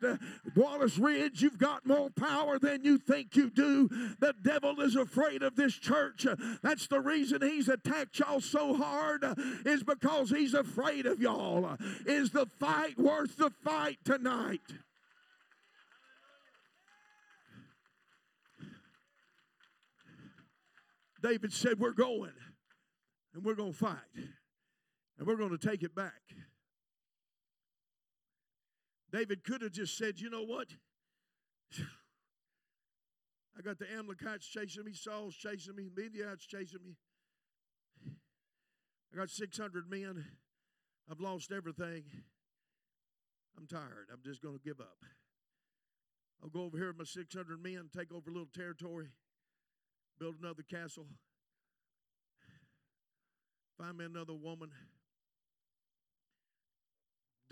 Wallace 0.56 0.98
Ridge, 0.98 1.42
you've 1.42 1.58
got 1.58 1.86
more 1.86 2.10
power 2.10 2.60
than 2.60 2.84
you 2.84 2.98
think 2.98 3.36
you 3.36 3.50
do. 3.50 3.88
The 4.20 4.34
devil 4.42 4.82
is 4.82 4.96
afraid 4.96 5.44
of 5.44 5.56
this 5.56 5.74
church. 5.74 6.26
That's 6.62 6.88
the 6.88 7.00
reason 7.00 7.42
he's 7.42 7.70
attacked 7.70 8.20
y'all 8.20 8.42
so 8.42 8.76
hard, 8.76 9.24
is 9.66 9.84
because 9.84 10.30
he's 10.30 10.54
afraid 10.54 11.06
of 11.06 11.22
y'all. 11.22 11.78
Is 12.06 12.32
the 12.32 12.46
fight 12.60 12.98
worth 12.98 13.38
the 13.38 13.52
fight 13.64 13.98
tonight? 14.04 14.62
David 21.22 21.54
said, 21.54 21.80
We're 21.80 21.92
going 21.92 22.34
and 23.34 23.44
we're 23.44 23.56
going 23.56 23.74
to 23.74 23.78
fight 23.78 23.98
and 25.18 25.28
we're 25.28 25.38
going 25.38 25.58
to 25.58 25.68
take 25.68 25.84
it 25.84 25.96
back. 25.96 26.22
David 29.16 29.46
could 29.46 29.62
have 29.62 29.72
just 29.72 29.98
said, 29.98 30.20
You 30.20 30.30
know 30.30 30.44
what? 30.44 30.68
I 33.58 33.62
got 33.62 33.80
the 33.80 33.86
Amalekites 33.98 34.46
chasing 34.46 34.84
me, 34.84 34.92
Saul's 34.94 35.36
chasing 35.36 35.76
me, 35.76 35.90
Midianites 35.96 36.46
chasing 36.46 36.82
me. 36.84 36.98
I 39.14 39.18
got 39.18 39.30
600 39.30 39.90
men. 39.90 40.26
I've 41.10 41.22
lost 41.22 41.54
everything. 41.54 42.04
I'm 43.58 43.68
tired. 43.68 44.10
I'm 44.12 44.20
just 44.26 44.42
going 44.42 44.58
to 44.58 44.62
give 44.62 44.82
up. 44.82 44.98
I'll 46.44 46.50
go 46.50 46.64
over 46.64 46.78
here 46.78 46.88
with 46.88 46.98
my 46.98 47.06
600 47.06 47.64
men, 47.64 47.90
take 47.96 48.12
over 48.12 48.30
a 48.30 48.34
little 48.34 48.50
territory, 48.54 49.08
build 50.20 50.36
another 50.42 50.64
castle, 50.70 51.06
find 53.78 53.98
me 53.98 54.04
another 54.04 54.34
woman, 54.34 54.72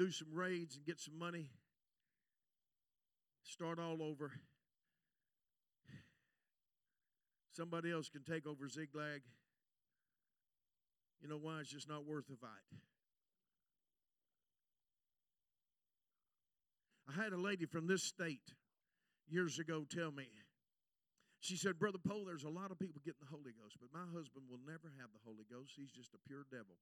do 0.04 0.12
some 0.12 0.34
raids 0.34 0.76
and 0.76 0.86
get 0.86 0.99
some 0.99 1.18
money, 1.18 1.49
start 3.43 3.80
all 3.80 4.04
over. 4.04 4.32
Somebody 7.56 7.91
else 7.91 8.10
can 8.10 8.24
take 8.24 8.45
over 8.45 8.68
Ziklag. 8.68 9.22
You 11.22 11.30
know 11.30 11.38
why? 11.38 11.62
It's 11.62 11.70
just 11.70 11.88
not 11.88 12.06
worth 12.06 12.28
the 12.28 12.36
fight. 12.36 12.49
I 17.08 17.24
had 17.24 17.32
a 17.32 17.38
lady 17.38 17.66
from 17.66 17.88
this 17.88 18.04
state 18.04 18.41
years 19.30 19.58
ago 19.60 19.86
tell 19.89 20.12
me, 20.12 20.28
she 21.39 21.56
said, 21.56 21.80
Brother 21.80 21.99
Poe, 22.06 22.26
there's 22.26 22.43
a 22.43 22.49
lot 22.49 22.72
of 22.72 22.80
people 22.80 23.01
getting 23.06 23.22
the 23.22 23.32
Holy 23.32 23.54
Ghost, 23.56 23.78
but 23.80 23.88
my 23.93 24.08
husband 24.12 24.45
will 24.49 24.60
never 24.68 24.91
have 24.99 25.12
the 25.14 25.24
Holy 25.24 25.45
Ghost. 25.49 25.72
He's 25.78 25.91
just 25.91 26.14
a 26.14 26.18
pure 26.28 26.43
devil. 26.51 26.76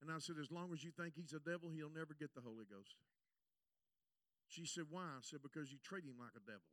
And 0.00 0.10
I 0.10 0.18
said, 0.18 0.36
As 0.40 0.50
long 0.50 0.72
as 0.72 0.84
you 0.84 0.90
think 0.90 1.14
he's 1.14 1.32
a 1.32 1.42
devil, 1.42 1.70
he'll 1.70 1.92
never 1.92 2.14
get 2.14 2.34
the 2.34 2.40
Holy 2.40 2.66
Ghost. 2.68 2.96
She 4.48 4.64
said, 4.64 4.84
Why? 4.90 5.02
I 5.02 5.22
said, 5.22 5.40
Because 5.42 5.70
you 5.70 5.78
treat 5.82 6.04
him 6.04 6.18
like 6.18 6.34
a 6.36 6.44
devil, 6.44 6.70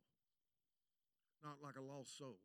not 1.42 1.58
like 1.62 1.76
a 1.76 1.84
lost 1.84 2.16
soul. 2.16 2.38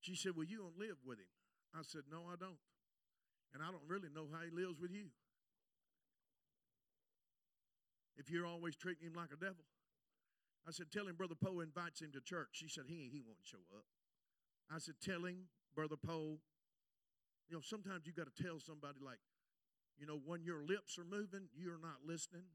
She 0.00 0.16
said, 0.16 0.32
Well, 0.34 0.46
you 0.46 0.58
don't 0.58 0.78
live 0.78 0.98
with 1.06 1.18
him. 1.18 1.30
I 1.74 1.82
said, 1.86 2.02
No, 2.10 2.26
I 2.26 2.36
don't. 2.36 2.60
And 3.54 3.62
I 3.62 3.70
don't 3.70 3.86
really 3.86 4.08
know 4.14 4.26
how 4.32 4.42
he 4.42 4.50
lives 4.50 4.80
with 4.80 4.90
you 4.90 5.12
if 8.16 8.30
you're 8.30 8.46
always 8.46 8.76
treating 8.76 9.06
him 9.06 9.14
like 9.14 9.32
a 9.32 9.36
devil. 9.36 9.64
I 10.66 10.70
said, 10.70 10.86
Tell 10.92 11.06
him 11.06 11.16
Brother 11.16 11.34
Poe 11.34 11.60
invites 11.60 12.00
him 12.00 12.12
to 12.12 12.20
church. 12.20 12.48
She 12.52 12.68
said, 12.68 12.84
He, 12.86 13.10
he 13.12 13.22
won't 13.24 13.42
show 13.42 13.62
up. 13.74 13.84
I 14.70 14.78
said, 14.78 14.94
Tell 15.02 15.24
him 15.24 15.48
Brother 15.74 15.96
Poe. 15.96 16.38
You 17.48 17.56
know, 17.56 17.62
sometimes 17.62 18.06
you 18.06 18.12
got 18.12 18.26
to 18.34 18.42
tell 18.42 18.60
somebody, 18.60 18.98
like, 19.04 19.18
you 19.98 20.06
know, 20.06 20.18
when 20.24 20.42
your 20.42 20.64
lips 20.64 20.98
are 20.98 21.04
moving, 21.04 21.48
you're 21.54 21.80
not 21.80 22.00
listening. 22.06 22.48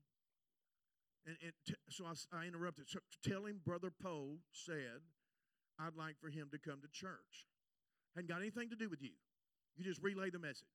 And, 1.25 1.35
and 1.43 1.53
t- 1.67 1.75
so 1.89 2.05
I, 2.05 2.13
I 2.35 2.47
interrupted. 2.47 2.89
So 2.89 2.99
tell 3.23 3.45
him 3.45 3.61
Brother 3.63 3.91
Poe 3.91 4.39
said, 4.51 5.05
I'd 5.79 5.95
like 5.95 6.15
for 6.19 6.29
him 6.29 6.49
to 6.51 6.57
come 6.57 6.81
to 6.81 6.89
church. 6.89 7.45
Hadn't 8.15 8.29
got 8.29 8.41
anything 8.41 8.69
to 8.71 8.75
do 8.75 8.89
with 8.89 9.01
you. 9.01 9.13
You 9.75 9.83
just 9.83 10.01
relay 10.01 10.31
the 10.31 10.39
message. 10.39 10.73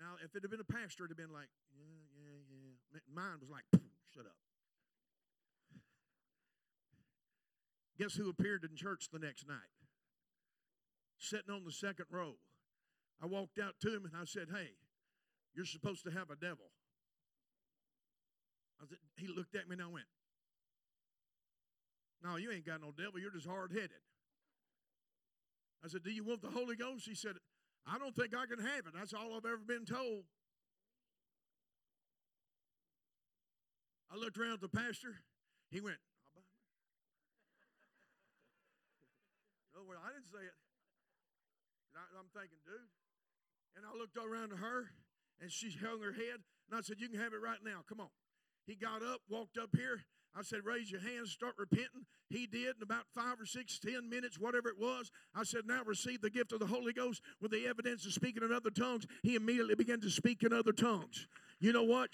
Now, 0.00 0.18
if 0.24 0.34
it 0.34 0.42
had 0.42 0.50
been 0.50 0.58
a 0.58 0.72
pastor, 0.72 1.04
it'd 1.04 1.16
have 1.16 1.16
been 1.16 1.32
like, 1.32 1.46
yeah, 1.70 2.10
yeah, 2.18 2.42
yeah. 2.50 3.00
Mine 3.14 3.38
was 3.40 3.50
like, 3.50 3.62
shut 4.10 4.26
up. 4.26 4.34
Guess 7.96 8.14
who 8.14 8.28
appeared 8.28 8.64
in 8.68 8.74
church 8.74 9.08
the 9.12 9.20
next 9.20 9.46
night? 9.46 9.70
Sitting 11.16 11.54
on 11.54 11.64
the 11.64 11.70
second 11.70 12.06
row. 12.10 12.34
I 13.22 13.26
walked 13.26 13.58
out 13.58 13.74
to 13.82 13.94
him 13.94 14.04
and 14.04 14.12
I 14.20 14.24
said, 14.24 14.48
Hey, 14.50 14.70
you're 15.54 15.64
supposed 15.64 16.04
to 16.04 16.10
have 16.10 16.30
a 16.30 16.36
devil. 16.36 16.66
I 18.82 18.86
Said, 18.86 18.98
he 19.16 19.28
looked 19.28 19.54
at 19.54 19.68
me 19.68 19.74
and 19.74 19.82
I 19.82 19.86
went, 19.86 20.06
No, 22.22 22.36
you 22.36 22.50
ain't 22.52 22.66
got 22.66 22.80
no 22.80 22.92
devil. 22.96 23.20
You're 23.20 23.30
just 23.30 23.46
hard 23.46 23.72
headed. 23.72 24.02
I 25.84 25.88
said, 25.88 26.02
Do 26.02 26.10
you 26.10 26.24
want 26.24 26.42
the 26.42 26.50
Holy 26.50 26.76
Ghost? 26.76 27.06
He 27.06 27.14
said, 27.14 27.36
I 27.86 27.98
don't 27.98 28.16
think 28.16 28.34
I 28.34 28.46
can 28.46 28.58
have 28.58 28.86
it. 28.86 28.94
That's 28.94 29.12
all 29.12 29.36
I've 29.36 29.44
ever 29.44 29.62
been 29.66 29.84
told. 29.84 30.24
I 34.10 34.16
looked 34.16 34.38
around 34.38 34.54
at 34.54 34.60
the 34.60 34.68
pastor. 34.68 35.16
He 35.70 35.80
went, 35.80 35.98
No, 39.74 39.82
I 39.90 40.12
didn't 40.14 40.30
say 40.30 40.44
it. 40.44 40.56
I, 41.94 42.18
am 42.18 42.26
thinking, 42.34 42.58
dude. 42.66 42.90
And 43.76 43.84
I 43.84 43.96
looked 43.98 44.16
around 44.16 44.50
to 44.50 44.56
her, 44.56 44.90
and 45.40 45.50
she 45.50 45.70
hung 45.70 46.00
her 46.00 46.12
head, 46.12 46.40
and 46.70 46.78
I 46.78 46.80
said, 46.80 46.96
You 46.98 47.08
can 47.08 47.20
have 47.20 47.32
it 47.32 47.42
right 47.42 47.58
now. 47.64 47.82
Come 47.88 48.00
on. 48.00 48.10
He 48.66 48.74
got 48.74 49.02
up, 49.02 49.20
walked 49.28 49.58
up 49.58 49.70
here. 49.76 50.04
I 50.36 50.42
said, 50.42 50.60
Raise 50.64 50.90
your 50.90 51.00
hands, 51.00 51.30
start 51.30 51.54
repenting. 51.58 52.06
He 52.28 52.46
did 52.46 52.76
in 52.76 52.82
about 52.82 53.04
five 53.14 53.40
or 53.40 53.46
six, 53.46 53.78
ten 53.78 54.08
minutes, 54.08 54.38
whatever 54.38 54.68
it 54.68 54.78
was. 54.78 55.10
I 55.34 55.44
said, 55.44 55.62
Now 55.66 55.82
receive 55.84 56.20
the 56.20 56.30
gift 56.30 56.52
of 56.52 56.60
the 56.60 56.66
Holy 56.66 56.92
Ghost 56.92 57.22
with 57.40 57.52
the 57.52 57.66
evidence 57.66 58.06
of 58.06 58.12
speaking 58.12 58.42
in 58.42 58.52
other 58.52 58.70
tongues. 58.70 59.06
He 59.22 59.36
immediately 59.36 59.74
began 59.74 60.00
to 60.00 60.10
speak 60.10 60.42
in 60.42 60.52
other 60.52 60.72
tongues. 60.72 61.26
You 61.60 61.72
know 61.72 61.84
what? 61.84 62.10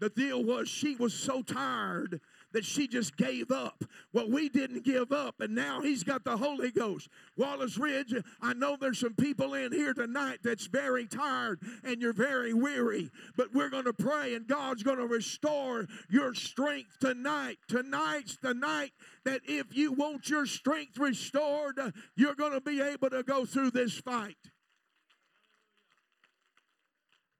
The 0.00 0.10
deal 0.10 0.44
was 0.44 0.68
she 0.68 0.94
was 0.94 1.12
so 1.12 1.42
tired 1.42 2.20
that 2.52 2.64
she 2.64 2.88
just 2.88 3.16
gave 3.16 3.50
up. 3.50 3.84
Well, 4.12 4.30
we 4.30 4.48
didn't 4.48 4.84
give 4.84 5.12
up, 5.12 5.40
and 5.40 5.54
now 5.54 5.82
he's 5.82 6.02
got 6.02 6.24
the 6.24 6.36
Holy 6.36 6.70
Ghost. 6.70 7.08
Wallace 7.36 7.76
Ridge, 7.76 8.14
I 8.40 8.54
know 8.54 8.76
there's 8.76 8.98
some 8.98 9.14
people 9.14 9.54
in 9.54 9.72
here 9.72 9.94
tonight 9.94 10.38
that's 10.42 10.66
very 10.66 11.06
tired 11.06 11.60
and 11.84 12.00
you're 12.00 12.12
very 12.12 12.54
weary, 12.54 13.10
but 13.36 13.54
we're 13.54 13.70
going 13.70 13.84
to 13.84 13.92
pray, 13.92 14.34
and 14.34 14.46
God's 14.46 14.82
going 14.82 14.98
to 14.98 15.06
restore 15.06 15.86
your 16.08 16.34
strength 16.34 16.98
tonight. 17.00 17.58
Tonight's 17.68 18.38
the 18.42 18.54
night 18.54 18.92
that 19.24 19.42
if 19.44 19.76
you 19.76 19.92
want 19.92 20.28
your 20.28 20.46
strength 20.46 20.98
restored, 20.98 21.78
you're 22.16 22.34
going 22.34 22.52
to 22.52 22.60
be 22.60 22.80
able 22.80 23.10
to 23.10 23.22
go 23.22 23.44
through 23.44 23.70
this 23.72 23.98
fight. 23.98 24.36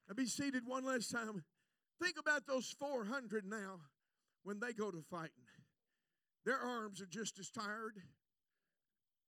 I'll 0.08 0.14
be 0.14 0.26
seated 0.26 0.62
one 0.66 0.84
last 0.84 1.10
time. 1.10 1.44
Think 2.02 2.16
about 2.18 2.46
those 2.46 2.74
400 2.78 3.44
now 3.44 3.80
when 4.42 4.60
they 4.60 4.72
go 4.72 4.90
to 4.90 5.02
fighting. 5.10 5.32
Their 6.44 6.58
arms 6.58 7.00
are 7.00 7.06
just 7.06 7.38
as 7.38 7.50
tired. 7.50 7.96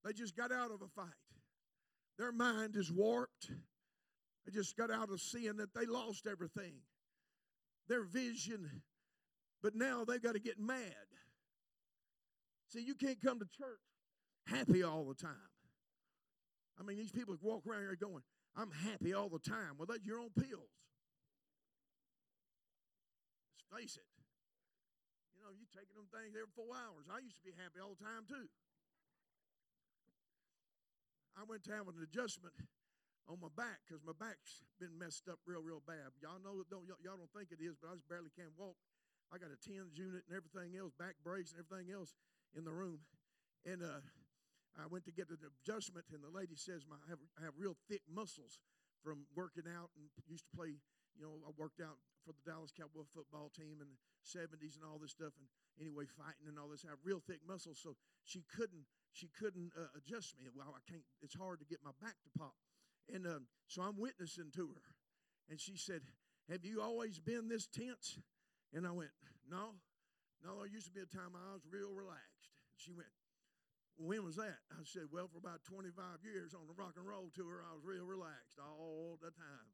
They 0.04 0.12
just 0.12 0.36
got 0.36 0.52
out 0.52 0.70
of 0.70 0.82
a 0.82 0.88
fight. 0.88 1.08
Their 2.18 2.32
mind 2.32 2.76
is 2.76 2.90
warped. 2.90 3.50
They 4.46 4.52
just 4.52 4.76
got 4.76 4.90
out 4.90 5.10
of 5.10 5.20
seeing 5.20 5.56
that 5.56 5.74
they 5.74 5.86
lost 5.86 6.26
everything. 6.26 6.74
Their 7.88 8.04
vision, 8.04 8.82
but 9.62 9.74
now 9.74 10.04
they've 10.04 10.22
got 10.22 10.34
to 10.34 10.40
get 10.40 10.58
mad. 10.58 10.94
See, 12.68 12.82
you 12.82 12.94
can't 12.94 13.20
come 13.20 13.38
to 13.40 13.46
church 13.46 13.80
happy 14.46 14.82
all 14.82 15.04
the 15.04 15.14
time. 15.14 15.34
I 16.78 16.82
mean, 16.82 16.96
these 16.96 17.12
people 17.12 17.36
walk 17.42 17.66
around 17.66 17.82
here 17.82 17.96
going, 18.00 18.22
I'm 18.56 18.70
happy 18.70 19.12
all 19.14 19.28
the 19.28 19.38
time. 19.38 19.76
Well, 19.76 19.86
that's 19.86 20.04
your 20.04 20.18
own 20.18 20.30
pills 20.38 20.70
Let's 23.72 23.82
face 23.82 23.96
it. 23.96 24.09
Taking 25.70 25.94
them 25.94 26.10
things 26.10 26.34
every 26.34 26.50
four 26.52 26.74
hours. 26.74 27.06
I 27.06 27.22
used 27.22 27.38
to 27.38 27.46
be 27.46 27.54
happy 27.54 27.78
all 27.78 27.94
the 27.94 28.02
time 28.02 28.26
too. 28.26 28.50
I 31.38 31.46
went 31.46 31.62
to 31.70 31.72
have 31.72 31.86
an 31.86 31.96
adjustment 32.02 32.52
on 33.30 33.38
my 33.38 33.52
back 33.54 33.78
because 33.86 34.02
my 34.02 34.16
back's 34.18 34.66
been 34.82 34.92
messed 34.98 35.30
up 35.30 35.38
real, 35.46 35.62
real 35.62 35.80
bad. 35.86 36.10
Y'all 36.18 36.42
know 36.42 36.66
don't 36.66 36.90
y'all 37.00 37.16
don't 37.16 37.30
think 37.30 37.54
it 37.54 37.62
is, 37.62 37.78
but 37.78 37.94
I 37.94 37.94
just 37.94 38.10
barely 38.10 38.34
can 38.34 38.50
walk. 38.58 38.74
I 39.30 39.38
got 39.38 39.54
a 39.54 39.58
TENS 39.62 39.94
unit 39.94 40.26
and 40.26 40.34
everything 40.34 40.74
else, 40.74 40.90
back 40.98 41.14
brace 41.22 41.54
and 41.54 41.62
everything 41.62 41.94
else 41.94 42.18
in 42.58 42.66
the 42.66 42.74
room. 42.74 42.98
And 43.62 43.78
uh, 43.78 44.02
I 44.74 44.90
went 44.90 45.06
to 45.06 45.14
get 45.14 45.30
an 45.30 45.38
adjustment, 45.38 46.10
and 46.10 46.18
the 46.18 46.34
lady 46.34 46.58
says 46.58 46.82
my, 46.82 46.98
I, 47.06 47.14
have, 47.14 47.22
I 47.38 47.46
have 47.46 47.54
real 47.54 47.78
thick 47.86 48.02
muscles 48.10 48.58
from 49.06 49.30
working 49.38 49.70
out 49.70 49.94
and 49.94 50.10
used 50.26 50.50
to 50.50 50.52
play 50.56 50.82
you 51.16 51.24
know, 51.24 51.34
I 51.46 51.50
worked 51.56 51.80
out 51.80 51.98
for 52.24 52.32
the 52.32 52.44
Dallas 52.44 52.72
Cowboy 52.72 53.08
football 53.10 53.50
team 53.50 53.80
in 53.80 53.88
the 53.88 54.00
70s 54.22 54.76
and 54.76 54.84
all 54.84 55.00
this 55.00 55.12
stuff. 55.12 55.32
And 55.40 55.48
anyway, 55.80 56.04
fighting 56.06 56.48
and 56.48 56.58
all 56.58 56.68
this, 56.68 56.84
I 56.84 56.92
have 56.92 57.02
real 57.04 57.22
thick 57.24 57.40
muscles. 57.46 57.80
So 57.80 57.96
she 58.24 58.44
couldn't, 58.54 58.84
she 59.12 59.28
couldn't 59.32 59.72
uh, 59.76 59.90
adjust 59.96 60.36
me. 60.36 60.46
Well, 60.52 60.76
I 60.76 60.82
can't, 60.84 61.04
it's 61.22 61.34
hard 61.34 61.60
to 61.60 61.66
get 61.66 61.80
my 61.84 61.96
back 62.00 62.16
to 62.22 62.30
pop. 62.36 62.54
And 63.08 63.26
uh, 63.26 63.42
so 63.66 63.82
I'm 63.82 63.98
witnessing 63.98 64.52
to 64.54 64.68
her. 64.68 64.88
And 65.48 65.58
she 65.58 65.76
said, 65.76 66.02
Have 66.48 66.64
you 66.64 66.80
always 66.80 67.18
been 67.18 67.48
this 67.48 67.66
tense? 67.66 68.18
And 68.72 68.86
I 68.86 68.92
went, 68.92 69.10
No, 69.50 69.74
no, 70.44 70.58
there 70.58 70.70
used 70.70 70.86
to 70.86 70.94
be 70.94 71.02
a 71.02 71.10
time 71.10 71.34
I 71.34 71.54
was 71.54 71.66
real 71.66 71.90
relaxed. 71.90 72.54
She 72.76 72.92
went, 72.92 73.10
when 73.98 74.24
was 74.24 74.36
that? 74.36 74.62
I 74.72 74.80
said, 74.84 75.10
Well, 75.12 75.26
for 75.26 75.42
about 75.42 75.64
25 75.66 76.22
years 76.22 76.54
on 76.54 76.70
the 76.70 76.76
rock 76.78 76.94
and 76.96 77.04
roll 77.04 77.32
tour, 77.34 77.66
I 77.66 77.74
was 77.74 77.82
real 77.84 78.06
relaxed 78.06 78.62
all 78.62 79.18
the 79.20 79.34
time. 79.34 79.68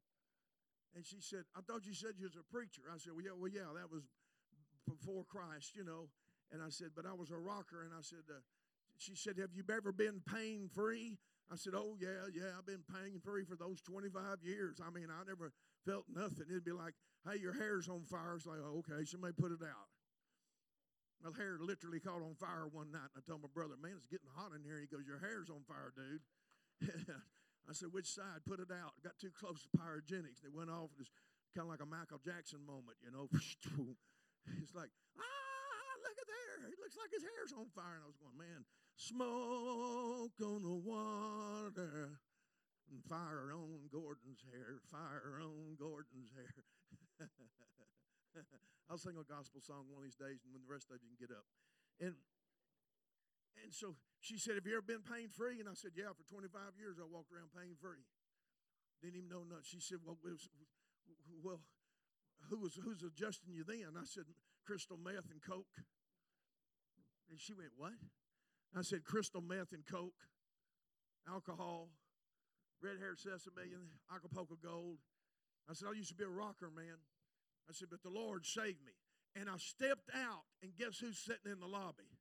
And 0.95 1.05
she 1.05 1.21
said, 1.21 1.45
I 1.57 1.61
thought 1.61 1.85
you 1.85 1.95
said 1.95 2.17
you 2.19 2.25
was 2.25 2.37
a 2.37 2.47
preacher. 2.53 2.83
I 2.93 2.99
said, 2.99 3.13
Well, 3.15 3.25
yeah, 3.25 3.37
well, 3.37 3.51
yeah, 3.51 3.69
that 3.75 3.91
was 3.91 4.05
before 4.89 5.25
Christ, 5.25 5.77
you 5.77 5.85
know. 5.85 6.09
And 6.53 6.63
I 6.63 6.71
said, 6.71 6.95
But 6.95 7.07
I 7.07 7.13
was 7.13 7.31
a 7.31 7.37
rocker. 7.39 7.83
And 7.85 7.93
I 7.93 8.01
said, 8.01 8.25
uh, 8.31 8.41
she 8.97 9.15
said, 9.15 9.37
Have 9.39 9.53
you 9.53 9.65
ever 9.69 9.93
been 9.93 10.23
pain 10.25 10.71
free? 10.73 11.19
I 11.53 11.57
said, 11.57 11.75
Oh, 11.77 11.97
yeah, 12.01 12.33
yeah, 12.33 12.57
I've 12.59 12.67
been 12.67 12.85
pain 12.89 13.21
free 13.23 13.45
for 13.45 13.57
those 13.57 13.81
25 13.83 14.43
years. 14.43 14.81
I 14.81 14.91
mean, 14.91 15.09
I 15.11 15.23
never 15.27 15.53
felt 15.85 16.05
nothing. 16.09 16.47
It'd 16.49 16.65
be 16.65 16.73
like, 16.73 16.95
Hey, 17.29 17.39
your 17.41 17.53
hair's 17.53 17.89
on 17.89 18.05
fire. 18.05 18.35
It's 18.37 18.47
like, 18.47 18.59
oh, 18.63 18.83
Okay, 18.83 19.05
somebody 19.05 19.35
put 19.35 19.53
it 19.53 19.63
out. 19.63 19.91
My 21.25 21.31
hair 21.37 21.57
literally 21.61 22.01
caught 22.01 22.23
on 22.23 22.35
fire 22.37 22.69
one 22.71 22.93
night. 22.93 23.11
And 23.15 23.21
I 23.21 23.23
told 23.27 23.43
my 23.43 23.53
brother, 23.53 23.75
Man, 23.81 23.95
it's 23.97 24.07
getting 24.07 24.31
hot 24.35 24.53
in 24.57 24.65
here. 24.65 24.81
He 24.81 24.87
goes, 24.87 25.07
Your 25.07 25.19
hair's 25.19 25.51
on 25.51 25.61
fire, 25.69 25.93
dude. 25.93 26.25
I 27.69 27.73
said, 27.75 27.91
Which 27.91 28.07
side? 28.07 28.47
Put 28.47 28.61
it 28.61 28.71
out. 28.71 28.95
Got 29.03 29.19
too 29.19 29.35
close 29.35 29.63
to 29.67 29.71
pyrogenics. 29.75 30.43
They 30.43 30.53
went 30.53 30.71
off. 30.71 30.95
It 30.95 31.07
was 31.07 31.11
kind 31.55 31.67
of 31.67 31.71
like 31.71 31.83
a 31.83 31.89
Michael 31.89 32.23
Jackson 32.23 32.63
moment, 32.65 32.99
you 33.03 33.11
know. 33.11 33.29
It's 34.63 34.79
like, 34.79 34.95
ah, 35.19 35.93
look 36.07 36.15
at 36.15 36.29
there. 36.31 36.71
It 36.71 36.79
looks 36.79 36.95
like 36.95 37.11
his 37.11 37.27
hair's 37.27 37.51
on 37.51 37.67
fire. 37.75 37.99
And 37.99 38.07
I 38.07 38.11
was 38.11 38.15
going, 38.15 38.39
Man, 38.39 38.63
smoke 38.95 40.39
on 40.39 40.63
the 40.63 40.79
water. 40.87 42.23
And 42.87 43.03
fire 43.11 43.51
on 43.51 43.91
Gordon's 43.91 44.47
hair, 44.47 44.79
fire 44.87 45.43
on 45.43 45.75
Gordon's 45.75 46.31
hair. 46.31 46.63
I'll 48.87 49.03
sing 49.03 49.19
a 49.19 49.27
gospel 49.27 49.59
song 49.59 49.91
one 49.91 49.99
of 49.99 50.07
these 50.07 50.15
days, 50.15 50.47
and 50.47 50.55
when 50.55 50.63
the 50.63 50.71
rest 50.71 50.87
of 50.95 51.03
you 51.03 51.11
can 51.11 51.19
get 51.19 51.35
up. 51.35 51.43
And 51.99 52.15
and 53.63 53.73
so 53.73 53.95
she 54.21 54.39
said, 54.39 54.55
Have 54.55 54.67
you 54.67 54.77
ever 54.77 54.85
been 54.85 55.05
pain 55.05 55.29
free? 55.29 55.61
And 55.61 55.69
I 55.69 55.75
said, 55.75 55.93
Yeah, 55.97 56.13
for 56.13 56.25
25 56.29 56.77
years 56.79 56.97
I 56.99 57.07
walked 57.07 57.33
around 57.33 57.55
pain 57.55 57.77
free. 57.77 58.05
Didn't 59.03 59.17
even 59.17 59.31
know 59.31 59.45
nothing. 59.45 59.69
She 59.69 59.81
said, 59.81 59.99
Well, 60.05 60.19
was, 60.23 60.49
well 61.43 61.61
who 62.51 62.61
was 62.61 62.77
who's 62.77 63.03
adjusting 63.03 63.55
you 63.55 63.65
then? 63.65 63.97
I 63.97 64.05
said, 64.05 64.25
Crystal 64.65 64.99
meth 64.99 65.31
and 65.31 65.41
coke. 65.41 65.73
And 67.31 67.41
she 67.41 67.55
went, 67.55 67.77
What? 67.77 67.97
I 68.77 68.83
said, 68.83 69.05
Crystal 69.05 69.41
meth 69.41 69.73
and 69.73 69.87
coke, 69.87 70.21
alcohol, 71.29 71.89
red 72.83 72.99
hair 72.99 73.17
sesame, 73.17 73.73
and 73.73 73.89
Acapulco 74.13 74.57
gold. 74.63 74.99
I 75.69 75.75
said, 75.75 75.89
I 75.91 75.97
used 75.97 76.11
to 76.11 76.15
be 76.15 76.25
a 76.25 76.29
rocker, 76.29 76.71
man. 76.71 77.01
I 77.69 77.73
said, 77.73 77.89
but 77.91 78.03
the 78.03 78.11
Lord 78.11 78.47
saved 78.47 78.85
me. 78.85 78.93
And 79.35 79.51
I 79.51 79.57
stepped 79.59 80.09
out, 80.15 80.47
and 80.63 80.73
guess 80.77 80.99
who's 80.99 81.19
sitting 81.19 81.51
in 81.51 81.61
the 81.61 81.67
lobby? 81.67 82.16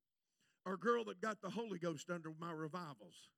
Our 0.66 0.78
girl 0.78 1.04
that 1.06 1.22
got 1.22 1.42
the 1.42 1.50
Holy 1.50 1.78
Ghost 1.78 2.10
under 2.10 2.32
my 2.40 2.52
revivals. 2.52 3.30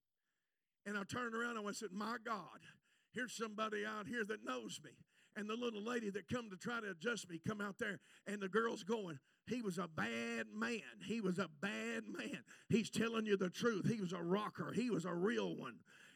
And 0.86 0.98
I 0.98 1.04
turned 1.04 1.36
around 1.36 1.58
and 1.58 1.68
I 1.68 1.72
said, 1.74 1.90
My 1.92 2.16
God, 2.26 2.60
here's 3.14 3.36
somebody 3.36 3.86
out 3.86 4.08
here 4.08 4.24
that 4.26 4.46
knows 4.46 4.80
me. 4.84 4.92
And 5.36 5.50
the 5.50 5.56
little 5.56 5.84
lady 5.84 6.10
that 6.12 6.30
come 6.30 6.50
to 6.50 6.58
try 6.58 6.80
to 6.80 6.90
adjust 6.90 7.30
me 7.30 7.40
come 7.46 7.62
out 7.62 7.78
there, 7.78 8.00
and 8.26 8.42
the 8.42 8.48
girl's 8.48 8.84
going, 8.84 9.20
He 9.46 9.62
was 9.62 9.78
a 9.78 9.88
bad 9.88 10.48
man. 10.56 10.82
He 11.06 11.22
was 11.22 11.38
a 11.38 11.50
bad 11.62 12.04
man. 12.08 12.44
He's 12.70 12.90
telling 12.90 13.26
you 13.26 13.38
the 13.38 13.50
truth. 13.50 13.88
He 13.88 14.02
was 14.02 14.14
a 14.14 14.24
rocker. 14.24 14.72
He 14.72 14.90
was 14.90 15.06
a 15.06 15.14
real 15.14 15.56
one. 15.56 15.76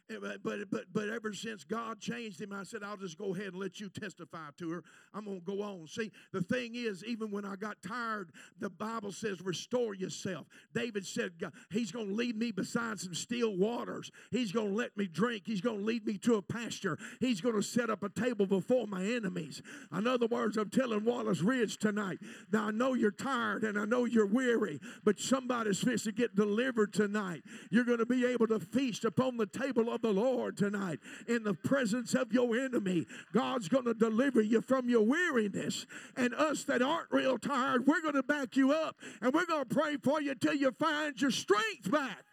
Eh, 0.10 0.16
but 0.44 0.70
but 0.70 0.86
but 0.94 1.10
ever 1.10 1.34
since 1.34 1.64
God 1.64 2.00
changed 2.00 2.42
him, 2.42 2.54
I 2.54 2.64
said, 2.64 2.82
I'll 2.84 2.98
just 2.98 3.18
go 3.18 3.34
ahead 3.34 3.48
and 3.48 3.58
let 3.58 3.80
you 3.80 3.90
testify 3.90 4.50
to 4.58 4.70
her. 4.70 4.84
I'm 5.14 5.26
gonna 5.26 5.40
go 5.40 5.62
on. 5.62 5.88
See, 5.88 6.12
the 6.32 6.42
thing 6.42 6.76
is, 6.76 7.04
even 7.06 7.32
when 7.32 7.46
I 7.46 7.56
got 7.56 7.82
tired, 7.82 8.32
the 8.60 8.70
Bible 8.70 9.12
says, 9.12 9.42
restore 9.42 9.94
yourself. 9.94 10.48
David 10.74 11.06
said, 11.06 11.32
He's 11.70 11.92
gonna 11.92 12.12
lead 12.12 12.38
me 12.38 12.52
beside 12.52 13.00
some 13.00 13.14
still 13.14 13.56
waters. 13.56 14.12
He's 14.32 14.52
gonna 14.52 14.74
let 14.74 14.96
me 14.98 15.08
drink. 15.08 15.44
He's 15.46 15.62
gonna 15.62 15.78
lead 15.78 16.06
me 16.06 16.18
to 16.20 16.36
a 16.36 16.42
pasture. 16.42 16.98
He's 17.20 17.42
gonna 17.42 17.64
set 17.64 17.90
up 17.90 18.04
a 18.04 18.10
table 18.10 18.46
before 18.46 18.88
my 18.88 19.04
enemies. 19.04 19.62
In 19.96 20.08
other 20.08 20.28
words, 20.28 20.58
I'm 20.58 20.70
telling 20.70 21.06
Wallace 21.06 21.42
Ridge 21.42 21.78
tonight. 21.78 22.20
Now 22.52 22.68
I 22.68 22.72
know 22.72 22.94
you're 22.94 23.12
tired 23.12 23.64
and 23.64 23.78
I 23.78 23.86
know 23.86 24.06
you're 24.06 24.26
weary, 24.26 24.80
but 25.04 25.20
somebody's 25.20 25.80
fixing 25.80 26.02
to 26.02 26.12
get 26.12 26.36
delivered 26.36 26.94
tonight. 26.94 27.44
You're 27.70 27.86
gonna 27.86 28.06
be 28.06 28.26
able 28.26 28.48
to 28.48 28.60
feast 28.60 29.06
upon 29.06 29.38
the 29.38 29.46
table 29.46 29.91
of 29.92 30.02
the 30.02 30.12
Lord 30.12 30.58
tonight 30.58 31.00
in 31.28 31.44
the 31.44 31.54
presence 31.54 32.14
of 32.14 32.32
your 32.32 32.58
enemy. 32.58 33.06
God's 33.34 33.68
going 33.68 33.86
to 33.86 33.94
deliver 33.94 34.42
you 34.42 34.62
from 34.62 34.90
your 34.90 35.06
weariness. 35.06 35.86
And 36.16 36.34
us 36.34 36.64
that 36.66 36.82
aren't 36.82 37.12
real 37.12 37.38
tired, 37.38 37.86
we're 37.86 38.02
going 38.02 38.16
to 38.16 38.24
back 38.24 38.56
you 38.56 38.72
up 38.72 38.96
and 39.22 39.34
we're 39.34 39.46
going 39.46 39.66
to 39.68 39.76
pray 39.76 39.98
for 39.98 40.22
you 40.22 40.36
till 40.36 40.56
you 40.56 40.72
find 40.72 41.20
your 41.22 41.32
strength 41.32 41.92
back. 41.92 42.24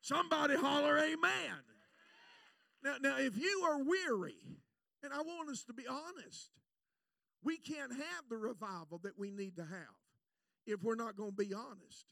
Somebody 0.00 0.56
holler, 0.56 0.98
Amen. 0.98 1.62
Now, 2.82 2.96
now, 3.00 3.18
if 3.18 3.36
you 3.36 3.64
are 3.70 3.78
weary, 3.82 4.34
and 5.04 5.12
I 5.12 5.18
want 5.18 5.48
us 5.48 5.62
to 5.64 5.72
be 5.72 5.86
honest, 5.86 6.50
we 7.44 7.56
can't 7.56 7.92
have 7.92 8.24
the 8.28 8.36
revival 8.36 9.00
that 9.04 9.18
we 9.18 9.30
need 9.30 9.56
to 9.56 9.62
have 9.62 9.96
if 10.66 10.82
we're 10.82 10.96
not 10.96 11.16
going 11.16 11.30
to 11.30 11.36
be 11.36 11.54
honest. 11.54 12.06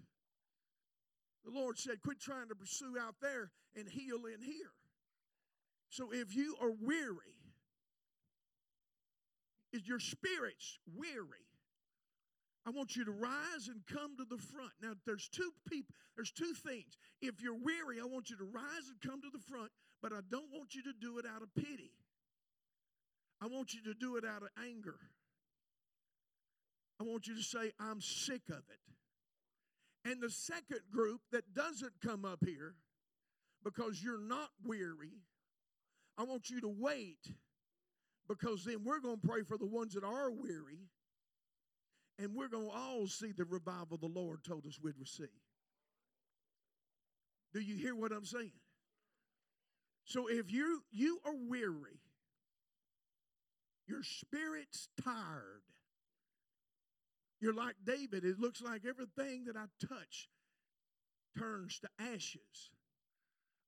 The 1.45 1.51
Lord 1.51 1.78
said, 1.78 2.03
quit 2.03 2.20
trying 2.20 2.49
to 2.49 2.55
pursue 2.55 2.99
out 3.01 3.14
there 3.20 3.51
and 3.76 3.88
heal 3.88 4.26
in 4.26 4.43
here. 4.43 4.72
So 5.88 6.11
if 6.12 6.36
you 6.36 6.57
are 6.61 6.72
weary, 6.80 7.34
is 9.72 9.86
your 9.86 10.01
spirit's 10.01 10.78
weary, 10.97 11.47
I 12.66 12.70
want 12.70 12.95
you 12.95 13.05
to 13.07 13.11
rise 13.11 13.68
and 13.68 13.80
come 13.91 14.16
to 14.18 14.24
the 14.28 14.36
front. 14.36 14.72
Now, 14.82 14.93
there's 15.07 15.28
two 15.28 15.51
people, 15.68 15.95
there's 16.14 16.30
two 16.30 16.53
things. 16.53 16.99
If 17.22 17.41
you're 17.41 17.55
weary, 17.55 18.01
I 18.01 18.07
want 18.07 18.28
you 18.28 18.36
to 18.36 18.45
rise 18.45 18.86
and 18.91 19.01
come 19.01 19.22
to 19.22 19.30
the 19.32 19.43
front, 19.51 19.70
but 20.03 20.12
I 20.12 20.20
don't 20.30 20.53
want 20.53 20.74
you 20.74 20.82
to 20.84 20.93
do 21.01 21.18
it 21.18 21.24
out 21.24 21.43
of 21.43 21.55
pity. 21.55 21.93
I 23.43 23.47
want 23.47 23.72
you 23.72 23.82
to 23.84 23.95
do 23.95 24.16
it 24.16 24.24
out 24.24 24.43
of 24.43 24.49
anger. 24.62 24.99
I 27.01 27.05
want 27.05 27.26
you 27.26 27.34
to 27.34 27.43
say, 27.43 27.72
I'm 27.80 28.01
sick 28.03 28.43
of 28.51 28.59
it. 28.68 28.80
And 30.05 30.22
the 30.22 30.30
second 30.30 30.80
group 30.92 31.20
that 31.32 31.55
doesn't 31.55 31.92
come 32.03 32.24
up 32.24 32.40
here 32.44 32.74
because 33.62 34.03
you're 34.03 34.20
not 34.20 34.48
weary, 34.64 35.12
I 36.16 36.24
want 36.24 36.48
you 36.48 36.61
to 36.62 36.68
wait 36.68 37.18
because 38.28 38.64
then 38.64 38.84
we're 38.84 39.01
going 39.01 39.20
to 39.20 39.26
pray 39.26 39.42
for 39.42 39.59
the 39.59 39.66
ones 39.66 39.94
that 39.94 40.05
are 40.05 40.30
weary 40.30 40.88
and 42.18 42.34
we're 42.34 42.48
going 42.48 42.68
to 42.68 42.76
all 42.76 43.07
see 43.07 43.32
the 43.32 43.44
revival 43.44 43.96
the 43.96 44.07
Lord 44.07 44.44
told 44.44 44.66
us 44.66 44.78
we'd 44.82 44.98
receive. 44.98 45.28
Do 47.53 47.61
you 47.61 47.76
hear 47.76 47.94
what 47.94 48.12
I'm 48.12 48.24
saying? 48.24 48.52
So 50.05 50.28
if 50.28 50.52
you 50.52 50.82
you 50.90 51.18
are 51.24 51.35
weary, 51.48 52.01
your 53.86 54.02
spirit's 54.02 54.89
tired, 55.02 55.62
you're 57.40 57.54
like 57.54 57.74
David. 57.84 58.24
It 58.24 58.38
looks 58.38 58.60
like 58.60 58.82
everything 58.88 59.44
that 59.46 59.56
I 59.56 59.64
touch 59.86 60.28
turns 61.38 61.80
to 61.80 61.88
ashes. 61.98 62.70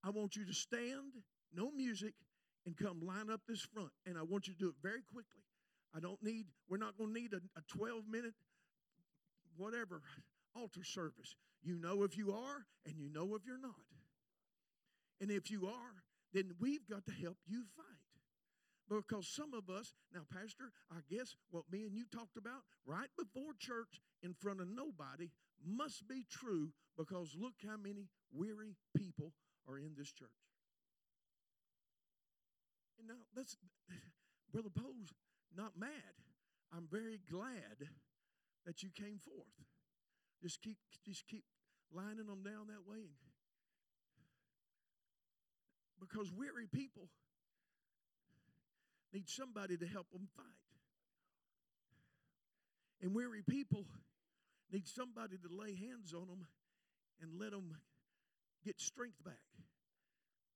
I 0.04 0.10
want 0.10 0.36
you 0.36 0.44
to 0.46 0.52
stand, 0.52 1.12
no 1.54 1.70
music, 1.70 2.14
and 2.66 2.76
come 2.76 3.00
line 3.00 3.30
up 3.30 3.40
this 3.48 3.62
front. 3.72 3.90
And 4.06 4.18
I 4.18 4.22
want 4.22 4.46
you 4.46 4.54
to 4.54 4.58
do 4.58 4.68
it 4.68 4.74
very 4.82 5.02
quickly. 5.12 5.42
I 5.94 6.00
don't 6.00 6.22
need, 6.22 6.46
we're 6.68 6.78
not 6.78 6.96
going 6.96 7.14
to 7.14 7.20
need 7.20 7.32
a, 7.32 7.40
a 7.58 7.62
12 7.78 8.04
minute, 8.10 8.34
whatever, 9.56 10.02
altar 10.56 10.84
service. 10.84 11.36
You 11.62 11.76
know 11.76 12.02
if 12.02 12.16
you 12.16 12.32
are, 12.32 12.66
and 12.86 12.96
you 12.98 13.08
know 13.12 13.34
if 13.34 13.42
you're 13.46 13.60
not. 13.60 13.74
And 15.20 15.30
if 15.30 15.50
you 15.50 15.66
are, 15.66 16.02
then 16.32 16.52
we've 16.60 16.86
got 16.88 17.06
to 17.06 17.12
help 17.12 17.36
you 17.46 17.64
fight. 17.76 18.01
Because 19.00 19.26
some 19.26 19.54
of 19.54 19.70
us, 19.70 19.94
now, 20.12 20.22
Pastor, 20.32 20.72
I 20.90 21.00
guess 21.08 21.34
what 21.50 21.64
me 21.70 21.84
and 21.84 21.94
you 21.94 22.04
talked 22.12 22.36
about 22.36 22.62
right 22.84 23.08
before 23.16 23.52
church 23.58 24.00
in 24.22 24.34
front 24.34 24.60
of 24.60 24.68
nobody 24.68 25.30
must 25.64 26.06
be 26.08 26.24
true 26.30 26.70
because 26.98 27.34
look 27.38 27.54
how 27.66 27.76
many 27.76 28.08
weary 28.32 28.76
people 28.96 29.32
are 29.68 29.78
in 29.78 29.92
this 29.96 30.12
church. 30.12 30.28
And 32.98 33.08
now, 33.08 33.22
let's, 33.36 33.56
Brother 34.52 34.70
Poe's 34.74 35.14
not 35.56 35.72
mad. 35.78 35.88
I'm 36.74 36.88
very 36.90 37.20
glad 37.30 37.88
that 38.66 38.82
you 38.82 38.90
came 38.94 39.18
forth. 39.18 39.66
Just 40.42 40.60
keep, 40.60 40.78
just 41.06 41.26
keep 41.28 41.44
lining 41.94 42.26
them 42.26 42.42
down 42.44 42.68
that 42.68 42.88
way. 42.88 43.10
Because 46.00 46.32
weary 46.32 46.66
people 46.66 47.08
need 49.12 49.28
somebody 49.28 49.76
to 49.76 49.86
help 49.86 50.10
them 50.12 50.28
fight. 50.36 50.46
And 53.00 53.14
weary 53.14 53.42
people 53.42 53.84
need 54.70 54.86
somebody 54.86 55.36
to 55.36 55.54
lay 55.54 55.74
hands 55.74 56.14
on 56.14 56.28
them 56.28 56.46
and 57.20 57.38
let 57.38 57.50
them 57.50 57.76
get 58.64 58.80
strength 58.80 59.22
back. 59.24 59.34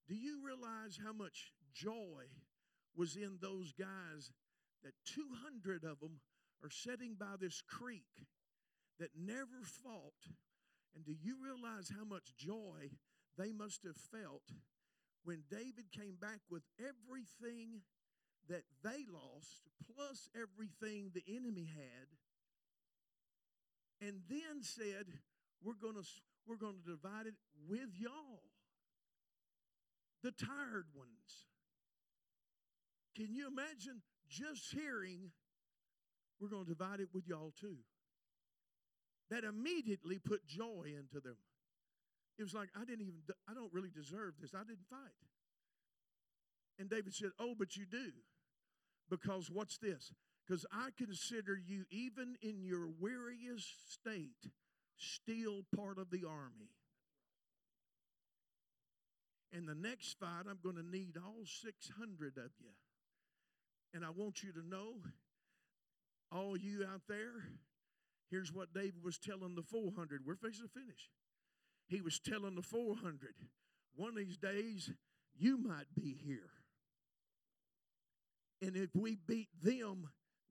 Do 0.09 0.15
you 0.15 0.41
realize 0.45 0.99
how 1.05 1.13
much 1.13 1.53
joy 1.75 2.25
was 2.97 3.17
in 3.17 3.39
those 3.41 3.73
guys 3.73 4.33
that 4.85 4.93
200 5.07 5.85
of 5.85 5.99
them 6.01 6.21
are 6.63 6.71
sitting 6.71 7.17
by 7.19 7.35
this 7.41 7.61
creek 7.61 8.27
that 9.01 9.11
never 9.19 9.63
fought? 9.65 10.15
And 10.95 11.05
do 11.05 11.13
you 11.13 11.37
realize 11.43 11.91
how 11.95 12.05
much 12.05 12.37
joy 12.39 12.91
they 13.37 13.53
must 13.53 13.83
have 13.85 13.97
felt 13.97 14.45
when 15.25 15.43
David 15.51 15.91
came 15.93 16.17
back 16.21 16.41
with 16.49 16.63
everything 16.79 17.83
that 18.49 18.63
they 18.83 19.05
lost, 19.11 19.69
plus 19.95 20.29
everything 20.35 21.11
the 21.15 21.25
enemy 21.29 21.69
had, 21.75 22.09
and 24.07 24.21
then 24.29 24.63
said, 24.63 25.07
we're 25.63 25.75
going 25.81 25.97
we're 26.47 26.57
going 26.57 26.77
to 26.85 26.91
divide 26.91 27.27
it 27.27 27.35
with 27.69 27.91
y'all. 27.99 28.43
The 30.23 30.33
tired 30.33 30.87
ones. 30.95 31.47
Can 33.17 33.35
you 33.35 33.47
imagine 33.47 34.03
just 34.29 34.73
hearing 34.73 35.31
we're 36.41 36.49
going 36.49 36.65
to 36.65 36.71
divide 36.71 37.01
it 37.01 37.09
with 37.13 37.27
y'all 37.27 37.53
too? 37.59 37.79
That 39.31 39.45
immediately 39.45 40.19
put 40.19 40.47
joy 40.47 40.95
into 40.97 41.21
them. 41.21 41.37
It 42.39 42.43
was 42.43 42.55
like, 42.55 42.69
I 42.77 42.85
didn't 42.85 43.03
even, 43.03 43.21
I 43.49 43.55
don't 43.55 43.73
really 43.73 43.91
deserve 43.91 44.35
this. 44.41 44.55
I 44.55 44.63
didn't 44.63 44.87
fight. 44.91 45.17
And 46.79 46.91
David 46.91 47.15
said, 47.15 47.31
Oh, 47.41 47.55
but 47.59 47.77
you 47.77 47.87
do. 47.87 48.13
Because 49.09 49.51
what's 49.51 49.79
this? 49.79 50.13
Because 50.47 50.65
I 50.73 50.89
consider 50.97 51.57
you, 51.57 51.85
even 51.91 52.37
in 52.43 52.63
your 52.63 52.89
weariest 53.01 53.93
state, 53.93 54.51
still 54.97 55.65
part 55.75 55.99
of 55.99 56.11
the 56.11 56.25
army. 56.29 56.71
In 59.53 59.67
the 59.67 59.75
next 59.75 60.19
fight, 60.19 60.45
I'm 60.49 60.59
going 60.63 60.77
to 60.77 60.89
need 60.89 61.17
all 61.17 61.45
600 61.45 62.37
of 62.37 62.51
you. 62.61 62.71
And 63.95 64.05
I 64.05 64.11
want 64.11 64.43
you 64.43 64.53
to 64.53 64.67
know, 64.67 64.95
all 66.31 66.57
you 66.57 66.85
out 66.85 67.03
there, 67.09 67.45
here's 68.31 68.53
what 68.53 68.75
David 68.75 69.03
was 69.03 69.19
telling 69.19 69.55
the 69.55 69.63
400. 69.63 70.23
We're 70.27 70.35
fixing 70.35 70.67
to 70.67 70.81
finish. 70.81 71.11
He 71.89 72.01
was 72.01 72.19
telling 72.19 72.57
the 72.57 72.63
400, 72.63 73.35
one 73.95 74.11
of 74.11 74.17
these 74.17 74.37
days, 74.37 74.91
you 75.39 75.57
might 75.57 75.87
be 75.95 76.19
here. 76.25 76.51
And 78.63 78.77
if 78.77 78.91
we 78.95 79.19
beat 79.27 79.49
them, 79.63 80.09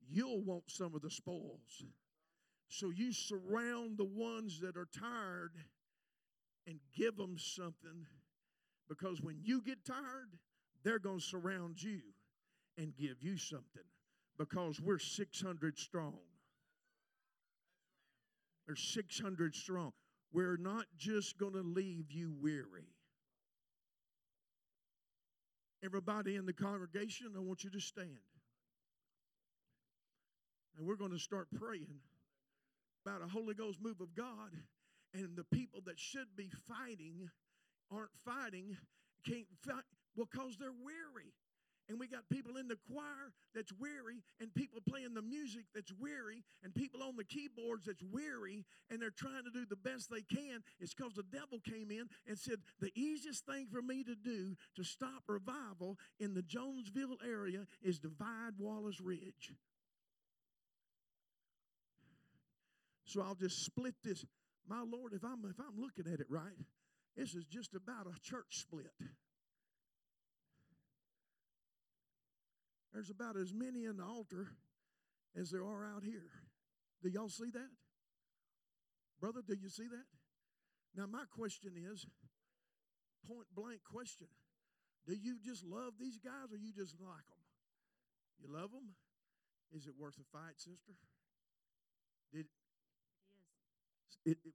you'll 0.07 0.41
want 0.41 0.63
some 0.67 0.95
of 0.95 1.01
the 1.01 1.09
spoils. 1.09 1.83
So 2.67 2.89
you 2.89 3.13
surround 3.13 3.97
the 3.97 4.05
ones 4.05 4.59
that 4.61 4.77
are 4.77 4.87
tired 4.97 5.53
and 6.67 6.79
give 6.95 7.15
them 7.15 7.37
something 7.37 8.05
because 8.87 9.21
when 9.21 9.37
you 9.41 9.61
get 9.61 9.85
tired, 9.85 10.37
they're 10.83 10.99
going 10.99 11.19
to 11.19 11.25
surround 11.25 11.81
you 11.81 12.01
and 12.77 12.95
give 12.95 13.21
you 13.21 13.37
something 13.37 13.83
because 14.37 14.79
we're 14.79 14.99
600 14.99 15.77
strong. 15.77 16.19
They're 18.65 18.75
600 18.75 19.55
strong. 19.55 19.91
We're 20.31 20.57
not 20.57 20.85
just 20.97 21.37
going 21.37 21.53
to 21.53 21.61
leave 21.61 22.11
you 22.11 22.33
weary. 22.41 22.94
Everybody 25.85 26.35
in 26.35 26.47
the 26.47 26.53
congregation, 26.53 27.27
I 27.35 27.39
want 27.39 27.63
you 27.63 27.69
to 27.69 27.79
stand. 27.79 28.09
And 30.75 30.87
we're 30.87 30.95
going 30.95 31.11
to 31.11 31.19
start 31.19 31.47
praying 31.55 31.99
about 33.05 33.21
a 33.21 33.27
Holy 33.27 33.53
Ghost 33.53 33.79
move 33.79 34.01
of 34.01 34.15
God. 34.15 34.51
And 35.13 35.37
the 35.37 35.45
people 35.55 35.81
that 35.85 35.99
should 35.99 36.35
be 36.35 36.49
fighting 36.67 37.29
aren't 37.91 38.17
fighting, 38.25 38.75
can't 39.27 39.45
fight 39.61 39.83
because 40.17 40.57
they're 40.57 40.71
weary. 40.71 41.31
And 41.87 41.99
we 41.99 42.07
got 42.07 42.27
people 42.31 42.57
in 42.57 42.67
the 42.67 42.77
choir 42.91 43.31
that's 43.53 43.71
weary, 43.73 44.23
and 44.39 44.53
people 44.53 44.81
playing 44.89 45.13
the 45.13 45.21
music 45.21 45.65
that's 45.73 45.93
weary, 45.99 46.43
and 46.63 46.73
people 46.73 47.03
on 47.03 47.15
the 47.15 47.23
keyboards 47.23 47.85
that's 47.85 48.03
weary, 48.11 48.65
and 48.89 49.01
they're 49.01 49.11
trying 49.11 49.43
to 49.43 49.51
do 49.51 49.65
the 49.65 49.75
best 49.75 50.09
they 50.09 50.23
can. 50.23 50.63
It's 50.79 50.93
because 50.93 51.13
the 51.13 51.23
devil 51.31 51.59
came 51.59 51.91
in 51.91 52.07
and 52.27 52.37
said, 52.37 52.57
The 52.79 52.91
easiest 52.95 53.45
thing 53.45 53.67
for 53.71 53.81
me 53.81 54.03
to 54.03 54.15
do 54.15 54.55
to 54.75 54.83
stop 54.83 55.23
revival 55.27 55.97
in 56.19 56.33
the 56.33 56.41
Jonesville 56.41 57.17
area 57.23 57.67
is 57.81 57.99
divide 57.99 58.53
Wallace 58.57 58.99
Ridge. 58.99 59.53
So 63.05 63.21
I'll 63.21 63.35
just 63.35 63.63
split 63.63 63.93
this. 64.03 64.25
My 64.67 64.81
Lord, 64.81 65.13
if 65.13 65.23
I'm 65.23 65.45
if 65.45 65.59
I'm 65.59 65.79
looking 65.79 66.11
at 66.11 66.19
it 66.19 66.27
right, 66.29 66.57
this 67.15 67.35
is 67.35 67.45
just 67.45 67.75
about 67.75 68.07
a 68.07 68.19
church 68.21 68.47
split. 68.49 68.91
There's 72.95 73.09
about 73.09 73.35
as 73.35 73.51
many 73.51 73.83
in 73.83 73.97
the 73.97 74.05
altar 74.05 74.47
as 75.35 75.51
there 75.51 75.67
are 75.67 75.83
out 75.83 76.07
here. 76.07 76.31
Do 77.03 77.09
y'all 77.09 77.27
see 77.27 77.51
that? 77.51 77.71
Brother, 79.19 79.41
do 79.45 79.53
you 79.53 79.67
see 79.67 79.83
that? 79.83 80.07
Now, 80.95 81.05
my 81.05 81.25
question 81.35 81.73
is 81.75 82.07
point 83.27 83.47
blank 83.53 83.81
question 83.83 84.27
Do 85.05 85.13
you 85.13 85.35
just 85.43 85.65
love 85.65 85.99
these 85.99 86.17
guys 86.23 86.53
or 86.53 86.55
you 86.55 86.71
just 86.71 86.95
like 87.01 87.27
them? 87.27 87.43
You 88.39 88.47
love 88.47 88.71
them? 88.71 88.95
Is 89.75 89.87
it 89.87 89.93
worth 89.99 90.15
a 90.15 90.23
fight, 90.31 90.55
sister? 90.55 90.95
Did 92.31 92.45
it 92.45 92.47
is. 94.07 94.31
It, 94.31 94.37
it, 94.45 94.53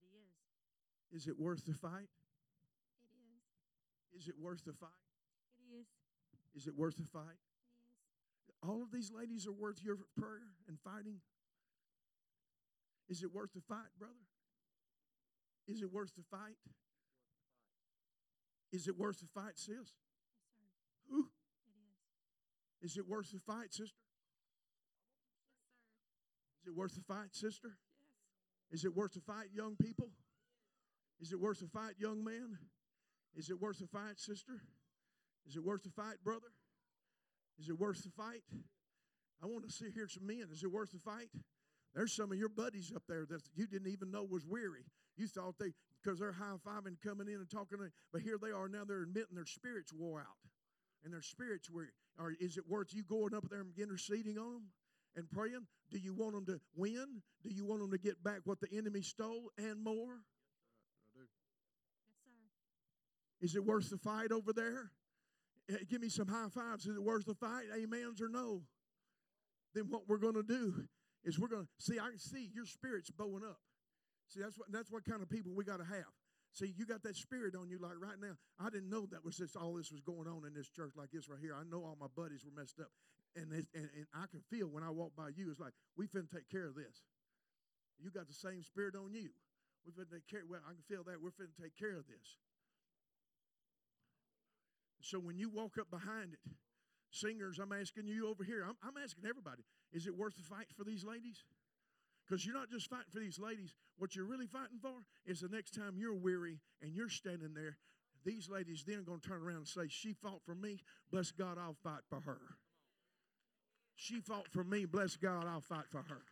It 0.00 1.20
is. 1.20 1.22
is 1.22 1.28
it 1.28 1.38
worth 1.38 1.66
the 1.66 1.74
fight? 1.74 2.08
It 2.96 3.12
is. 4.16 4.22
Is 4.22 4.28
it 4.28 4.36
worth 4.40 4.64
the 4.64 4.72
fight? 4.72 5.04
It 5.60 5.80
is. 5.80 6.62
Is 6.62 6.66
it 6.66 6.74
worth 6.74 6.96
the 6.96 7.04
fight? 7.04 7.36
All 8.66 8.82
of 8.82 8.90
these 8.90 9.10
ladies 9.12 9.46
are 9.46 9.52
worth 9.52 9.82
your 9.84 9.98
prayer 10.16 10.40
and 10.68 10.78
fighting. 10.80 11.20
Is 13.08 13.22
it 13.22 13.32
worth 13.32 13.52
the 13.52 13.60
fight, 13.60 13.92
brother? 13.98 14.14
Is 15.68 15.82
it 15.82 15.92
worth 15.92 16.14
the 16.14 16.22
fight? 16.30 16.56
Is 18.72 18.88
it 18.88 18.98
worth 18.98 19.20
the 19.20 19.26
fight, 19.34 19.56
sis? 19.56 19.68
Yes. 19.68 19.92
Who? 21.10 21.28
It 22.80 22.86
is. 22.86 22.92
Is 22.92 22.96
it 22.98 23.06
worth 23.06 23.30
the 23.30 23.40
fight, 23.40 23.72
sister? 23.72 23.84
Yes, 23.84 23.92
sir. 25.60 26.62
Is 26.62 26.68
it 26.68 26.76
worth 26.76 26.94
the 26.94 27.02
fight, 27.02 27.32
sister? 27.34 27.76
Yes. 28.70 28.80
Is 28.80 28.84
it 28.84 28.96
worth 28.96 29.12
the 29.12 29.20
fight, 29.20 29.48
young 29.52 29.76
people? 29.76 30.08
Is 31.20 31.32
it 31.32 31.40
worth 31.40 31.60
the 31.60 31.68
fight, 31.68 31.94
young 31.98 32.24
man? 32.24 32.58
Is 33.36 33.50
it 33.50 33.60
worth 33.60 33.78
the 33.78 33.86
fight, 33.86 34.18
sister? 34.18 34.62
Is 35.46 35.56
it 35.56 35.64
worth 35.64 35.82
the 35.82 35.90
fight, 35.90 36.16
brother? 36.24 36.48
Is 37.58 37.68
it 37.68 37.78
worth 37.78 38.02
the 38.02 38.10
fight? 38.10 38.42
I 39.42 39.46
want 39.46 39.64
to 39.66 39.72
see 39.72 39.90
here 39.94 40.08
some 40.08 40.26
men. 40.26 40.48
Is 40.52 40.62
it 40.62 40.72
worth 40.72 40.92
the 40.92 40.98
fight? 40.98 41.28
There's 41.94 42.12
some 42.12 42.32
of 42.32 42.38
your 42.38 42.48
buddies 42.48 42.92
up 42.94 43.02
there 43.08 43.24
that 43.26 43.42
you 43.54 43.66
didn't 43.66 43.88
even 43.88 44.10
know 44.10 44.24
was 44.24 44.46
weary. 44.46 44.84
You 45.16 45.28
thought 45.28 45.58
they, 45.60 45.72
because 46.02 46.18
they're 46.18 46.32
high 46.32 46.56
fiving, 46.66 46.96
coming 47.04 47.28
in 47.28 47.34
and 47.34 47.48
talking, 47.48 47.78
but 48.12 48.22
here 48.22 48.36
they 48.40 48.50
are 48.50 48.68
now. 48.68 48.84
They're 48.84 49.02
admitting 49.02 49.36
their 49.36 49.46
spirits 49.46 49.92
wore 49.92 50.20
out, 50.20 50.26
and 51.04 51.12
their 51.12 51.22
spirits 51.22 51.70
weary. 51.70 51.92
Or 52.18 52.32
is 52.40 52.56
it 52.56 52.68
worth 52.68 52.92
you 52.92 53.04
going 53.04 53.34
up 53.34 53.48
there 53.48 53.60
and 53.60 53.72
interceding 53.78 54.38
on 54.38 54.52
them 54.54 54.62
and 55.16 55.30
praying? 55.30 55.66
Do 55.90 55.98
you 55.98 56.14
want 56.14 56.34
them 56.34 56.46
to 56.46 56.60
win? 56.74 57.22
Do 57.44 57.50
you 57.50 57.64
want 57.64 57.80
them 57.82 57.92
to 57.92 57.98
get 57.98 58.24
back 58.24 58.40
what 58.44 58.60
the 58.60 58.68
enemy 58.76 59.02
stole 59.02 59.50
and 59.56 59.82
more? 59.82 60.18
Yes, 61.14 61.28
sir. 61.28 61.50
Is 63.40 63.54
it 63.54 63.64
worth 63.64 63.90
the 63.90 63.98
fight 63.98 64.32
over 64.32 64.52
there? 64.52 64.90
Give 65.88 66.00
me 66.00 66.08
some 66.08 66.28
high 66.28 66.48
fives. 66.48 66.86
Is 66.86 66.96
it 66.96 67.02
worth 67.02 67.24
the 67.24 67.34
fight? 67.34 67.66
Amens 67.72 68.20
or 68.20 68.28
no? 68.28 68.62
Then 69.74 69.84
what 69.88 70.02
we're 70.08 70.18
going 70.18 70.34
to 70.34 70.42
do 70.42 70.84
is 71.24 71.38
we're 71.38 71.48
going 71.48 71.64
to 71.64 71.68
see. 71.78 71.98
I 71.98 72.10
can 72.10 72.18
see 72.18 72.50
your 72.54 72.66
spirit's 72.66 73.10
bowing 73.10 73.44
up. 73.44 73.58
See, 74.28 74.40
that's 74.40 74.58
what 74.58 74.70
that's 74.70 74.90
what 74.90 75.04
kind 75.04 75.22
of 75.22 75.28
people 75.28 75.52
we 75.54 75.64
got 75.64 75.78
to 75.78 75.84
have. 75.84 76.12
See, 76.52 76.72
you 76.76 76.86
got 76.86 77.02
that 77.02 77.16
spirit 77.16 77.56
on 77.56 77.68
you. 77.68 77.78
Like 77.78 77.98
right 77.98 78.20
now, 78.20 78.36
I 78.60 78.70
didn't 78.70 78.88
know 78.90 79.06
that 79.10 79.24
was 79.24 79.36
this. 79.36 79.56
All 79.56 79.74
this 79.74 79.90
was 79.90 80.00
going 80.02 80.28
on 80.28 80.46
in 80.46 80.54
this 80.54 80.68
church 80.68 80.92
like 80.96 81.10
this 81.10 81.28
right 81.28 81.40
here. 81.40 81.56
I 81.58 81.64
know 81.64 81.82
all 81.82 81.96
my 81.98 82.12
buddies 82.14 82.44
were 82.44 82.54
messed 82.54 82.78
up, 82.78 82.92
and 83.34 83.50
and, 83.50 83.66
and 83.74 84.06
I 84.14 84.26
can 84.30 84.40
feel 84.50 84.68
when 84.68 84.84
I 84.84 84.90
walk 84.90 85.16
by 85.16 85.30
you. 85.34 85.50
It's 85.50 85.58
like 85.58 85.74
we 85.96 86.06
finna 86.06 86.30
take 86.30 86.48
care 86.48 86.68
of 86.68 86.76
this. 86.76 87.02
You 87.98 88.10
got 88.10 88.28
the 88.28 88.34
same 88.36 88.62
spirit 88.62 88.94
on 88.94 89.14
you. 89.14 89.30
We 89.84 89.92
finna 89.92 90.12
take 90.12 90.28
care. 90.28 90.46
Well, 90.48 90.62
I 90.62 90.78
can 90.78 90.84
feel 90.86 91.02
that. 91.04 91.18
We're 91.18 91.34
finna 91.34 91.56
take 91.58 91.74
care 91.74 91.96
of 91.96 92.06
this. 92.06 92.38
So 95.04 95.18
when 95.18 95.36
you 95.36 95.50
walk 95.50 95.76
up 95.78 95.90
behind 95.90 96.32
it, 96.32 96.40
singers, 97.10 97.58
I'm 97.58 97.72
asking 97.72 98.06
you 98.06 98.26
over 98.26 98.42
here, 98.42 98.64
I'm, 98.66 98.76
I'm 98.82 99.02
asking 99.02 99.24
everybody, 99.28 99.62
is 99.92 100.06
it 100.06 100.16
worth 100.16 100.34
the 100.34 100.42
fight 100.42 100.68
for 100.74 100.82
these 100.82 101.04
ladies? 101.04 101.44
Because 102.24 102.46
you're 102.46 102.54
not 102.54 102.70
just 102.70 102.88
fighting 102.88 103.12
for 103.12 103.20
these 103.20 103.38
ladies. 103.38 103.74
What 103.98 104.16
you're 104.16 104.24
really 104.24 104.46
fighting 104.46 104.78
for 104.80 105.04
is 105.26 105.40
the 105.40 105.48
next 105.48 105.72
time 105.74 105.96
you're 105.98 106.14
weary 106.14 106.58
and 106.80 106.94
you're 106.94 107.10
standing 107.10 107.52
there, 107.52 107.76
these 108.24 108.48
ladies 108.48 108.82
then 108.86 109.04
going 109.04 109.20
to 109.20 109.28
turn 109.28 109.42
around 109.42 109.56
and 109.58 109.68
say, 109.68 109.88
She 109.88 110.14
fought 110.14 110.40
for 110.46 110.54
me. 110.54 110.80
Bless 111.12 111.30
God, 111.30 111.58
I'll 111.58 111.76
fight 111.84 112.00
for 112.08 112.20
her. 112.20 112.40
She 113.96 114.20
fought 114.20 114.48
for 114.50 114.64
me. 114.64 114.86
Bless 114.86 115.16
God, 115.16 115.44
I'll 115.46 115.60
fight 115.60 115.90
for 115.90 116.02
her. 116.08 116.22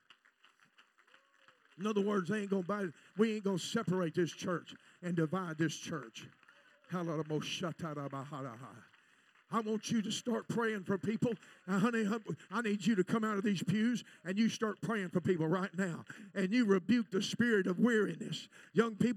In 1.78 1.86
other 1.86 2.00
words, 2.00 2.30
they 2.30 2.40
ain't 2.40 2.50
gonna 2.50 2.62
buy 2.62 2.86
we 3.18 3.34
ain't 3.34 3.44
gonna 3.44 3.58
separate 3.58 4.14
this 4.14 4.32
church 4.32 4.74
and 5.02 5.14
divide 5.14 5.58
this 5.58 5.76
church. 5.76 6.26
I 9.54 9.60
want 9.60 9.90
you 9.90 10.00
to 10.00 10.10
start 10.10 10.48
praying 10.48 10.84
for 10.84 10.96
people. 10.96 11.32
Honey, 11.68 12.08
I 12.50 12.62
need 12.62 12.86
you 12.86 12.94
to 12.94 13.04
come 13.04 13.22
out 13.22 13.36
of 13.36 13.44
these 13.44 13.62
pews 13.62 14.02
and 14.24 14.38
you 14.38 14.48
start 14.48 14.80
praying 14.80 15.10
for 15.10 15.20
people 15.20 15.46
right 15.46 15.70
now. 15.76 16.04
And 16.34 16.52
you 16.52 16.64
rebuke 16.64 17.10
the 17.10 17.20
spirit 17.20 17.66
of 17.66 17.78
weariness. 17.78 18.48
Young 18.72 18.94
people, 18.94 19.10